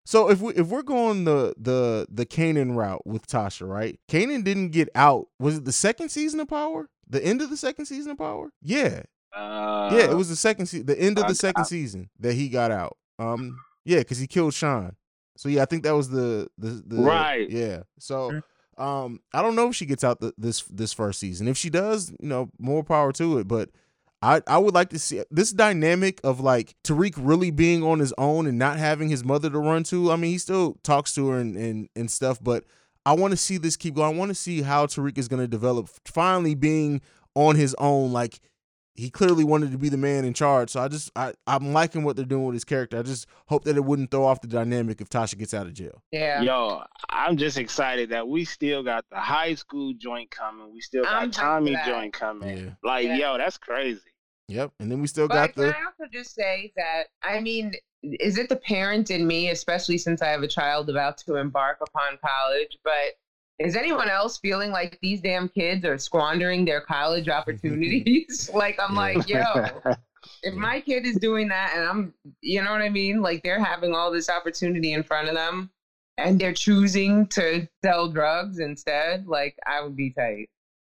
So 0.04 0.30
if 0.30 0.40
we 0.40 0.54
if 0.54 0.68
we're 0.68 0.82
going 0.82 1.24
the 1.24 1.54
the 1.58 2.06
the 2.10 2.26
Kanan 2.26 2.74
route 2.76 3.06
with 3.06 3.26
Tasha, 3.26 3.68
right? 3.68 3.98
Kanan 4.08 4.44
didn't 4.44 4.70
get 4.70 4.88
out. 4.94 5.28
Was 5.38 5.58
it 5.58 5.64
the 5.64 5.72
second 5.72 6.08
season 6.08 6.40
of 6.40 6.48
Power? 6.48 6.88
The 7.08 7.24
end 7.24 7.42
of 7.42 7.50
the 7.50 7.56
second 7.56 7.86
season 7.86 8.12
of 8.12 8.18
Power? 8.18 8.50
Yeah. 8.62 9.02
Uh, 9.34 9.90
yeah, 9.92 10.10
it 10.10 10.16
was 10.16 10.28
the 10.28 10.36
second 10.36 10.66
se- 10.66 10.82
the 10.82 10.98
end 11.00 11.18
of 11.18 11.28
the 11.28 11.34
second 11.34 11.64
season 11.64 12.10
that 12.18 12.34
he 12.34 12.48
got 12.48 12.70
out. 12.70 12.96
Um 13.18 13.58
yeah, 13.84 13.98
because 13.98 14.18
he 14.18 14.26
killed 14.26 14.54
Sean. 14.54 14.96
So 15.36 15.48
yeah, 15.48 15.62
I 15.62 15.66
think 15.66 15.84
that 15.84 15.94
was 15.94 16.08
the 16.08 16.48
the, 16.58 16.82
the 16.86 17.02
right. 17.02 17.48
Yeah. 17.48 17.82
So 17.98 18.30
mm. 18.30 18.82
um 18.82 19.20
I 19.32 19.42
don't 19.42 19.54
know 19.54 19.68
if 19.68 19.76
she 19.76 19.86
gets 19.86 20.02
out 20.02 20.20
the, 20.20 20.32
this 20.36 20.62
this 20.62 20.92
first 20.92 21.20
season. 21.20 21.46
If 21.46 21.56
she 21.56 21.70
does, 21.70 22.10
you 22.18 22.28
know, 22.28 22.50
more 22.58 22.82
power 22.82 23.12
to 23.12 23.38
it. 23.38 23.46
But 23.46 23.70
I, 24.22 24.42
I 24.46 24.58
would 24.58 24.74
like 24.74 24.90
to 24.90 24.98
see 24.98 25.22
this 25.30 25.52
dynamic 25.52 26.20
of 26.22 26.40
like 26.40 26.74
Tariq 26.84 27.14
really 27.16 27.50
being 27.50 27.82
on 27.82 28.00
his 28.00 28.12
own 28.18 28.46
and 28.46 28.58
not 28.58 28.78
having 28.78 29.08
his 29.08 29.24
mother 29.24 29.48
to 29.48 29.58
run 29.58 29.82
to. 29.84 30.12
I 30.12 30.16
mean, 30.16 30.32
he 30.32 30.38
still 30.38 30.76
talks 30.82 31.14
to 31.14 31.28
her 31.28 31.38
and 31.38 31.56
and, 31.56 31.88
and 31.96 32.10
stuff, 32.10 32.38
but 32.42 32.64
I 33.06 33.14
want 33.14 33.32
to 33.32 33.36
see 33.36 33.56
this 33.56 33.76
keep 33.76 33.94
going. 33.94 34.14
I 34.14 34.18
want 34.18 34.28
to 34.30 34.34
see 34.34 34.62
how 34.62 34.86
Tariq 34.86 35.16
is 35.16 35.28
going 35.28 35.40
to 35.40 35.48
develop. 35.48 35.88
Finally, 36.04 36.54
being 36.54 37.00
on 37.34 37.56
his 37.56 37.74
own, 37.78 38.12
like 38.12 38.40
he 39.00 39.08
clearly 39.08 39.44
wanted 39.44 39.72
to 39.72 39.78
be 39.78 39.88
the 39.88 39.96
man 39.96 40.26
in 40.26 40.34
charge. 40.34 40.68
So 40.68 40.80
I 40.80 40.88
just 40.88 41.10
I 41.16 41.32
I'm 41.46 41.72
liking 41.72 42.04
what 42.04 42.16
they're 42.16 42.24
doing 42.26 42.44
with 42.44 42.54
his 42.54 42.64
character. 42.64 42.98
I 42.98 43.02
just 43.02 43.26
hope 43.46 43.64
that 43.64 43.76
it 43.76 43.84
wouldn't 43.84 44.10
throw 44.10 44.24
off 44.24 44.42
the 44.42 44.46
dynamic 44.46 45.00
if 45.00 45.08
Tasha 45.08 45.38
gets 45.38 45.54
out 45.54 45.66
of 45.66 45.72
jail. 45.72 46.02
Yeah. 46.12 46.42
Yo, 46.42 46.82
I'm 47.08 47.38
just 47.38 47.56
excited 47.56 48.10
that 48.10 48.28
we 48.28 48.44
still 48.44 48.82
got 48.82 49.06
the 49.10 49.16
high 49.16 49.54
school 49.54 49.94
joint 49.96 50.30
coming. 50.30 50.70
We 50.72 50.82
still 50.82 51.04
got 51.04 51.14
I'm 51.14 51.30
Tommy 51.30 51.76
joint 51.86 52.12
coming. 52.12 52.58
Yeah. 52.58 52.70
Like 52.84 53.06
yeah. 53.06 53.16
yo, 53.16 53.38
that's 53.38 53.56
crazy. 53.56 54.00
Yep. 54.48 54.72
And 54.80 54.92
then 54.92 55.00
we 55.00 55.06
still 55.06 55.28
but 55.28 55.34
got 55.34 55.54
can 55.54 55.62
the. 55.62 55.68
I 55.68 55.84
also 55.84 56.04
just 56.12 56.34
say 56.34 56.70
that 56.76 57.04
I 57.22 57.40
mean 57.40 57.72
is 58.02 58.36
it 58.36 58.48
the 58.48 58.56
parent 58.56 59.10
in 59.10 59.26
me, 59.26 59.50
especially 59.50 59.96
since 59.96 60.20
I 60.20 60.28
have 60.28 60.42
a 60.42 60.48
child 60.48 60.90
about 60.90 61.16
to 61.18 61.36
embark 61.36 61.78
upon 61.80 62.18
college, 62.22 62.78
but 62.84 63.14
is 63.60 63.76
anyone 63.76 64.08
else 64.08 64.38
feeling 64.38 64.70
like 64.70 64.98
these 65.02 65.20
damn 65.20 65.48
kids 65.48 65.84
are 65.84 65.98
squandering 65.98 66.64
their 66.64 66.80
college 66.80 67.28
opportunities? 67.38 68.50
like 68.54 68.78
I'm 68.80 68.94
like, 68.96 69.28
yo, 69.28 69.44
if 70.42 70.54
my 70.54 70.80
kid 70.80 71.06
is 71.06 71.16
doing 71.16 71.48
that 71.48 71.74
and 71.76 71.84
I'm 71.84 72.14
you 72.40 72.62
know 72.62 72.72
what 72.72 72.82
I 72.82 72.88
mean? 72.88 73.20
Like 73.20 73.42
they're 73.42 73.62
having 73.62 73.94
all 73.94 74.10
this 74.10 74.28
opportunity 74.28 74.92
in 74.92 75.02
front 75.02 75.28
of 75.28 75.34
them 75.34 75.70
and 76.18 76.40
they're 76.40 76.54
choosing 76.54 77.26
to 77.28 77.68
sell 77.84 78.08
drugs 78.08 78.58
instead, 78.58 79.26
like 79.26 79.56
I 79.66 79.82
would 79.82 79.96
be 79.96 80.10
tight. 80.10 80.48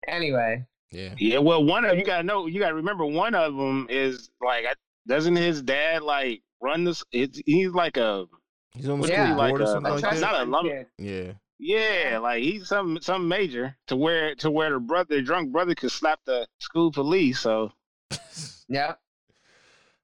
Anyway. 0.07 0.65
Yeah. 0.91 1.15
Yeah, 1.19 1.39
well 1.39 1.65
one 1.65 1.85
of 1.85 1.97
you 1.99 2.05
gotta 2.05 2.23
know 2.23 2.47
you 2.47 2.61
gotta 2.61 2.75
remember 2.75 3.05
one 3.05 3.35
of 3.35 3.57
them 3.57 3.87
is 3.91 4.31
like 4.41 4.65
doesn't 5.07 5.37
his 5.37 5.63
dad 5.63 6.03
like 6.03 6.43
run 6.61 6.85
this. 6.85 7.03
It's, 7.13 7.41
he's 7.47 7.71
like 7.71 7.97
a. 7.97 8.27
He's 8.75 8.89
on 8.89 9.01
the 9.01 9.09
yeah, 9.09 9.35
like 9.35 9.55
or 9.55 9.67
something 9.67 9.93
like 9.93 10.03
that. 10.03 10.21
Not 10.21 10.43
a 10.43 10.45
lump. 10.45 10.69
Yeah. 10.99 11.33
Yeah, 11.59 12.21
like 12.23 12.43
he's 12.43 12.69
some 12.69 12.99
some 13.01 13.29
major 13.29 13.77
to 13.89 13.97
where 13.97 14.35
to 14.37 14.51
where 14.51 14.71
the 14.71 14.79
brother, 14.79 15.17
the 15.17 15.23
drunk 15.23 15.51
brother, 15.51 15.75
could 15.75 15.91
slap 15.91 16.21
the 16.25 16.47
school 16.59 16.93
police. 16.93 17.41
So. 17.41 17.73
yeah. 18.69 18.95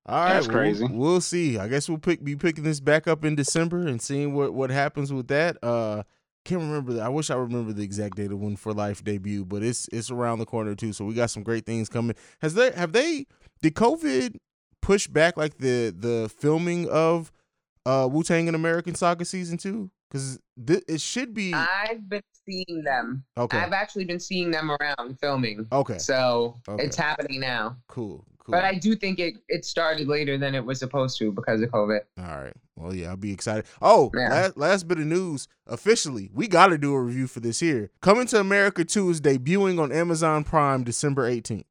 All 0.07 0.23
right, 0.23 0.35
that's 0.35 0.49
crazy. 0.49 0.85
We'll, 0.85 0.99
we'll, 0.99 1.21
see. 1.23 1.59
I 1.59 1.67
guess 1.67 1.89
we'll 1.89 1.97
pick 1.99 2.23
be 2.23 2.37
picking 2.37 2.65
this 2.65 2.81
back 2.81 3.09
up 3.09 3.25
in 3.25 3.37
December 3.37 3.87
and 3.87 4.03
seeing 4.03 4.35
what 4.35 4.53
what 4.53 4.71
happens 4.71 5.13
with 5.13 5.29
that. 5.29 5.57
Uh, 5.63 6.03
can't 6.45 6.61
remember. 6.61 6.95
The, 6.95 7.01
I 7.01 7.09
wish 7.09 7.31
I 7.31 7.37
remember 7.37 7.73
the 7.73 7.83
exact 7.83 8.17
date 8.17 8.31
of 8.31 8.39
when 8.39 8.57
For 8.57 8.75
Life 8.75 9.03
debut, 9.03 9.45
but 9.45 9.63
it's 9.63 9.89
it's 9.93 10.11
around 10.11 10.41
the 10.41 10.45
corner 10.45 10.75
too. 10.75 10.93
So 10.93 11.07
we 11.07 11.15
got 11.15 11.31
some 11.31 11.43
great 11.43 11.65
things 11.65 11.89
coming. 11.89 12.17
Has 12.43 12.55
there 12.55 12.73
have 12.73 12.93
they 12.93 13.27
did 13.63 13.75
COVID 13.75 14.37
push 14.83 15.07
back 15.07 15.39
like 15.39 15.57
the 15.59 15.95
the 15.97 16.31
filming 16.37 16.89
of 16.91 17.33
uh 17.87 18.07
Wu-Tang 18.11 18.49
An 18.49 18.55
American 18.55 18.95
Saga 18.95 19.25
season 19.25 19.57
two? 19.57 19.91
Because 20.15 20.39
th- 20.65 20.85
it 20.87 21.01
should 21.01 21.35
be. 21.35 21.53
I've 21.53 22.09
been 22.09 22.23
seeing 22.47 22.85
them. 22.85 23.25
Okay. 23.37 23.59
I've 23.59 23.73
actually 23.73 24.05
been 24.05 24.21
seeing 24.21 24.53
them 24.53 24.71
around 24.71 25.19
filming. 25.19 25.67
Okay. 25.73 25.99
So 25.99 26.61
okay. 26.69 26.85
it's 26.85 26.95
happening 26.95 27.41
now. 27.41 27.79
Cool. 27.89 28.25
Cool. 28.39 28.53
But 28.53 28.65
I 28.65 28.75
do 28.75 28.95
think 28.95 29.19
it, 29.19 29.39
it 29.49 29.65
started 29.65 30.07
later 30.07 30.39
than 30.39 30.55
it 30.55 30.65
was 30.65 30.79
supposed 30.79 31.19
to 31.19 31.33
because 31.33 31.63
of 31.63 31.71
COVID. 31.71 32.01
All 32.19 32.25
right. 32.25 32.53
Well, 32.77 32.95
yeah, 32.95 33.09
I'll 33.09 33.17
be 33.17 33.33
excited. 33.33 33.65
Oh, 33.83 34.13
yeah. 34.15 34.29
last, 34.29 34.57
last 34.57 34.89
bit 34.89 34.99
of 34.99 35.07
news. 35.07 35.49
Officially, 35.67 36.31
we 36.33 36.47
got 36.47 36.69
to 36.69 36.79
do 36.79 36.95
a 36.95 37.01
review 37.01 37.27
for 37.27 37.41
this 37.41 37.59
here. 37.59 37.91
Coming 38.01 38.27
to 38.29 38.39
America 38.39 38.85
2 38.85 39.11
is 39.11 39.21
debuting 39.21 39.81
on 39.81 39.91
Amazon 39.91 40.45
Prime 40.45 40.85
December 40.85 41.29
18th. 41.29 41.65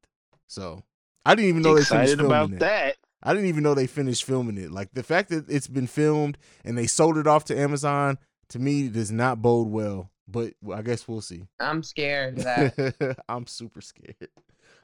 So 0.48 0.82
I 1.24 1.34
didn't 1.34 1.48
even 1.48 1.62
know 1.62 1.76
excited 1.76 2.18
they 2.18 2.26
about 2.26 2.50
it. 2.52 2.58
that. 2.58 2.96
I 3.22 3.32
didn't 3.32 3.48
even 3.48 3.62
know 3.62 3.72
they 3.72 3.86
finished 3.86 4.24
filming 4.24 4.58
it. 4.58 4.70
Like 4.70 4.92
the 4.92 5.02
fact 5.02 5.30
that 5.30 5.48
it's 5.48 5.66
been 5.66 5.86
filmed 5.86 6.36
and 6.62 6.76
they 6.76 6.86
sold 6.86 7.16
it 7.16 7.26
off 7.26 7.44
to 7.46 7.58
Amazon 7.58 8.18
to 8.54 8.60
me 8.60 8.88
does 8.88 9.10
not 9.10 9.42
bode 9.42 9.68
well. 9.68 10.10
But 10.26 10.54
I 10.72 10.80
guess 10.80 11.06
we'll 11.06 11.20
see. 11.20 11.42
I'm 11.60 11.82
scared 11.82 12.38
that. 12.38 13.18
I'm 13.28 13.46
super 13.46 13.80
scared. 13.82 14.30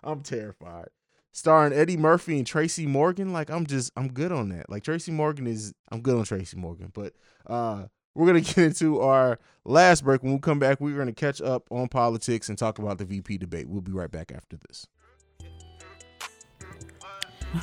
I'm 0.02 0.20
terrified. 0.22 0.88
Starring 1.32 1.72
Eddie 1.72 1.96
Murphy 1.96 2.36
and 2.36 2.46
Tracy 2.46 2.84
Morgan. 2.84 3.32
Like 3.32 3.48
I'm 3.48 3.64
just 3.64 3.92
I'm 3.96 4.12
good 4.12 4.32
on 4.32 4.50
that. 4.50 4.68
Like 4.68 4.82
Tracy 4.82 5.12
Morgan 5.12 5.46
is 5.46 5.72
I'm 5.90 6.02
good 6.02 6.18
on 6.18 6.24
Tracy 6.24 6.56
Morgan. 6.58 6.90
But 6.92 7.14
uh 7.46 7.84
we're 8.14 8.26
gonna 8.26 8.40
get 8.40 8.58
into 8.58 9.00
our 9.00 9.38
last 9.64 10.04
break. 10.04 10.22
When 10.22 10.32
we 10.32 10.40
come 10.40 10.58
back, 10.58 10.80
we're 10.80 10.98
gonna 10.98 11.12
catch 11.12 11.40
up 11.40 11.66
on 11.70 11.88
politics 11.88 12.48
and 12.48 12.58
talk 12.58 12.78
about 12.78 12.98
the 12.98 13.04
VP 13.04 13.38
debate. 13.38 13.68
We'll 13.68 13.80
be 13.80 13.92
right 13.92 14.10
back 14.10 14.32
after 14.32 14.58
this. 14.68 14.86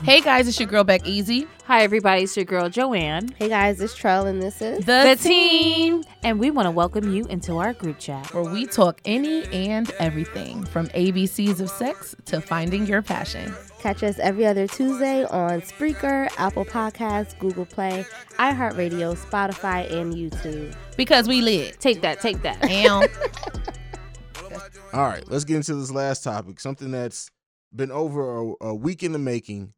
Hey 0.04 0.20
guys, 0.20 0.50
it's 0.50 0.60
your 0.60 0.68
girl 0.68 0.84
Beck 0.84 1.08
Easy. 1.08 1.48
Hi 1.64 1.84
everybody, 1.84 2.24
it's 2.24 2.36
your 2.36 2.44
girl 2.44 2.68
Joanne. 2.68 3.30
Hey 3.40 3.48
guys, 3.48 3.80
it's 3.80 3.98
Trell 3.98 4.28
and 4.28 4.42
this 4.42 4.62
is 4.62 4.80
The, 4.80 5.16
the 5.16 5.16
team. 5.16 6.04
And 6.24 6.40
we 6.40 6.52
want 6.52 6.66
to 6.66 6.72
welcome 6.72 7.14
you 7.14 7.24
into 7.28 7.56
our 7.56 7.72
group 7.72 7.98
chat 7.98 8.34
where 8.34 8.44
we 8.44 8.66
talk 8.66 9.00
any 9.06 9.46
and 9.46 9.90
everything 9.92 10.66
from 10.66 10.88
ABCs 10.88 11.62
of 11.62 11.70
sex 11.70 12.18
to 12.26 12.42
finding 12.42 12.86
your 12.86 13.02
passion. 13.02 13.54
Catch 13.80 14.04
us 14.04 14.20
every 14.20 14.46
other 14.46 14.68
Tuesday 14.68 15.24
on 15.24 15.62
Spreaker, 15.62 16.28
Apple 16.38 16.66
Podcasts, 16.66 17.40
Google 17.40 17.66
Play, 17.66 18.06
iHeartRadio, 18.40 19.16
Spotify, 19.16 19.90
and 19.90 20.14
YouTube. 20.14 20.76
Because 20.98 21.30
we 21.30 21.40
lit. 21.40 21.80
Take 21.80 22.02
that, 22.02 22.20
take 22.20 22.42
that. 22.42 22.62
All 24.94 25.02
right, 25.02 25.24
let's 25.30 25.46
get 25.46 25.56
into 25.56 25.76
this 25.76 25.92
last 25.92 26.26
topic. 26.26 26.60
Something 26.60 26.92
that's 26.92 27.32
been 27.74 27.92
over 27.92 28.40
a, 28.40 28.54
a 28.62 28.76
week 28.76 29.02
in 29.02 29.14
the 29.14 29.20
making. 29.20 29.74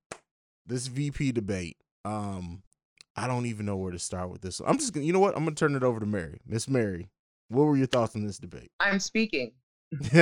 This 0.70 0.88
VP 0.88 1.32
debate. 1.32 1.78
Um, 2.06 2.62
I 3.16 3.26
don't 3.28 3.48
even 3.48 3.66
know 3.66 3.76
where 3.76 3.92
to 3.92 4.00
start 4.00 4.30
with 4.30 4.42
this. 4.42 4.62
I'm 4.66 4.78
just 4.78 4.94
gonna, 4.94 5.06
you 5.06 5.12
know 5.12 5.20
what? 5.20 5.36
I'm 5.36 5.44
gonna 5.44 5.56
turn 5.56 5.76
it 5.76 5.84
over 5.84 6.00
to 6.00 6.06
Mary. 6.06 6.40
Miss 6.46 6.70
Mary, 6.70 7.10
what 7.50 7.64
were 7.64 7.76
your 7.76 7.88
thoughts 7.88 8.16
on 8.16 8.26
this 8.26 8.38
debate? 8.38 8.72
I'm 8.80 9.00
speaking. 9.00 9.52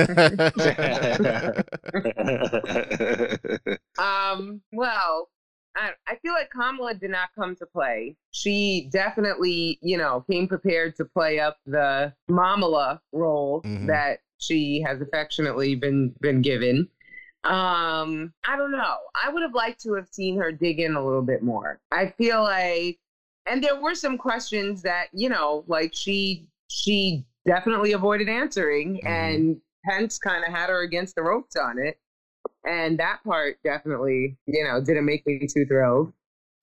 um, 3.98 4.62
well, 4.72 5.28
I, 5.76 5.90
I 6.06 6.16
feel 6.22 6.32
like 6.32 6.50
Kamala 6.50 6.94
did 6.94 7.10
not 7.10 7.28
come 7.38 7.54
to 7.56 7.66
play. 7.66 8.16
She 8.30 8.88
definitely, 8.90 9.78
you 9.82 9.98
know, 9.98 10.24
came 10.30 10.48
prepared 10.48 10.96
to 10.96 11.04
play 11.04 11.38
up 11.38 11.58
the 11.66 12.14
Momala 12.30 13.00
role 13.12 13.60
mm-hmm. 13.62 13.86
that 13.86 14.20
she 14.38 14.82
has 14.86 15.02
affectionately 15.02 15.74
been 15.74 16.14
been 16.20 16.40
given. 16.40 16.88
Um, 17.48 18.32
I 18.46 18.56
don't 18.56 18.72
know. 18.72 18.96
I 19.14 19.30
would 19.30 19.42
have 19.42 19.54
liked 19.54 19.82
to 19.82 19.94
have 19.94 20.08
seen 20.08 20.38
her 20.38 20.52
dig 20.52 20.80
in 20.80 20.96
a 20.96 21.04
little 21.04 21.22
bit 21.22 21.42
more. 21.42 21.80
I 21.90 22.12
feel 22.18 22.42
like 22.42 22.98
and 23.48 23.64
there 23.64 23.80
were 23.80 23.94
some 23.94 24.18
questions 24.18 24.82
that, 24.82 25.06
you 25.12 25.28
know, 25.28 25.64
like 25.66 25.94
she 25.94 26.46
she 26.68 27.24
definitely 27.46 27.92
avoided 27.92 28.28
answering 28.28 28.96
mm-hmm. 28.96 29.06
and 29.06 29.60
Pence 29.84 30.18
kind 30.18 30.44
of 30.44 30.52
had 30.52 30.68
her 30.68 30.82
against 30.82 31.14
the 31.14 31.22
ropes 31.22 31.56
on 31.56 31.78
it. 31.78 31.98
And 32.64 32.98
that 32.98 33.20
part 33.24 33.58
definitely, 33.64 34.36
you 34.46 34.64
know, 34.64 34.82
didn't 34.82 35.06
make 35.06 35.26
me 35.26 35.46
too 35.46 35.64
thrilled. 35.64 36.12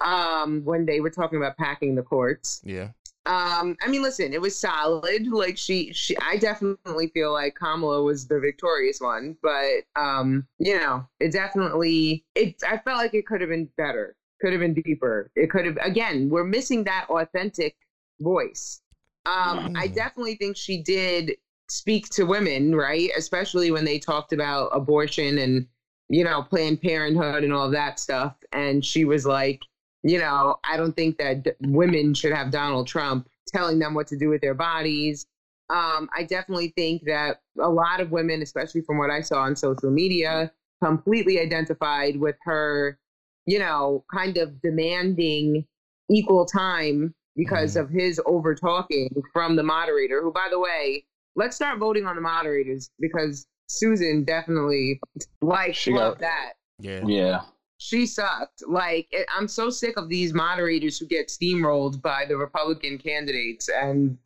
Um, 0.02 0.64
when 0.66 0.86
they 0.86 1.00
were 1.00 1.10
talking 1.10 1.38
about 1.38 1.58
packing 1.58 1.96
the 1.96 2.04
courts. 2.04 2.62
Yeah. 2.64 2.90
Um, 3.26 3.76
I 3.82 3.88
mean, 3.88 4.04
listen, 4.04 4.34
it 4.34 4.42
was 4.42 4.58
solid. 4.58 5.28
Like 5.28 5.58
she, 5.58 5.92
she, 5.94 6.16
I 6.20 6.38
definitely 6.38 7.08
feel 7.08 7.34
like 7.34 7.56
Kamala 7.56 8.04
was 8.04 8.28
the 8.28 8.40
victorious 8.40 9.00
one, 9.00 9.36
but 9.42 9.84
um, 9.96 10.48
you 10.60 10.78
know, 10.78 11.08
it 11.20 11.32
definitely, 11.32 12.24
it. 12.36 12.62
I 12.68 12.78
felt 12.78 12.98
like 12.98 13.16
it 13.16 13.26
could 13.26 13.42
have 13.42 13.50
been 13.50 13.70
better, 13.78 14.16
could 14.42 14.52
have 14.52 14.62
been 14.62 14.76
deeper. 14.76 15.32
It 15.36 15.50
could 15.50 15.66
have. 15.66 15.78
Again, 15.82 16.30
we're 16.30 16.44
missing 16.44 16.84
that 16.84 17.08
authentic 17.10 17.76
voice. 18.20 18.82
Um, 19.26 19.74
mm. 19.74 19.78
I 19.78 19.88
definitely 19.88 20.36
think 20.36 20.56
she 20.56 20.84
did 20.84 21.36
speak 21.68 22.10
to 22.10 22.26
women, 22.26 22.76
right? 22.76 23.10
Especially 23.18 23.72
when 23.72 23.86
they 23.86 23.98
talked 23.98 24.34
about 24.34 24.68
abortion 24.68 25.40
and 25.40 25.68
you 26.10 26.24
know 26.24 26.44
Planned 26.44 26.82
Parenthood 26.82 27.44
and 27.44 27.54
all 27.54 27.72
that 27.72 28.00
stuff, 28.00 28.36
and 28.52 28.86
she 28.86 29.04
was 29.04 29.26
like 29.26 29.62
you 30.06 30.20
know, 30.20 30.60
I 30.64 30.78
don't 30.78 30.96
think 30.96 31.18
that 31.18 31.56
women 31.62 32.14
should 32.14 32.32
have 32.32 32.52
Donald 32.52 32.86
Trump 32.86 33.28
telling 33.48 33.80
them 33.80 33.96
what 33.96 34.06
to 34.08 34.18
do 34.18 34.30
with 34.30 34.40
their 34.40 34.54
bodies. 34.54 35.26
Um, 35.72 36.10
I 36.16 36.24
definitely 36.30 36.74
think 36.78 37.06
that 37.08 37.42
a 37.60 37.68
lot 37.68 38.00
of 38.00 38.12
women, 38.12 38.44
especially 38.44 38.82
from 38.82 39.00
what 39.00 39.10
I 39.10 39.22
saw 39.22 39.42
on 39.42 39.56
social 39.56 39.90
media, 39.90 40.52
completely 40.84 41.40
identified 41.40 42.18
with 42.18 42.36
her, 42.44 43.00
you 43.48 43.58
know, 43.58 44.06
kind 44.14 44.38
of 44.38 44.62
demanding 44.62 45.66
equal 46.12 46.46
time 46.46 47.16
because 47.36 47.72
mm-hmm. 47.72 47.86
of 47.86 47.90
his 47.90 48.22
over 48.28 48.54
talking 48.54 49.10
from 49.34 49.56
the 49.56 49.64
moderator, 49.64 50.22
who, 50.22 50.32
by 50.32 50.50
the 50.52 50.60
way, 50.60 51.04
let's 51.36 51.56
start 51.56 51.80
voting 51.80 52.06
on 52.06 52.16
the 52.16 52.22
moderators 52.22 52.92
because 53.00 53.48
Susan 53.68 54.24
definitely 54.24 55.00
liked 55.42 55.88
loved 55.88 56.22
that. 56.22 56.54
Yeah. 56.78 57.02
Yeah 57.08 57.42
she 57.86 58.06
sucked. 58.08 58.64
Like, 58.68 59.08
it, 59.12 59.28
I'm 59.36 59.48
so 59.48 59.70
sick 59.70 59.98
of 59.98 60.10
these 60.10 60.34
moderators 60.34 60.98
who 60.98 61.06
get 61.06 61.28
steamrolled 61.28 62.02
by 62.02 62.26
the 62.26 62.36
Republican 62.36 62.98
candidates 62.98 63.70
and 63.70 64.18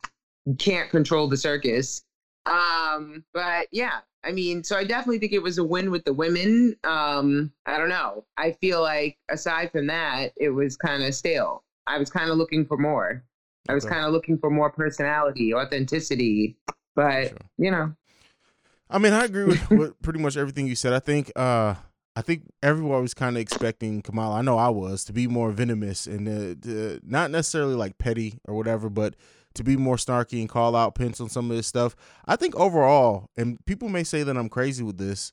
can't 0.58 0.88
control 0.90 1.28
the 1.28 1.36
circus. 1.36 2.02
Um, 2.46 3.22
but 3.34 3.68
yeah, 3.70 4.00
I 4.24 4.32
mean, 4.32 4.64
so 4.64 4.76
I 4.76 4.84
definitely 4.84 5.18
think 5.18 5.32
it 5.32 5.42
was 5.42 5.58
a 5.58 5.64
win 5.64 5.90
with 5.90 6.04
the 6.04 6.12
women. 6.12 6.74
Um, 6.84 7.52
I 7.66 7.76
don't 7.76 7.90
know. 7.90 8.24
I 8.38 8.52
feel 8.52 8.80
like 8.80 9.18
aside 9.30 9.70
from 9.72 9.86
that, 9.88 10.32
it 10.36 10.50
was 10.50 10.76
kind 10.76 11.02
of 11.02 11.14
stale. 11.14 11.62
I 11.86 11.98
was 11.98 12.08
kind 12.08 12.30
of 12.30 12.38
looking 12.38 12.64
for 12.64 12.78
more. 12.78 13.22
I 13.68 13.74
was 13.74 13.84
kind 13.84 14.06
of 14.06 14.12
looking 14.12 14.38
for 14.38 14.50
more 14.50 14.70
personality, 14.70 15.54
authenticity, 15.54 16.56
but 16.96 17.28
sure. 17.28 17.36
you 17.58 17.70
know. 17.70 17.94
I 18.88 18.98
mean, 18.98 19.12
I 19.12 19.24
agree 19.24 19.44
with, 19.44 19.70
with 19.70 20.02
pretty 20.02 20.18
much 20.18 20.36
everything 20.36 20.66
you 20.66 20.74
said. 20.74 20.94
I 20.94 20.98
think 20.98 21.30
uh 21.36 21.74
I 22.20 22.22
think 22.22 22.42
everyone 22.62 23.00
was 23.00 23.14
kind 23.14 23.34
of 23.34 23.40
expecting 23.40 24.02
Kamala. 24.02 24.36
I 24.36 24.42
know 24.42 24.58
I 24.58 24.68
was 24.68 25.04
to 25.04 25.12
be 25.14 25.26
more 25.26 25.52
venomous 25.52 26.06
and 26.06 26.26
to, 26.26 26.54
to, 26.54 27.00
not 27.02 27.30
necessarily 27.30 27.74
like 27.74 27.96
petty 27.96 28.38
or 28.46 28.54
whatever, 28.54 28.90
but 28.90 29.16
to 29.54 29.64
be 29.64 29.74
more 29.78 29.96
snarky 29.96 30.38
and 30.38 30.46
call 30.46 30.76
out 30.76 30.94
Pence 30.94 31.18
on 31.18 31.30
some 31.30 31.50
of 31.50 31.56
this 31.56 31.66
stuff. 31.66 31.96
I 32.26 32.36
think 32.36 32.54
overall, 32.56 33.30
and 33.38 33.56
people 33.64 33.88
may 33.88 34.04
say 34.04 34.22
that 34.22 34.36
I'm 34.36 34.50
crazy 34.50 34.84
with 34.84 34.98
this, 34.98 35.32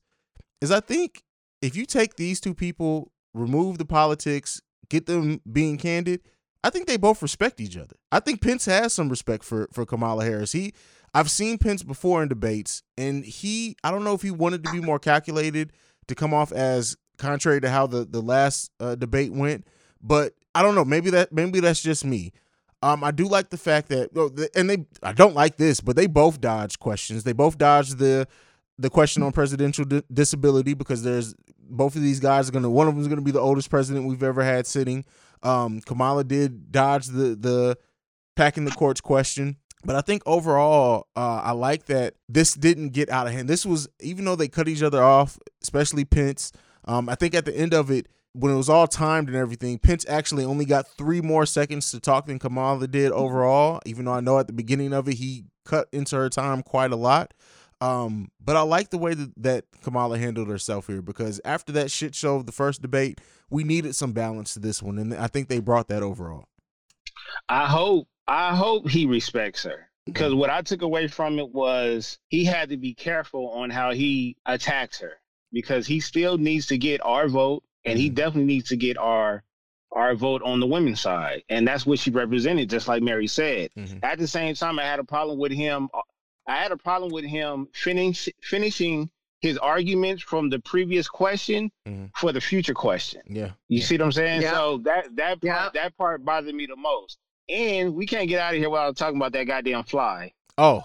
is 0.61 0.71
I 0.71 0.79
think 0.79 1.23
if 1.61 1.75
you 1.75 1.85
take 1.85 2.15
these 2.15 2.39
two 2.39 2.53
people, 2.53 3.11
remove 3.33 3.79
the 3.79 3.85
politics, 3.85 4.61
get 4.89 5.07
them 5.07 5.41
being 5.51 5.77
candid, 5.77 6.21
I 6.63 6.69
think 6.69 6.87
they 6.87 6.95
both 6.95 7.21
respect 7.21 7.59
each 7.59 7.75
other. 7.75 7.97
I 8.13 8.21
think 8.21 8.41
Pence 8.41 8.63
has 8.63 8.93
some 8.93 9.09
respect 9.09 9.43
for 9.43 9.67
for 9.73 9.85
Kamala 9.85 10.23
Harris. 10.23 10.53
He 10.53 10.73
I've 11.13 11.29
seen 11.29 11.57
Pence 11.57 11.83
before 11.83 12.23
in 12.23 12.29
debates, 12.29 12.81
and 12.97 13.25
he 13.25 13.75
I 13.83 13.91
don't 13.91 14.05
know 14.05 14.13
if 14.13 14.21
he 14.21 14.31
wanted 14.31 14.63
to 14.63 14.71
be 14.71 14.79
more 14.79 14.99
calculated 14.99 15.73
to 16.07 16.15
come 16.15 16.33
off 16.33 16.51
as 16.51 16.95
contrary 17.17 17.61
to 17.61 17.69
how 17.69 17.87
the 17.87 18.05
the 18.05 18.21
last 18.21 18.71
uh, 18.79 18.95
debate 18.95 19.33
went. 19.33 19.65
But 20.01 20.33
I 20.55 20.61
don't 20.61 20.75
know. 20.75 20.85
Maybe 20.85 21.09
that 21.11 21.31
maybe 21.31 21.59
that's 21.59 21.81
just 21.81 22.05
me. 22.05 22.33
Um, 22.83 23.03
I 23.03 23.11
do 23.11 23.27
like 23.27 23.49
the 23.49 23.57
fact 23.57 23.89
that, 23.89 24.49
and 24.55 24.69
they 24.69 24.85
I 25.01 25.11
don't 25.11 25.33
like 25.35 25.57
this, 25.57 25.81
but 25.81 25.95
they 25.95 26.05
both 26.05 26.39
dodged 26.39 26.79
questions. 26.79 27.23
They 27.23 27.33
both 27.33 27.57
dodged 27.57 27.97
the 27.97 28.27
the 28.77 28.89
question 28.89 29.23
on 29.23 29.31
presidential 29.31 29.85
di- 29.85 30.03
disability 30.13 30.75
because 30.75 31.01
there's 31.03 31.33
both 31.59 31.95
of 31.95 32.01
these 32.01 32.19
guys 32.19 32.47
are 32.47 32.51
gonna 32.51 32.69
one 32.69 32.87
of 32.87 32.93
them 32.93 33.01
is 33.01 33.07
gonna 33.07 33.21
be 33.21 33.31
the 33.31 33.39
oldest 33.39 33.69
president 33.69 34.05
we've 34.05 34.23
ever 34.23 34.43
had 34.43 34.67
sitting. 34.67 35.05
Um, 35.43 35.81
Kamala 35.81 36.23
did 36.23 36.71
dodge 36.71 37.07
the 37.07 37.35
the 37.35 37.77
packing 38.35 38.65
the 38.65 38.71
courts 38.71 39.01
question. 39.01 39.57
But 39.87 39.95
I 39.95 40.01
think 40.01 40.21
overall, 40.25 41.07
uh, 41.15 41.39
I 41.41 41.53
like 41.53 41.85
that 41.85 42.15
this 42.27 42.53
didn't 42.55 42.89
get 42.89 43.09
out 43.09 43.25
of 43.25 43.31
hand. 43.31 43.47
This 43.47 43.65
was, 43.65 43.87
even 44.01 44.25
though 44.25 44.35
they 44.35 44.49
cut 44.49 44.67
each 44.67 44.83
other 44.83 45.01
off, 45.01 45.39
especially 45.63 46.03
Pence, 46.03 46.51
um, 46.83 47.07
I 47.07 47.15
think 47.15 47.33
at 47.33 47.45
the 47.45 47.55
end 47.55 47.73
of 47.73 47.89
it, 47.89 48.07
when 48.33 48.51
it 48.51 48.57
was 48.57 48.67
all 48.67 48.87
timed 48.87 49.29
and 49.29 49.37
everything, 49.37 49.79
Pence 49.79 50.05
actually 50.09 50.43
only 50.43 50.65
got 50.65 50.89
three 50.89 51.21
more 51.21 51.45
seconds 51.45 51.89
to 51.91 52.01
talk 52.01 52.25
than 52.25 52.37
Kamala 52.37 52.85
did 52.89 53.13
overall, 53.13 53.79
even 53.85 54.03
though 54.03 54.11
I 54.11 54.19
know 54.19 54.37
at 54.39 54.47
the 54.47 54.53
beginning 54.53 54.91
of 54.91 55.07
it, 55.07 55.13
he 55.13 55.45
cut 55.63 55.87
into 55.93 56.17
her 56.17 56.29
time 56.29 56.63
quite 56.63 56.91
a 56.91 56.97
lot. 56.97 57.33
Um, 57.79 58.29
but 58.43 58.57
I 58.57 58.63
like 58.63 58.89
the 58.89 58.97
way 58.97 59.13
that, 59.13 59.31
that 59.37 59.65
Kamala 59.83 60.19
handled 60.19 60.49
herself 60.49 60.87
here 60.87 61.01
because 61.01 61.39
after 61.45 61.71
that 61.71 61.91
shit 61.91 62.13
show 62.13 62.35
of 62.35 62.45
the 62.45 62.51
first 62.51 62.81
debate, 62.81 63.21
we 63.49 63.63
needed 63.63 63.95
some 63.95 64.11
balance 64.11 64.53
to 64.55 64.59
this 64.59 64.83
one. 64.83 64.97
And 64.97 65.13
I 65.13 65.27
think 65.27 65.47
they 65.47 65.59
brought 65.59 65.87
that 65.87 66.03
overall. 66.03 66.43
I 67.47 67.67
hope 67.67 68.09
I 68.27 68.55
hope 68.55 68.89
he 68.89 69.05
respects 69.05 69.63
her 69.63 69.89
because 70.05 70.33
what 70.33 70.49
I 70.49 70.61
took 70.61 70.81
away 70.81 71.07
from 71.07 71.39
it 71.39 71.49
was 71.49 72.19
he 72.29 72.45
had 72.45 72.69
to 72.69 72.77
be 72.77 72.93
careful 72.93 73.49
on 73.51 73.69
how 73.69 73.91
he 73.91 74.37
attacks 74.45 74.99
her 74.99 75.19
because 75.51 75.87
he 75.87 75.99
still 75.99 76.37
needs 76.37 76.67
to 76.67 76.77
get 76.77 77.03
our 77.03 77.27
vote 77.27 77.63
and 77.85 77.97
he 77.97 78.07
mm-hmm. 78.07 78.15
definitely 78.15 78.45
needs 78.45 78.69
to 78.69 78.77
get 78.77 78.97
our 78.97 79.43
our 79.93 80.15
vote 80.15 80.41
on 80.43 80.59
the 80.59 80.67
women's 80.67 80.99
side 80.99 81.43
and 81.47 81.65
that's 81.65 81.85
what 81.85 81.97
she 81.97 82.11
represented 82.11 82.69
just 82.69 82.87
like 82.87 83.01
Mary 83.01 83.27
said. 83.27 83.69
Mm-hmm. 83.77 83.99
At 84.03 84.19
the 84.19 84.27
same 84.27 84.55
time 84.55 84.79
I 84.79 84.83
had 84.83 84.99
a 84.99 85.03
problem 85.03 85.39
with 85.39 85.51
him 85.51 85.89
I 86.47 86.57
had 86.57 86.71
a 86.71 86.77
problem 86.77 87.11
with 87.11 87.25
him 87.25 87.67
finish 87.73 88.29
finishing 88.41 89.09
his 89.39 89.57
arguments 89.57 90.23
from 90.23 90.49
the 90.49 90.59
previous 90.59 91.07
question 91.07 91.71
mm-hmm. 91.87 92.05
for 92.15 92.31
the 92.31 92.41
future 92.41 92.73
question. 92.73 93.21
Yeah. 93.27 93.51
You 93.67 93.79
yeah. 93.79 93.85
see 93.85 93.97
what 93.97 94.05
I'm 94.05 94.11
saying? 94.11 94.41
Yeah. 94.41 94.51
So 94.51 94.77
that 94.79 95.15
that 95.15 95.41
part, 95.41 95.73
that 95.73 95.97
part 95.97 96.25
bothered 96.25 96.55
me 96.55 96.65
the 96.65 96.75
most. 96.75 97.17
And 97.49 97.95
we 97.95 98.05
can't 98.05 98.27
get 98.27 98.39
out 98.39 98.53
of 98.53 98.59
here 98.59 98.69
without 98.69 98.97
talking 98.97 99.17
about 99.17 99.31
that 99.33 99.45
goddamn 99.45 99.83
fly. 99.83 100.33
Oh. 100.57 100.83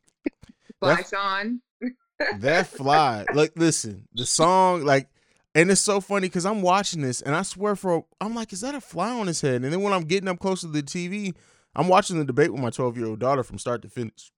fly 0.80 1.02
on. 1.16 1.60
that 2.38 2.66
fly. 2.66 3.24
Like 3.32 3.52
listen, 3.56 4.08
the 4.14 4.26
song 4.26 4.84
like 4.84 5.08
and 5.54 5.70
it's 5.70 5.80
so 5.80 6.00
funny 6.00 6.28
because 6.28 6.46
I'm 6.46 6.62
watching 6.62 7.02
this 7.02 7.20
and 7.20 7.34
I 7.34 7.42
swear 7.42 7.76
for 7.76 8.04
I'm 8.20 8.34
like, 8.34 8.52
is 8.52 8.60
that 8.62 8.74
a 8.74 8.80
fly 8.80 9.10
on 9.10 9.26
his 9.26 9.40
head? 9.40 9.62
And 9.62 9.72
then 9.72 9.82
when 9.82 9.92
I'm 9.92 10.04
getting 10.04 10.28
up 10.28 10.40
close 10.40 10.62
to 10.62 10.66
the 10.66 10.82
TV, 10.82 11.34
I'm 11.76 11.88
watching 11.88 12.18
the 12.18 12.24
debate 12.24 12.52
with 12.52 12.60
my 12.60 12.70
12 12.70 12.96
year 12.96 13.06
old 13.06 13.20
daughter 13.20 13.42
from 13.42 13.58
start 13.58 13.82
to 13.82 13.88
finish, 13.88 14.32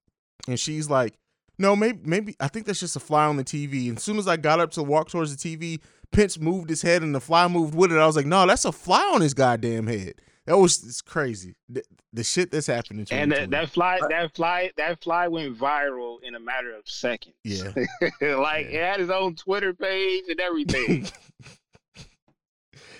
and 0.47 0.59
she's 0.59 0.89
like, 0.89 1.17
"No, 1.57 1.75
maybe, 1.75 1.99
maybe 2.03 2.35
I 2.39 2.47
think 2.47 2.65
that's 2.65 2.79
just 2.79 2.95
a 2.95 2.99
fly 2.99 3.25
on 3.25 3.37
the 3.37 3.43
TV." 3.43 3.89
And 3.89 3.97
as 3.97 4.03
soon 4.03 4.17
as 4.17 4.27
I 4.27 4.37
got 4.37 4.59
up 4.59 4.71
to 4.71 4.83
walk 4.83 5.09
towards 5.09 5.35
the 5.35 5.57
TV, 5.57 5.79
Pence 6.11 6.39
moved 6.39 6.69
his 6.69 6.81
head 6.81 7.03
and 7.03 7.13
the 7.13 7.19
fly 7.19 7.47
moved 7.47 7.75
with 7.75 7.91
it. 7.91 7.97
I 7.97 8.07
was 8.07 8.15
like, 8.15 8.25
"No, 8.25 8.45
that's 8.47 8.65
a 8.65 8.71
fly 8.71 9.11
on 9.13 9.21
his 9.21 9.33
goddamn 9.33 9.87
head." 9.87 10.15
That 10.47 10.57
was 10.57 10.81
it's 10.81 11.01
crazy. 11.01 11.55
The, 11.67 11.83
the 12.13 12.23
shit 12.23 12.51
that's 12.51 12.67
happening. 12.67 13.05
And 13.11 13.33
that, 13.33 13.49
that 13.49 13.69
fly, 13.69 13.99
that 14.09 14.33
fly, 14.33 14.71
that 14.77 15.03
fly 15.03 15.27
went 15.27 15.57
viral 15.57 16.23
in 16.23 16.35
a 16.35 16.39
matter 16.39 16.73
of 16.73 16.87
seconds. 16.87 17.35
Yeah, 17.43 17.65
like 18.21 18.67
yeah. 18.69 18.77
it 18.77 18.81
had 18.81 18.99
his 19.01 19.09
own 19.09 19.35
Twitter 19.35 19.73
page 19.73 20.23
and 20.29 20.39
everything. 20.39 21.05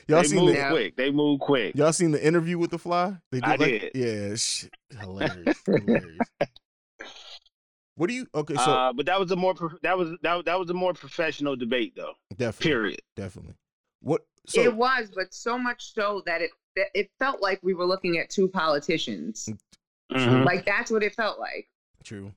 Y'all 0.09 0.21
they 0.21 0.27
seen 0.27 0.45
move 0.45 0.55
the, 0.55 0.67
quick. 0.69 0.95
They 0.97 1.09
move 1.09 1.39
quick. 1.39 1.75
Y'all 1.75 1.93
seen 1.93 2.11
the 2.11 2.25
interview 2.25 2.57
with 2.57 2.71
the 2.71 2.77
fly? 2.77 3.15
They 3.31 3.39
did 3.39 3.45
I 3.45 3.55
like, 3.55 3.59
did. 3.59 3.91
Yeah, 3.95 4.35
shit, 4.35 4.73
hilarious, 4.99 5.57
hilarious. 5.65 6.19
What 7.95 8.09
do 8.09 8.13
you? 8.13 8.27
Okay, 8.35 8.53
so 8.53 8.61
uh, 8.61 8.93
but 8.93 9.07
that 9.07 9.19
was 9.19 9.31
a 9.31 9.35
more 9.35 9.55
that 9.81 9.97
was 9.97 10.11
that, 10.21 10.45
that 10.45 10.59
was 10.59 10.69
a 10.69 10.73
more 10.75 10.93
professional 10.93 11.55
debate 11.55 11.93
though. 11.95 12.13
Definitely. 12.37 12.69
Period. 12.69 13.01
Definitely. 13.15 13.55
What? 14.01 14.21
So, 14.47 14.61
it 14.61 14.75
was, 14.75 15.11
but 15.13 15.33
so 15.33 15.57
much 15.57 15.93
so 15.93 16.23
that 16.25 16.41
it 16.41 16.51
that 16.75 16.87
it 16.93 17.11
felt 17.19 17.41
like 17.41 17.59
we 17.63 17.73
were 17.73 17.85
looking 17.85 18.17
at 18.17 18.29
two 18.29 18.47
politicians. 18.47 19.49
Mm-hmm. 20.11 20.43
Like 20.43 20.65
that's 20.65 20.89
what 20.89 21.03
it 21.03 21.15
felt 21.15 21.39
like. 21.39 21.67
True. 22.03 22.31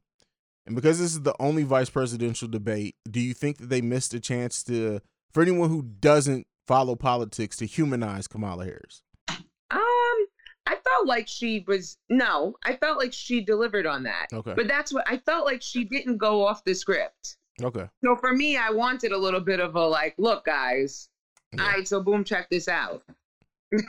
And 0.66 0.74
because 0.74 0.98
this 0.98 1.12
is 1.12 1.22
the 1.22 1.34
only 1.40 1.62
vice 1.62 1.90
presidential 1.90 2.48
debate, 2.48 2.96
do 3.10 3.20
you 3.20 3.34
think 3.34 3.58
that 3.58 3.70
they 3.70 3.80
missed 3.80 4.14
a 4.14 4.20
chance 4.20 4.62
to, 4.64 5.00
for 5.32 5.42
anyone 5.42 5.68
who 5.68 5.82
doesn't 5.82 6.46
follow 6.66 6.96
politics, 6.96 7.56
to 7.58 7.66
humanize 7.66 8.28
Kamala 8.28 8.64
Harris? 8.64 9.02
Um, 9.28 10.26
I 10.66 10.76
felt 10.84 11.06
like 11.06 11.28
she 11.28 11.64
was 11.66 11.96
no, 12.08 12.54
I 12.64 12.76
felt 12.76 12.98
like 12.98 13.12
she 13.12 13.40
delivered 13.40 13.86
on 13.86 14.04
that. 14.04 14.26
Okay. 14.32 14.54
But 14.54 14.68
that's 14.68 14.92
what 14.92 15.04
I 15.08 15.18
felt 15.18 15.44
like 15.44 15.62
she 15.62 15.84
didn't 15.84 16.18
go 16.18 16.44
off 16.46 16.64
the 16.64 16.74
script. 16.74 17.36
Okay. 17.62 17.86
So 18.04 18.16
for 18.16 18.32
me, 18.32 18.56
I 18.56 18.70
wanted 18.70 19.12
a 19.12 19.18
little 19.18 19.40
bit 19.40 19.60
of 19.60 19.74
a 19.76 19.86
like, 19.86 20.14
look, 20.18 20.44
guys. 20.44 21.08
Yeah. 21.52 21.62
All 21.62 21.68
right, 21.68 21.88
so 21.88 22.02
boom, 22.02 22.24
check 22.24 22.48
this 22.50 22.68
out. 22.68 23.02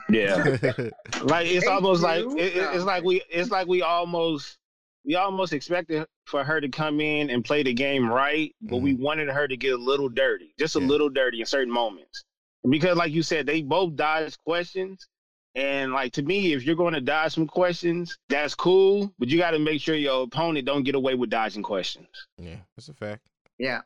Yeah. 0.09 0.57
like 1.23 1.47
it's 1.47 1.65
Thank 1.65 1.71
almost 1.71 2.01
you. 2.01 2.07
like 2.07 2.25
it, 2.39 2.53
it's 2.55 2.83
like 2.83 3.03
we 3.03 3.21
it's 3.29 3.49
like 3.49 3.67
we 3.67 3.81
almost 3.81 4.57
we 5.05 5.15
almost 5.15 5.53
expected 5.53 6.05
for 6.25 6.43
her 6.43 6.61
to 6.61 6.69
come 6.69 7.01
in 7.01 7.29
and 7.29 7.43
play 7.43 7.63
the 7.63 7.73
game 7.73 8.07
right, 8.07 8.53
but 8.61 8.75
mm-hmm. 8.75 8.83
we 8.83 8.93
wanted 8.93 9.29
her 9.29 9.47
to 9.47 9.57
get 9.57 9.73
a 9.73 9.77
little 9.77 10.09
dirty, 10.09 10.53
just 10.59 10.75
a 10.75 10.79
yeah. 10.79 10.87
little 10.87 11.09
dirty 11.09 11.39
in 11.39 11.45
certain 11.45 11.73
moments. 11.73 12.23
Because 12.69 12.97
like 12.97 13.11
you 13.11 13.23
said, 13.23 13.47
they 13.47 13.61
both 13.63 13.95
dodged 13.95 14.37
questions. 14.45 15.07
And 15.53 15.91
like 15.91 16.13
to 16.13 16.21
me, 16.21 16.53
if 16.53 16.63
you're 16.63 16.75
going 16.75 16.93
to 16.93 17.01
dodge 17.01 17.33
some 17.33 17.47
questions, 17.47 18.17
that's 18.29 18.55
cool, 18.55 19.11
but 19.19 19.27
you 19.27 19.37
got 19.37 19.51
to 19.51 19.59
make 19.59 19.81
sure 19.81 19.95
your 19.95 20.23
opponent 20.23 20.65
don't 20.65 20.83
get 20.83 20.95
away 20.95 21.15
with 21.15 21.29
dodging 21.29 21.63
questions. 21.63 22.07
Yeah, 22.37 22.57
that's 22.77 22.87
a 22.87 22.93
fact. 22.93 23.27
Yeah. 23.57 23.81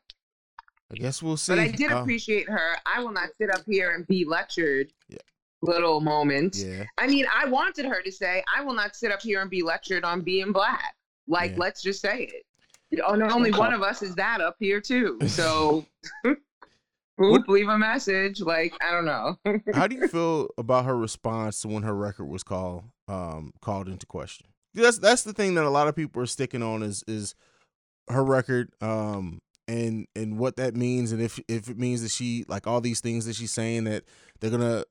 I 0.92 0.96
guess 0.96 1.22
we'll 1.22 1.38
see. 1.38 1.54
But 1.54 1.60
I 1.60 1.68
did 1.70 1.92
uh, 1.92 2.02
appreciate 2.02 2.50
her. 2.50 2.76
I 2.86 3.02
will 3.02 3.12
not 3.12 3.30
sit 3.40 3.50
up 3.50 3.62
here 3.68 3.92
and 3.92 4.06
be 4.08 4.26
lectured. 4.26 4.94
Yeah. 5.10 5.18
Little 5.62 6.00
moment. 6.00 6.58
Yeah. 6.58 6.84
I 6.98 7.08
mean, 7.08 7.26
I 7.34 7.48
wanted 7.48 7.86
her 7.86 8.02
to 8.02 8.12
say, 8.12 8.44
"I 8.56 8.64
will 8.64 8.76
not 8.76 8.96
sit 8.96 9.12
up 9.12 9.22
here 9.22 9.42
and 9.42 9.50
be 9.50 9.64
lectured 9.64 10.04
on 10.04 10.22
being 10.22 10.52
black." 10.52 10.94
Like, 11.28 11.52
yeah. 11.52 11.58
let's 11.60 11.82
just 11.82 12.02
say 12.02 12.30
it. 12.32 12.46
Oh, 13.04 13.20
only 13.32 13.52
one 13.52 13.74
of 13.74 13.82
us 13.82 14.04
is 14.04 14.16
that 14.16 14.42
up 14.42 14.58
here 14.60 14.80
too. 14.80 15.18
So, 15.28 15.86
Oop, 17.22 17.48
leave 17.48 17.68
a 17.68 17.78
message. 17.78 18.42
Like, 18.42 18.74
I 18.82 18.92
don't 18.92 19.06
know. 19.06 19.38
how 19.74 19.88
do 19.88 19.96
you 19.96 20.08
feel 20.10 20.50
about 20.58 20.86
her 20.86 20.98
response 20.98 21.62
to 21.62 21.68
when 21.68 21.84
her 21.84 21.96
record 21.96 22.26
was 22.26 22.44
called 22.44 22.84
um 23.08 23.54
called 23.62 23.88
into 23.88 24.06
question? 24.06 24.48
That's 24.74 25.00
that's 25.00 25.24
the 25.24 25.34
thing 25.34 25.56
that 25.56 25.66
a 25.66 25.70
lot 25.70 25.88
of 25.88 25.96
people 25.96 26.22
are 26.22 26.28
sticking 26.28 26.62
on 26.62 26.84
is 26.84 27.04
is 27.08 27.36
her 28.10 28.24
record 28.24 28.72
um 28.82 29.40
and 29.68 30.08
and 30.16 30.38
what 30.38 30.58
that 30.58 30.76
means 30.76 31.12
and 31.12 31.22
if 31.22 31.40
if 31.48 31.70
it 31.70 31.78
means 31.78 32.02
that 32.04 32.12
she 32.12 32.46
like 32.48 32.68
all 32.68 32.82
these 32.82 33.00
things 33.00 33.26
that 33.26 33.36
she's 33.36 33.52
saying 33.52 33.86
that 33.86 34.04
they're 34.40 34.52
gonna 34.52 34.84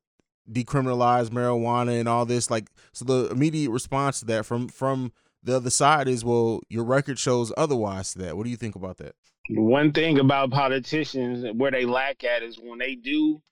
decriminalize 0.51 1.31
marijuana 1.31 1.99
and 1.99 2.09
all 2.09 2.27
this 2.27 2.51
like 2.51 2.69
so 2.93 3.05
the 3.05 3.29
immediate 3.31 3.71
response 3.71 4.21
to 4.21 4.27
that 4.27 4.45
from 4.45 4.69
from 4.69 5.13
the 5.45 5.57
other 5.57 5.71
side 5.71 6.09
is 6.09 6.25
well 6.25 6.61
your 6.69 6.85
record 6.85 7.19
shows 7.19 7.53
otherwise 7.57 8.13
to 8.13 8.19
that. 8.21 8.37
What 8.37 8.45
do 8.45 8.51
you 8.51 8.57
think 8.57 8.75
about 8.75 8.97
that? 8.97 9.15
One 9.51 9.93
thing 9.93 10.19
about 10.19 10.51
politicians 10.51 11.45
where 11.55 11.71
they 11.71 11.85
lack 11.85 12.25
at 12.25 12.43
is 12.43 12.59
when 12.59 12.79
they 12.79 12.95
do 12.95 13.43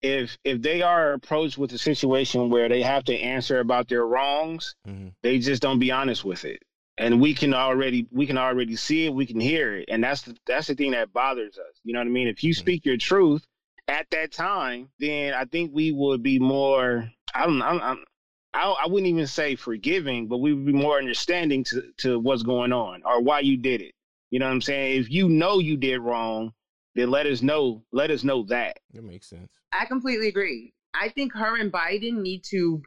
if 0.00 0.38
if 0.44 0.62
they 0.62 0.80
are 0.80 1.12
approached 1.12 1.58
with 1.58 1.72
a 1.72 1.78
situation 1.78 2.50
where 2.50 2.68
they 2.68 2.82
have 2.82 3.04
to 3.04 3.18
answer 3.18 3.58
about 3.58 3.88
their 3.88 4.06
wrongs 4.06 4.74
mm-hmm. 4.88 5.08
they 5.22 5.38
just 5.38 5.60
don't 5.60 5.78
be 5.78 5.90
honest 5.90 6.24
with 6.24 6.46
it 6.46 6.62
and 7.00 7.18
we 7.20 7.34
can 7.34 7.54
already 7.54 8.06
we 8.12 8.26
can 8.26 8.38
already 8.38 8.76
see 8.76 9.06
it 9.06 9.14
we 9.14 9.26
can 9.26 9.40
hear 9.40 9.74
it 9.76 9.86
and 9.88 10.04
that's 10.04 10.22
the 10.22 10.36
that's 10.46 10.68
the 10.68 10.74
thing 10.74 10.92
that 10.92 11.12
bothers 11.12 11.58
us 11.58 11.80
you 11.82 11.92
know 11.92 11.98
what 11.98 12.06
i 12.06 12.10
mean? 12.10 12.28
If 12.28 12.44
you 12.44 12.52
mm-hmm. 12.52 12.60
speak 12.60 12.84
your 12.84 12.98
truth 12.98 13.44
at 13.88 14.06
that 14.10 14.30
time 14.30 14.88
then 15.00 15.34
i 15.34 15.44
think 15.46 15.72
we 15.74 15.90
would 15.90 16.22
be 16.22 16.38
more 16.38 17.10
i 17.34 17.46
don't 17.46 17.60
I'm, 17.62 17.80
I'm, 17.80 18.04
I, 18.52 18.74
I 18.84 18.86
wouldn't 18.86 19.08
even 19.08 19.26
say 19.26 19.56
forgiving 19.56 20.28
but 20.28 20.38
we 20.38 20.52
would 20.52 20.66
be 20.66 20.72
more 20.72 20.98
understanding 20.98 21.64
to, 21.64 21.82
to 21.98 22.20
what's 22.20 22.42
going 22.42 22.72
on 22.72 23.02
or 23.04 23.20
why 23.20 23.40
you 23.40 23.56
did 23.56 23.80
it 23.80 23.94
you 24.30 24.38
know 24.38 24.46
what 24.46 24.52
i'm 24.52 24.60
saying? 24.60 25.00
If 25.00 25.10
you 25.10 25.28
know 25.28 25.58
you 25.58 25.76
did 25.76 25.98
wrong 25.98 26.52
then 26.94 27.10
let 27.10 27.26
us 27.26 27.40
know 27.40 27.82
let 27.92 28.10
us 28.10 28.24
know 28.24 28.44
that. 28.44 28.78
That 28.92 29.04
makes 29.04 29.28
sense. 29.28 29.48
I 29.72 29.86
completely 29.86 30.28
agree. 30.28 30.72
I 30.92 31.08
think 31.08 31.32
her 31.34 31.56
and 31.56 31.72
biden 31.72 32.20
need 32.20 32.44
to 32.50 32.82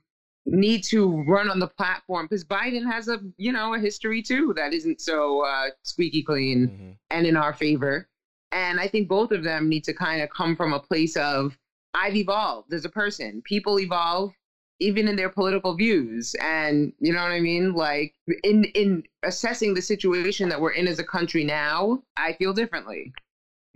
need 0.46 0.84
to 0.84 1.24
run 1.24 1.50
on 1.50 1.60
the 1.60 1.68
platform 1.68 2.26
because 2.26 2.44
Biden 2.44 2.86
has 2.90 3.08
a 3.08 3.20
you 3.38 3.52
know 3.52 3.74
a 3.74 3.80
history 3.80 4.22
too 4.22 4.54
that 4.56 4.74
isn't 4.74 5.02
so 5.02 5.46
uh, 5.46 5.70
squeaky 5.84 6.24
clean 6.24 6.68
mm-hmm. 6.68 6.92
and 7.10 7.26
in 7.26 7.38
our 7.38 7.54
favor. 7.54 8.10
And 8.52 8.80
I 8.80 8.88
think 8.88 9.08
both 9.08 9.32
of 9.32 9.44
them 9.44 9.68
need 9.68 9.84
to 9.86 9.94
kind 9.94 10.22
of 10.22 10.30
come 10.30 10.56
from 10.56 10.74
a 10.74 10.80
place 10.80 11.18
of 11.18 11.58
I've 11.94 12.16
evolved 12.16 12.74
as 12.74 12.86
a 12.86 12.90
person. 12.90 13.42
People 13.46 13.80
evolve 13.80 14.34
even 14.80 15.08
in 15.08 15.16
their 15.16 15.30
political 15.30 15.76
views 15.76 16.36
and 16.42 16.92
you 17.00 17.14
know 17.14 17.22
what 17.22 17.32
i 17.32 17.40
mean 17.40 17.74
like 17.74 18.14
in 18.44 18.66
in 18.76 19.04
assessing 19.24 19.74
the 19.74 19.82
situation 19.82 20.50
that 20.50 20.60
we're 20.60 20.72
in 20.72 20.88
as 20.88 21.00
a 21.00 21.04
country 21.04 21.44
now 21.44 22.02
i 22.18 22.34
feel 22.34 22.54
differently 22.54 23.14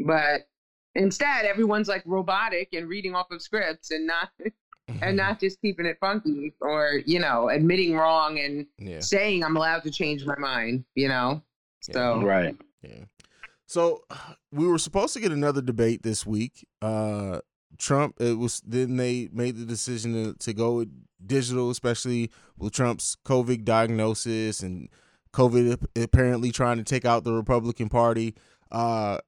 but 0.06 0.48
instead 0.96 1.46
everyone's 1.46 1.88
like 1.88 2.04
robotic 2.06 2.70
and 2.74 2.90
reading 2.90 3.16
off 3.16 3.32
of 3.32 3.42
scripts 3.42 3.92
and 3.92 4.08
not 4.08 4.30
and 5.02 5.18
not 5.18 5.40
just 5.40 5.62
keeping 5.62 5.86
it 5.86 5.98
funky 6.00 6.54
or 6.62 7.02
you 7.06 7.20
know 7.20 7.50
admitting 7.50 7.96
wrong 7.96 8.40
and 8.40 8.66
yeah. 8.78 9.00
saying 9.00 9.44
i'm 9.44 9.58
allowed 9.58 9.84
to 9.84 9.92
change 9.92 10.26
my 10.26 10.38
mind 10.38 10.84
you 10.96 11.08
know? 11.08 11.42
So 11.82 12.20
yeah. 12.20 12.26
right. 12.26 12.56
Yeah. 12.82 13.06
So 13.66 14.04
we 14.52 14.68
were 14.68 14.80
supposed 14.80 15.14
to 15.14 15.20
get 15.20 15.32
another 15.32 15.62
debate 15.62 16.04
this 16.04 16.26
week. 16.26 16.68
Uh 16.82 17.40
trump 17.78 18.16
it 18.20 18.38
was 18.38 18.62
then 18.66 18.98
they 18.98 19.30
made 19.32 19.56
the 19.56 19.66
decision 19.66 20.14
to, 20.14 20.34
to 20.40 20.52
go 20.52 20.84
digital 21.24 21.70
especially 21.70 22.32
with 22.58 22.74
trump's 22.74 23.16
covid 23.24 23.64
diagnosis 23.64 24.64
and 24.64 24.90
covid 25.32 25.78
apparently 25.96 26.52
trying 26.52 26.78
to 26.78 26.84
take 26.84 27.06
out 27.06 27.24
the 27.24 27.34
republican 27.34 27.90
party. 27.90 28.36
Uh 28.72 29.20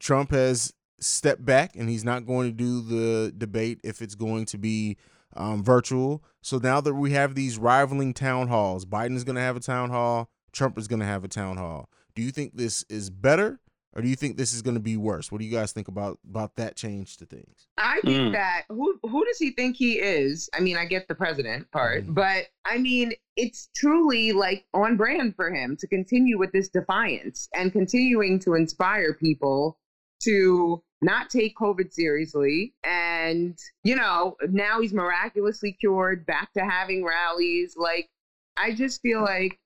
trump 0.00 0.30
has 0.30 0.72
step 1.00 1.38
back 1.40 1.76
and 1.76 1.88
he's 1.88 2.04
not 2.04 2.26
going 2.26 2.48
to 2.48 2.54
do 2.54 2.80
the 2.80 3.32
debate 3.36 3.80
if 3.84 4.02
it's 4.02 4.14
going 4.14 4.46
to 4.46 4.58
be 4.58 4.96
um, 5.36 5.62
virtual. 5.62 6.22
So 6.40 6.58
now 6.58 6.80
that 6.80 6.94
we 6.94 7.12
have 7.12 7.34
these 7.34 7.58
rivaling 7.58 8.14
town 8.14 8.48
halls, 8.48 8.84
Biden's 8.84 9.24
going 9.24 9.36
to 9.36 9.42
have 9.42 9.56
a 9.56 9.60
town 9.60 9.90
hall, 9.90 10.30
Trump 10.52 10.78
is 10.78 10.88
going 10.88 11.00
to 11.00 11.06
have 11.06 11.24
a 11.24 11.28
town 11.28 11.56
hall. 11.56 11.88
Do 12.14 12.22
you 12.22 12.30
think 12.30 12.56
this 12.56 12.84
is 12.88 13.10
better 13.10 13.60
or 13.94 14.02
do 14.02 14.08
you 14.08 14.16
think 14.16 14.36
this 14.36 14.52
is 14.52 14.62
going 14.62 14.74
to 14.74 14.80
be 14.80 14.96
worse? 14.96 15.32
What 15.32 15.38
do 15.40 15.44
you 15.44 15.50
guys 15.50 15.72
think 15.72 15.88
about 15.88 16.18
about 16.28 16.56
that 16.56 16.76
change 16.76 17.16
to 17.16 17.26
things? 17.26 17.66
I 17.78 18.00
think 18.04 18.28
mm. 18.28 18.32
that 18.32 18.64
who 18.68 18.98
who 19.02 19.24
does 19.24 19.38
he 19.38 19.50
think 19.50 19.76
he 19.76 19.94
is? 19.94 20.48
I 20.54 20.60
mean, 20.60 20.76
I 20.76 20.84
get 20.84 21.08
the 21.08 21.14
president 21.14 21.70
part, 21.72 22.06
mm. 22.06 22.14
but 22.14 22.46
I 22.64 22.78
mean, 22.78 23.12
it's 23.36 23.70
truly 23.74 24.32
like 24.32 24.66
on 24.74 24.96
brand 24.96 25.34
for 25.36 25.52
him 25.52 25.76
to 25.80 25.86
continue 25.86 26.38
with 26.38 26.52
this 26.52 26.68
defiance 26.68 27.48
and 27.54 27.72
continuing 27.72 28.38
to 28.40 28.54
inspire 28.54 29.14
people 29.14 29.78
to 30.22 30.82
not 31.00 31.30
take 31.30 31.56
COVID 31.56 31.92
seriously. 31.92 32.74
And, 32.84 33.56
you 33.84 33.96
know, 33.96 34.36
now 34.48 34.80
he's 34.80 34.92
miraculously 34.92 35.72
cured, 35.72 36.26
back 36.26 36.52
to 36.54 36.64
having 36.64 37.04
rallies. 37.04 37.76
Like, 37.76 38.08
I 38.56 38.72
just 38.72 39.00
feel 39.00 39.22
like 39.22 39.58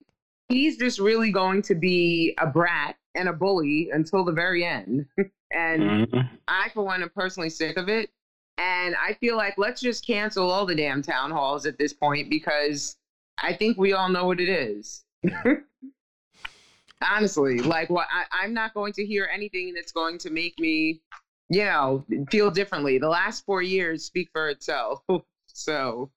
he's 0.48 0.76
just 0.76 0.98
really 0.98 1.32
going 1.32 1.62
to 1.62 1.74
be 1.74 2.34
a 2.38 2.46
brat 2.46 2.96
and 3.14 3.28
a 3.28 3.32
bully 3.32 3.90
until 3.92 4.24
the 4.24 4.32
very 4.32 4.64
end. 4.64 5.06
And 5.54 5.82
mm-hmm. 5.82 6.34
I, 6.48 6.70
for 6.70 6.82
one, 6.82 7.02
am 7.02 7.10
personally 7.10 7.50
sick 7.50 7.76
of 7.76 7.90
it. 7.90 8.08
And 8.56 8.94
I 8.96 9.12
feel 9.12 9.36
like 9.36 9.58
let's 9.58 9.82
just 9.82 10.06
cancel 10.06 10.50
all 10.50 10.64
the 10.64 10.74
damn 10.74 11.02
town 11.02 11.30
halls 11.30 11.66
at 11.66 11.78
this 11.78 11.92
point 11.92 12.30
because 12.30 12.96
I 13.42 13.52
think 13.54 13.76
we 13.76 13.92
all 13.92 14.08
know 14.08 14.24
what 14.24 14.40
it 14.40 14.48
is. 14.48 15.04
Honestly, 17.10 17.58
like 17.60 17.90
what 17.90 18.06
I, 18.12 18.44
I'm 18.44 18.54
not 18.54 18.74
going 18.74 18.92
to 18.94 19.06
hear 19.06 19.28
anything 19.32 19.74
that's 19.74 19.92
going 19.92 20.18
to 20.18 20.30
make 20.30 20.58
me, 20.58 21.00
you 21.48 21.64
know, 21.64 22.04
feel 22.30 22.50
differently. 22.50 22.98
The 22.98 23.08
last 23.08 23.44
four 23.44 23.62
years 23.62 24.04
speak 24.04 24.28
for 24.32 24.48
itself. 24.48 25.00
so, 25.46 26.10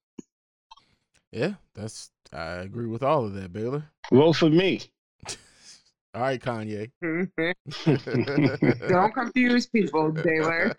yeah, 1.32 1.54
that's 1.74 2.12
I 2.34 2.62
agree 2.62 2.88
with 2.88 3.04
all 3.04 3.26
of 3.26 3.34
that, 3.34 3.54
Baylor. 3.54 3.84
Vote 4.12 4.34
for 4.34 4.50
me. 4.50 4.82
All 6.14 6.22
right, 6.22 6.42
Kanye. 6.42 6.92
Don't 8.90 9.14
confuse 9.14 9.68
people, 9.68 10.12
Baylor. 10.12 10.76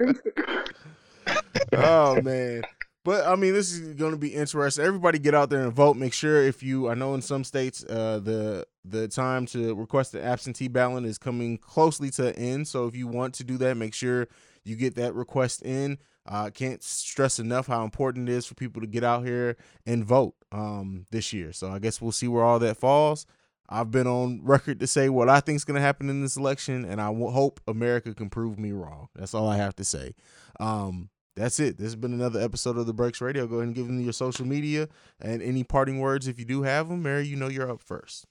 oh 1.73 2.21
man. 2.23 2.63
But 3.07 3.25
I 3.25 3.37
mean, 3.37 3.55
this 3.55 3.73
is 3.73 3.95
going 3.95 4.11
to 4.11 4.19
be 4.19 4.35
interesting. 4.35 4.85
Everybody, 4.85 5.21
get 5.21 5.33
out 5.33 5.49
there 5.49 5.63
and 5.63 5.73
vote. 5.73 5.97
Make 5.97 6.13
sure 6.13 6.43
if 6.43 6.61
you, 6.61 6.89
I 6.89 6.95
know 6.95 7.15
in 7.15 7.23
some 7.23 7.45
states, 7.45 7.85
uh, 7.85 8.19
the 8.19 8.67
the 8.85 9.07
time 9.07 9.47
to 9.47 9.77
request 9.77 10.13
an 10.17 10.23
absentee 10.23 10.67
ballot 10.67 11.05
is 11.05 11.17
coming 11.17 11.57
closely 11.57 12.11
to 12.11 12.37
end. 12.37 12.67
So 12.67 12.89
if 12.89 12.97
you 12.97 13.07
want 13.07 13.35
to 13.35 13.45
do 13.45 13.59
that, 13.59 13.77
make 13.77 13.95
sure 13.95 14.27
you 14.65 14.75
get 14.75 14.97
that 14.97 15.15
request 15.15 15.63
in. 15.63 15.99
I 16.27 16.47
uh, 16.47 16.51
can't 16.51 16.83
stress 16.83 17.39
enough 17.39 17.69
how 17.69 17.85
important 17.85 18.29
it 18.29 18.33
is 18.33 18.45
for 18.45 18.57
people 18.57 18.81
to 18.83 18.89
get 18.89 19.05
out 19.05 19.25
here 19.25 19.57
and 19.87 20.05
vote 20.05 20.35
um, 20.51 21.07
this 21.13 21.33
year. 21.33 21.53
So 21.53 21.71
I 21.71 21.79
guess 21.79 22.03
we'll 22.03 22.11
see 22.11 22.27
where 22.27 22.43
all 22.43 22.59
that 22.59 22.77
falls. 22.77 23.25
I've 23.69 23.93
been 23.93 24.09
on 24.09 24.41
record 24.43 24.81
to 24.81 24.89
say 24.89 25.11
what 25.11 25.29
I 25.29 25.39
think 25.39 25.55
is 25.55 25.65
going 25.65 25.77
to 25.77 25.81
happen 25.81 26.11
in 26.11 26.23
this 26.23 26.37
election, 26.37 26.85
and 26.85 27.01
I 27.01 27.15
hope 27.15 27.61
America 27.69 28.15
can 28.15 28.31
prove 28.31 28.59
me 28.59 28.73
wrong. 28.73 29.11
That's 29.15 29.33
all 29.33 29.49
I 29.49 29.59
have 29.59 29.77
to 29.77 29.85
say. 29.85 30.15
Um, 30.59 31.11
that's 31.37 31.61
it. 31.61 31.77
This 31.77 31.87
has 31.87 31.97
been 31.97 32.15
another 32.15 32.41
episode 32.41 32.79
of 32.79 32.87
the 32.87 32.95
Breaks 32.95 33.21
Radio. 33.21 33.47
Go 33.47 33.57
ahead 33.57 33.69
and 33.69 33.75
give 33.75 33.87
them 33.87 34.01
your 34.01 34.13
social 34.13 34.47
media 34.47 34.89
and 35.21 35.43
any 35.43 35.63
parting 35.63 36.01
words 36.01 36.27
if 36.27 36.39
you 36.39 36.45
do 36.45 36.63
have 36.63 36.89
them. 36.89 37.03
Mary, 37.03 37.27
you 37.27 37.37
know 37.37 37.49
you're 37.49 37.71
up 37.71 37.83
first. 37.83 38.27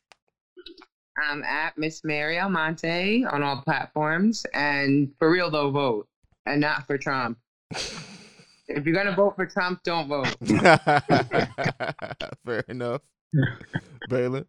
I'm 1.18 1.44
at 1.44 1.78
Miss 1.78 2.04
Mary 2.04 2.40
Almonte 2.40 3.24
on 3.24 3.44
all 3.44 3.62
platforms. 3.62 4.46
And 4.54 5.12
for 5.20 5.32
real, 5.32 5.50
though, 5.50 5.70
vote 5.70 6.08
and 6.46 6.60
not 6.60 6.88
for 6.88 6.98
Trump. 6.98 7.38
if 7.72 8.86
you're 8.86 8.94
going 8.94 9.06
to 9.06 9.16
vote 9.16 9.36
for 9.36 9.46
Trump, 9.46 9.82
don't 9.84 10.08
vote. 10.08 10.36
Fair 12.46 12.66
enough. 12.68 13.02
Baylor. 14.10 14.46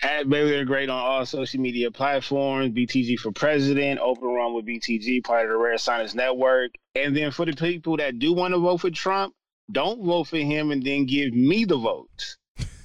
At 0.00 0.28
Baylor 0.28 0.64
Great 0.64 0.88
on 0.88 0.96
all 0.96 1.26
social 1.26 1.60
media 1.60 1.90
platforms, 1.90 2.70
BTG 2.70 3.18
for 3.18 3.32
President, 3.32 3.98
Open 3.98 4.28
Run 4.28 4.54
with 4.54 4.64
BTG, 4.64 5.24
part 5.24 5.46
of 5.46 5.50
the 5.50 5.56
Rare 5.56 5.76
Science 5.76 6.14
Network. 6.14 6.70
And 6.94 7.16
then 7.16 7.32
for 7.32 7.44
the 7.44 7.52
people 7.52 7.96
that 7.96 8.20
do 8.20 8.32
want 8.32 8.54
to 8.54 8.60
vote 8.60 8.76
for 8.78 8.90
Trump, 8.90 9.34
don't 9.72 10.04
vote 10.04 10.28
for 10.28 10.36
him 10.36 10.70
and 10.70 10.82
then 10.84 11.04
give 11.06 11.34
me 11.34 11.64
the 11.64 11.76
votes. 11.76 12.38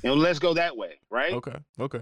And 0.03 0.15
let's 0.15 0.39
go 0.39 0.55
that 0.55 0.75
way, 0.75 0.99
right? 1.11 1.33
Okay. 1.33 1.55
Okay. 1.79 2.01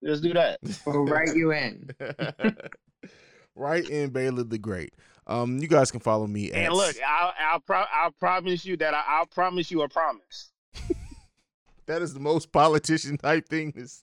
Let's 0.00 0.20
do 0.20 0.32
that. 0.32 0.58
We'll 0.86 1.04
write 1.04 1.36
you 1.36 1.52
in. 1.52 1.90
right 3.54 3.88
in 3.88 4.10
Baylor 4.10 4.44
the 4.44 4.58
Great. 4.58 4.94
Um, 5.26 5.58
you 5.58 5.68
guys 5.68 5.90
can 5.90 6.00
follow 6.00 6.26
me. 6.26 6.50
And 6.52 6.72
look, 6.72 6.96
I'll 7.06 7.32
I'll, 7.38 7.60
pro- 7.60 7.84
I'll 7.92 8.12
promise 8.12 8.64
you 8.64 8.76
that 8.78 8.94
I, 8.94 9.02
I'll 9.06 9.26
promise 9.26 9.70
you 9.70 9.82
a 9.82 9.88
promise. 9.88 10.52
That 11.86 12.02
is 12.02 12.14
the 12.14 12.20
most 12.20 12.52
politician 12.52 13.16
type 13.22 13.48
thing 13.48 13.72
to 13.72 13.86
say. 13.86 14.02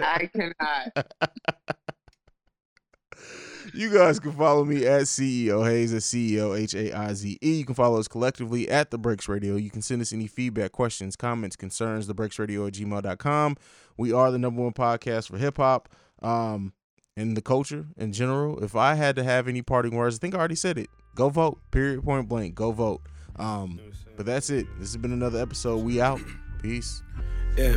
I 0.00 0.26
cannot. 0.26 1.06
you 3.74 3.92
guys 3.92 4.20
can 4.20 4.32
follow 4.32 4.64
me 4.64 4.86
at 4.86 5.02
CEO 5.02 5.66
Haize 5.66 5.92
at 5.92 6.02
CEO 6.02 6.58
H 6.58 6.74
A 6.74 6.92
I 6.96 7.12
Z 7.14 7.38
E. 7.42 7.52
You 7.54 7.64
can 7.64 7.74
follow 7.74 7.98
us 7.98 8.08
collectively 8.08 8.68
at 8.68 8.90
The 8.90 8.98
Breaks 8.98 9.28
Radio. 9.28 9.56
You 9.56 9.70
can 9.70 9.82
send 9.82 10.00
us 10.00 10.12
any 10.12 10.26
feedback, 10.26 10.72
questions, 10.72 11.16
comments, 11.16 11.56
concerns, 11.56 12.06
the 12.06 12.14
thebreaksradio 12.14 12.68
at 12.68 12.74
gmail.com. 12.74 13.56
We 13.96 14.12
are 14.12 14.30
the 14.30 14.38
number 14.38 14.62
one 14.62 14.72
podcast 14.72 15.28
for 15.28 15.38
hip 15.38 15.56
hop 15.56 15.88
um, 16.22 16.72
and 17.16 17.36
the 17.36 17.42
culture 17.42 17.86
in 17.96 18.12
general. 18.12 18.62
If 18.62 18.76
I 18.76 18.94
had 18.94 19.16
to 19.16 19.24
have 19.24 19.48
any 19.48 19.62
parting 19.62 19.96
words, 19.96 20.16
I 20.16 20.18
think 20.18 20.34
I 20.34 20.38
already 20.38 20.54
said 20.54 20.78
it. 20.78 20.88
Go 21.16 21.28
vote. 21.30 21.58
Period. 21.72 22.04
Point 22.04 22.28
blank. 22.28 22.54
Go 22.54 22.70
vote. 22.70 23.02
Um, 23.36 23.80
but 24.16 24.26
that's 24.26 24.50
it. 24.50 24.66
This 24.78 24.88
has 24.92 24.96
been 24.96 25.12
another 25.12 25.40
episode. 25.40 25.84
We 25.84 26.00
out. 26.00 26.20
Peace. 26.60 27.02
Yeah. 27.56 27.76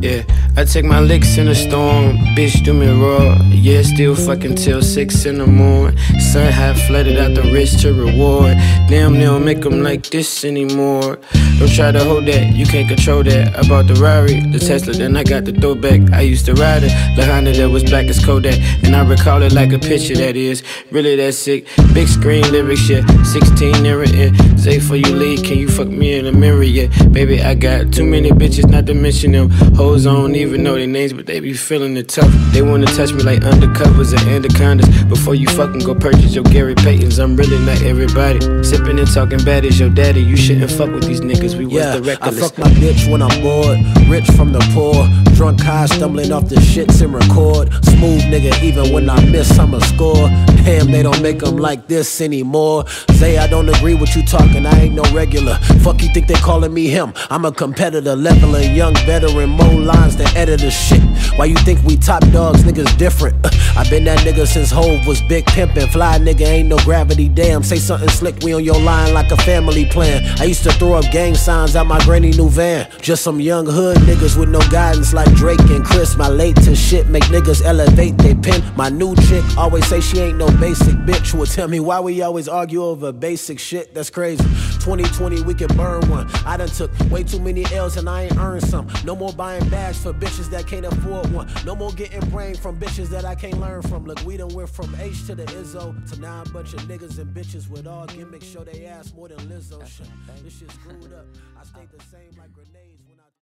Yeah, 0.00 0.22
I 0.56 0.64
take 0.64 0.84
my 0.84 1.00
licks 1.00 1.38
in 1.38 1.48
a 1.48 1.54
storm, 1.56 2.16
bitch 2.36 2.64
do 2.64 2.72
me 2.72 2.86
raw. 2.86 3.36
Yeah, 3.50 3.82
still 3.82 4.14
fucking 4.14 4.54
till 4.54 4.80
six 4.80 5.26
in 5.26 5.38
the 5.38 5.46
morning. 5.46 5.98
Sun 6.20 6.52
half 6.52 6.78
flooded 6.86 7.18
out 7.18 7.34
the 7.34 7.42
wrist 7.52 7.80
to 7.80 7.92
reward. 7.92 8.56
Damn, 8.88 9.14
they 9.14 9.24
don't 9.24 9.44
make 9.44 9.62
them 9.62 9.82
like 9.82 10.08
this 10.10 10.44
anymore. 10.44 11.18
Don't 11.58 11.72
try 11.72 11.90
to 11.90 12.04
hold 12.04 12.26
that, 12.26 12.54
you 12.54 12.64
can't 12.64 12.88
control 12.88 13.24
that. 13.24 13.56
I 13.58 13.68
bought 13.68 13.88
the 13.88 13.94
Rari, 13.94 14.40
the 14.52 14.60
Tesla, 14.60 14.92
then 14.92 15.16
I 15.16 15.24
got 15.24 15.44
the 15.44 15.52
throwback. 15.52 16.12
I 16.12 16.20
used 16.20 16.46
to 16.46 16.54
ride 16.54 16.84
it, 16.84 16.92
the 17.16 17.26
Honda 17.26 17.52
that 17.54 17.68
was 17.68 17.82
black 17.82 18.06
as 18.06 18.24
Kodak. 18.24 18.56
And 18.84 18.94
I 18.94 19.04
recall 19.04 19.42
it 19.42 19.52
like 19.52 19.72
a 19.72 19.80
picture 19.80 20.14
that 20.14 20.36
is 20.36 20.62
really 20.92 21.16
that 21.16 21.34
sick. 21.34 21.66
Big 21.92 22.06
screen 22.06 22.48
lyric 22.52 22.78
shit, 22.78 23.04
16 23.26 23.82
near 23.82 24.04
it. 24.04 24.60
Say 24.60 24.78
for 24.78 24.94
you 24.94 25.12
leave, 25.12 25.42
can 25.42 25.58
you 25.58 25.68
fuck 25.68 25.88
me 25.88 26.16
in 26.16 26.26
the 26.26 26.32
mirror? 26.32 26.62
Yeah, 26.62 26.86
baby, 27.08 27.42
I 27.42 27.54
got 27.54 27.92
too 27.92 28.04
many 28.04 28.30
bitches, 28.30 28.70
not 28.70 28.86
to 28.86 28.94
mention 28.94 29.32
them. 29.32 29.50
Hoes 29.88 30.06
I 30.06 30.12
don't 30.12 30.36
even 30.36 30.62
know 30.62 30.74
their 30.74 30.86
names, 30.86 31.14
but 31.14 31.24
they 31.24 31.40
be 31.40 31.54
feeling 31.54 31.96
it 31.96 32.10
tough. 32.10 32.30
They 32.52 32.60
wanna 32.60 32.84
touch 32.84 33.14
me 33.14 33.22
like 33.22 33.40
undercovers 33.40 34.12
and 34.12 34.28
anacondas. 34.28 34.86
Before 35.04 35.34
you 35.34 35.48
fucking 35.48 35.80
go 35.80 35.94
purchase 35.94 36.34
your 36.34 36.44
Gary 36.44 36.74
Paytons, 36.74 37.18
I'm 37.18 37.36
really 37.36 37.58
not 37.64 37.80
everybody. 37.80 38.40
Sipping 38.62 38.98
and 38.98 39.10
talking 39.10 39.42
bad 39.44 39.64
as 39.64 39.80
your 39.80 39.88
daddy. 39.88 40.20
You 40.20 40.36
shouldn't 40.36 40.70
fuck 40.70 40.90
with 40.90 41.04
these 41.04 41.22
niggas. 41.22 41.54
We 41.56 41.64
yeah, 41.66 41.94
was 41.94 42.02
the 42.02 42.08
reckless. 42.10 42.36
I 42.36 42.40
fuck 42.48 42.58
my 42.58 42.70
bitch 42.72 43.10
when 43.10 43.22
I'm 43.22 43.40
bored. 43.40 43.78
Rich 44.10 44.26
from 44.36 44.52
the 44.52 44.60
poor. 44.74 45.08
Drunk 45.34 45.60
high, 45.62 45.86
stumbling 45.86 46.32
off 46.32 46.50
the 46.50 46.56
shits 46.56 47.00
and 47.00 47.14
record. 47.14 47.72
Smooth 47.84 48.22
nigga, 48.24 48.62
even 48.62 48.92
when 48.92 49.08
I 49.08 49.24
miss, 49.30 49.58
I'ma 49.58 49.78
score. 49.78 50.28
Damn, 50.64 50.90
they 50.90 51.02
don't 51.02 51.22
make 51.22 51.38
them 51.38 51.56
like 51.56 51.86
this 51.86 52.20
anymore. 52.20 52.86
Say 53.14 53.38
I 53.38 53.46
don't 53.46 53.68
agree 53.70 53.94
with 53.94 54.14
you 54.14 54.22
talking, 54.26 54.66
I 54.66 54.82
ain't 54.82 54.94
no 54.94 55.02
regular. 55.14 55.54
Fuck 55.82 56.02
you 56.02 56.12
think 56.12 56.26
they 56.26 56.34
calling 56.34 56.74
me 56.74 56.88
him? 56.88 57.14
I'm 57.30 57.46
a 57.46 57.52
competitor, 57.52 58.14
leveling 58.14 58.74
young 58.74 58.94
veteran, 59.06 59.48
lines 59.84 60.16
edit 60.16 60.36
editor 60.36 60.70
shit. 60.70 61.02
Why 61.36 61.46
you 61.46 61.56
think 61.56 61.82
we 61.84 61.96
top 61.96 62.22
dogs? 62.30 62.62
Niggas 62.64 62.96
different. 62.98 63.36
Uh, 63.44 63.50
I 63.76 63.88
been 63.88 64.04
that 64.04 64.18
nigga 64.20 64.46
since 64.46 64.70
Hove 64.70 65.06
was 65.06 65.20
big 65.22 65.44
pimpin'. 65.46 65.90
Fly 65.92 66.18
nigga 66.18 66.46
ain't 66.46 66.68
no 66.68 66.78
gravity. 66.78 67.28
Damn, 67.28 67.62
say 67.62 67.76
something 67.76 68.08
slick. 68.08 68.36
We 68.42 68.52
on 68.54 68.64
your 68.64 68.80
line 68.80 69.14
like 69.14 69.30
a 69.30 69.36
family 69.36 69.84
plan. 69.86 70.24
I 70.40 70.44
used 70.44 70.64
to 70.64 70.72
throw 70.72 70.94
up 70.94 71.10
gang 71.12 71.34
signs 71.34 71.76
out 71.76 71.86
my 71.86 71.98
granny 72.00 72.30
new 72.32 72.48
van. 72.48 72.90
Just 73.00 73.22
some 73.22 73.40
young 73.40 73.66
hood 73.66 73.98
niggas 73.98 74.38
with 74.38 74.48
no 74.48 74.60
guidance 74.70 75.12
like 75.12 75.32
Drake 75.34 75.60
and 75.60 75.84
Chris. 75.84 76.16
My 76.16 76.28
late 76.28 76.56
to 76.56 76.74
shit 76.74 77.08
make 77.08 77.24
niggas 77.24 77.62
elevate 77.64 78.18
they 78.18 78.34
pin. 78.34 78.62
My 78.76 78.88
new 78.88 79.14
chick 79.14 79.44
always 79.56 79.86
say 79.86 80.00
she 80.00 80.18
ain't 80.18 80.38
no 80.38 80.48
basic 80.58 80.94
bitch. 81.06 81.34
Will 81.34 81.46
tell 81.46 81.68
me 81.68 81.80
why 81.80 82.00
we 82.00 82.22
always 82.22 82.48
argue 82.48 82.82
over 82.82 83.12
basic 83.12 83.58
shit. 83.58 83.94
That's 83.94 84.10
crazy. 84.10 84.42
2020 84.80 85.42
we 85.42 85.54
can 85.54 85.68
burn 85.76 86.08
one. 86.08 86.28
I 86.44 86.56
done 86.56 86.68
took 86.68 86.90
way 87.10 87.22
too 87.22 87.40
many 87.40 87.64
L's 87.72 87.96
and 87.96 88.08
I 88.08 88.24
ain't 88.24 88.36
earned 88.38 88.62
some. 88.62 88.88
No 89.04 89.14
more 89.14 89.32
buying 89.32 89.67
bags 89.70 90.02
for 90.02 90.12
bitches 90.12 90.50
that 90.50 90.66
can't 90.66 90.86
afford 90.86 91.32
one. 91.32 91.50
No 91.64 91.74
more 91.74 91.92
getting 91.92 92.20
brain 92.30 92.54
from 92.54 92.78
bitches 92.78 93.08
that 93.08 93.24
I 93.24 93.34
can't 93.34 93.58
learn 93.60 93.82
from. 93.82 94.04
Look, 94.04 94.22
we 94.24 94.36
done 94.36 94.48
went 94.54 94.68
from 94.68 94.94
H 95.00 95.26
to 95.26 95.34
the 95.34 95.44
Izzo 95.44 95.94
to 96.10 96.20
now 96.20 96.42
a 96.42 96.48
bunch 96.50 96.74
of 96.74 96.80
niggas 96.82 97.18
and 97.18 97.34
bitches 97.34 97.68
with 97.68 97.86
all 97.86 98.06
gimmicks 98.06 98.46
show 98.46 98.64
they 98.64 98.86
ass 98.86 99.12
more 99.14 99.28
than 99.28 99.38
Lizzo. 99.48 99.84
Shit. 99.86 100.06
This 100.44 100.58
shit 100.58 100.70
screwed 100.70 101.12
up. 101.12 101.26
I 101.60 101.64
stayed 101.64 101.90
the 101.90 102.04
same. 102.04 102.37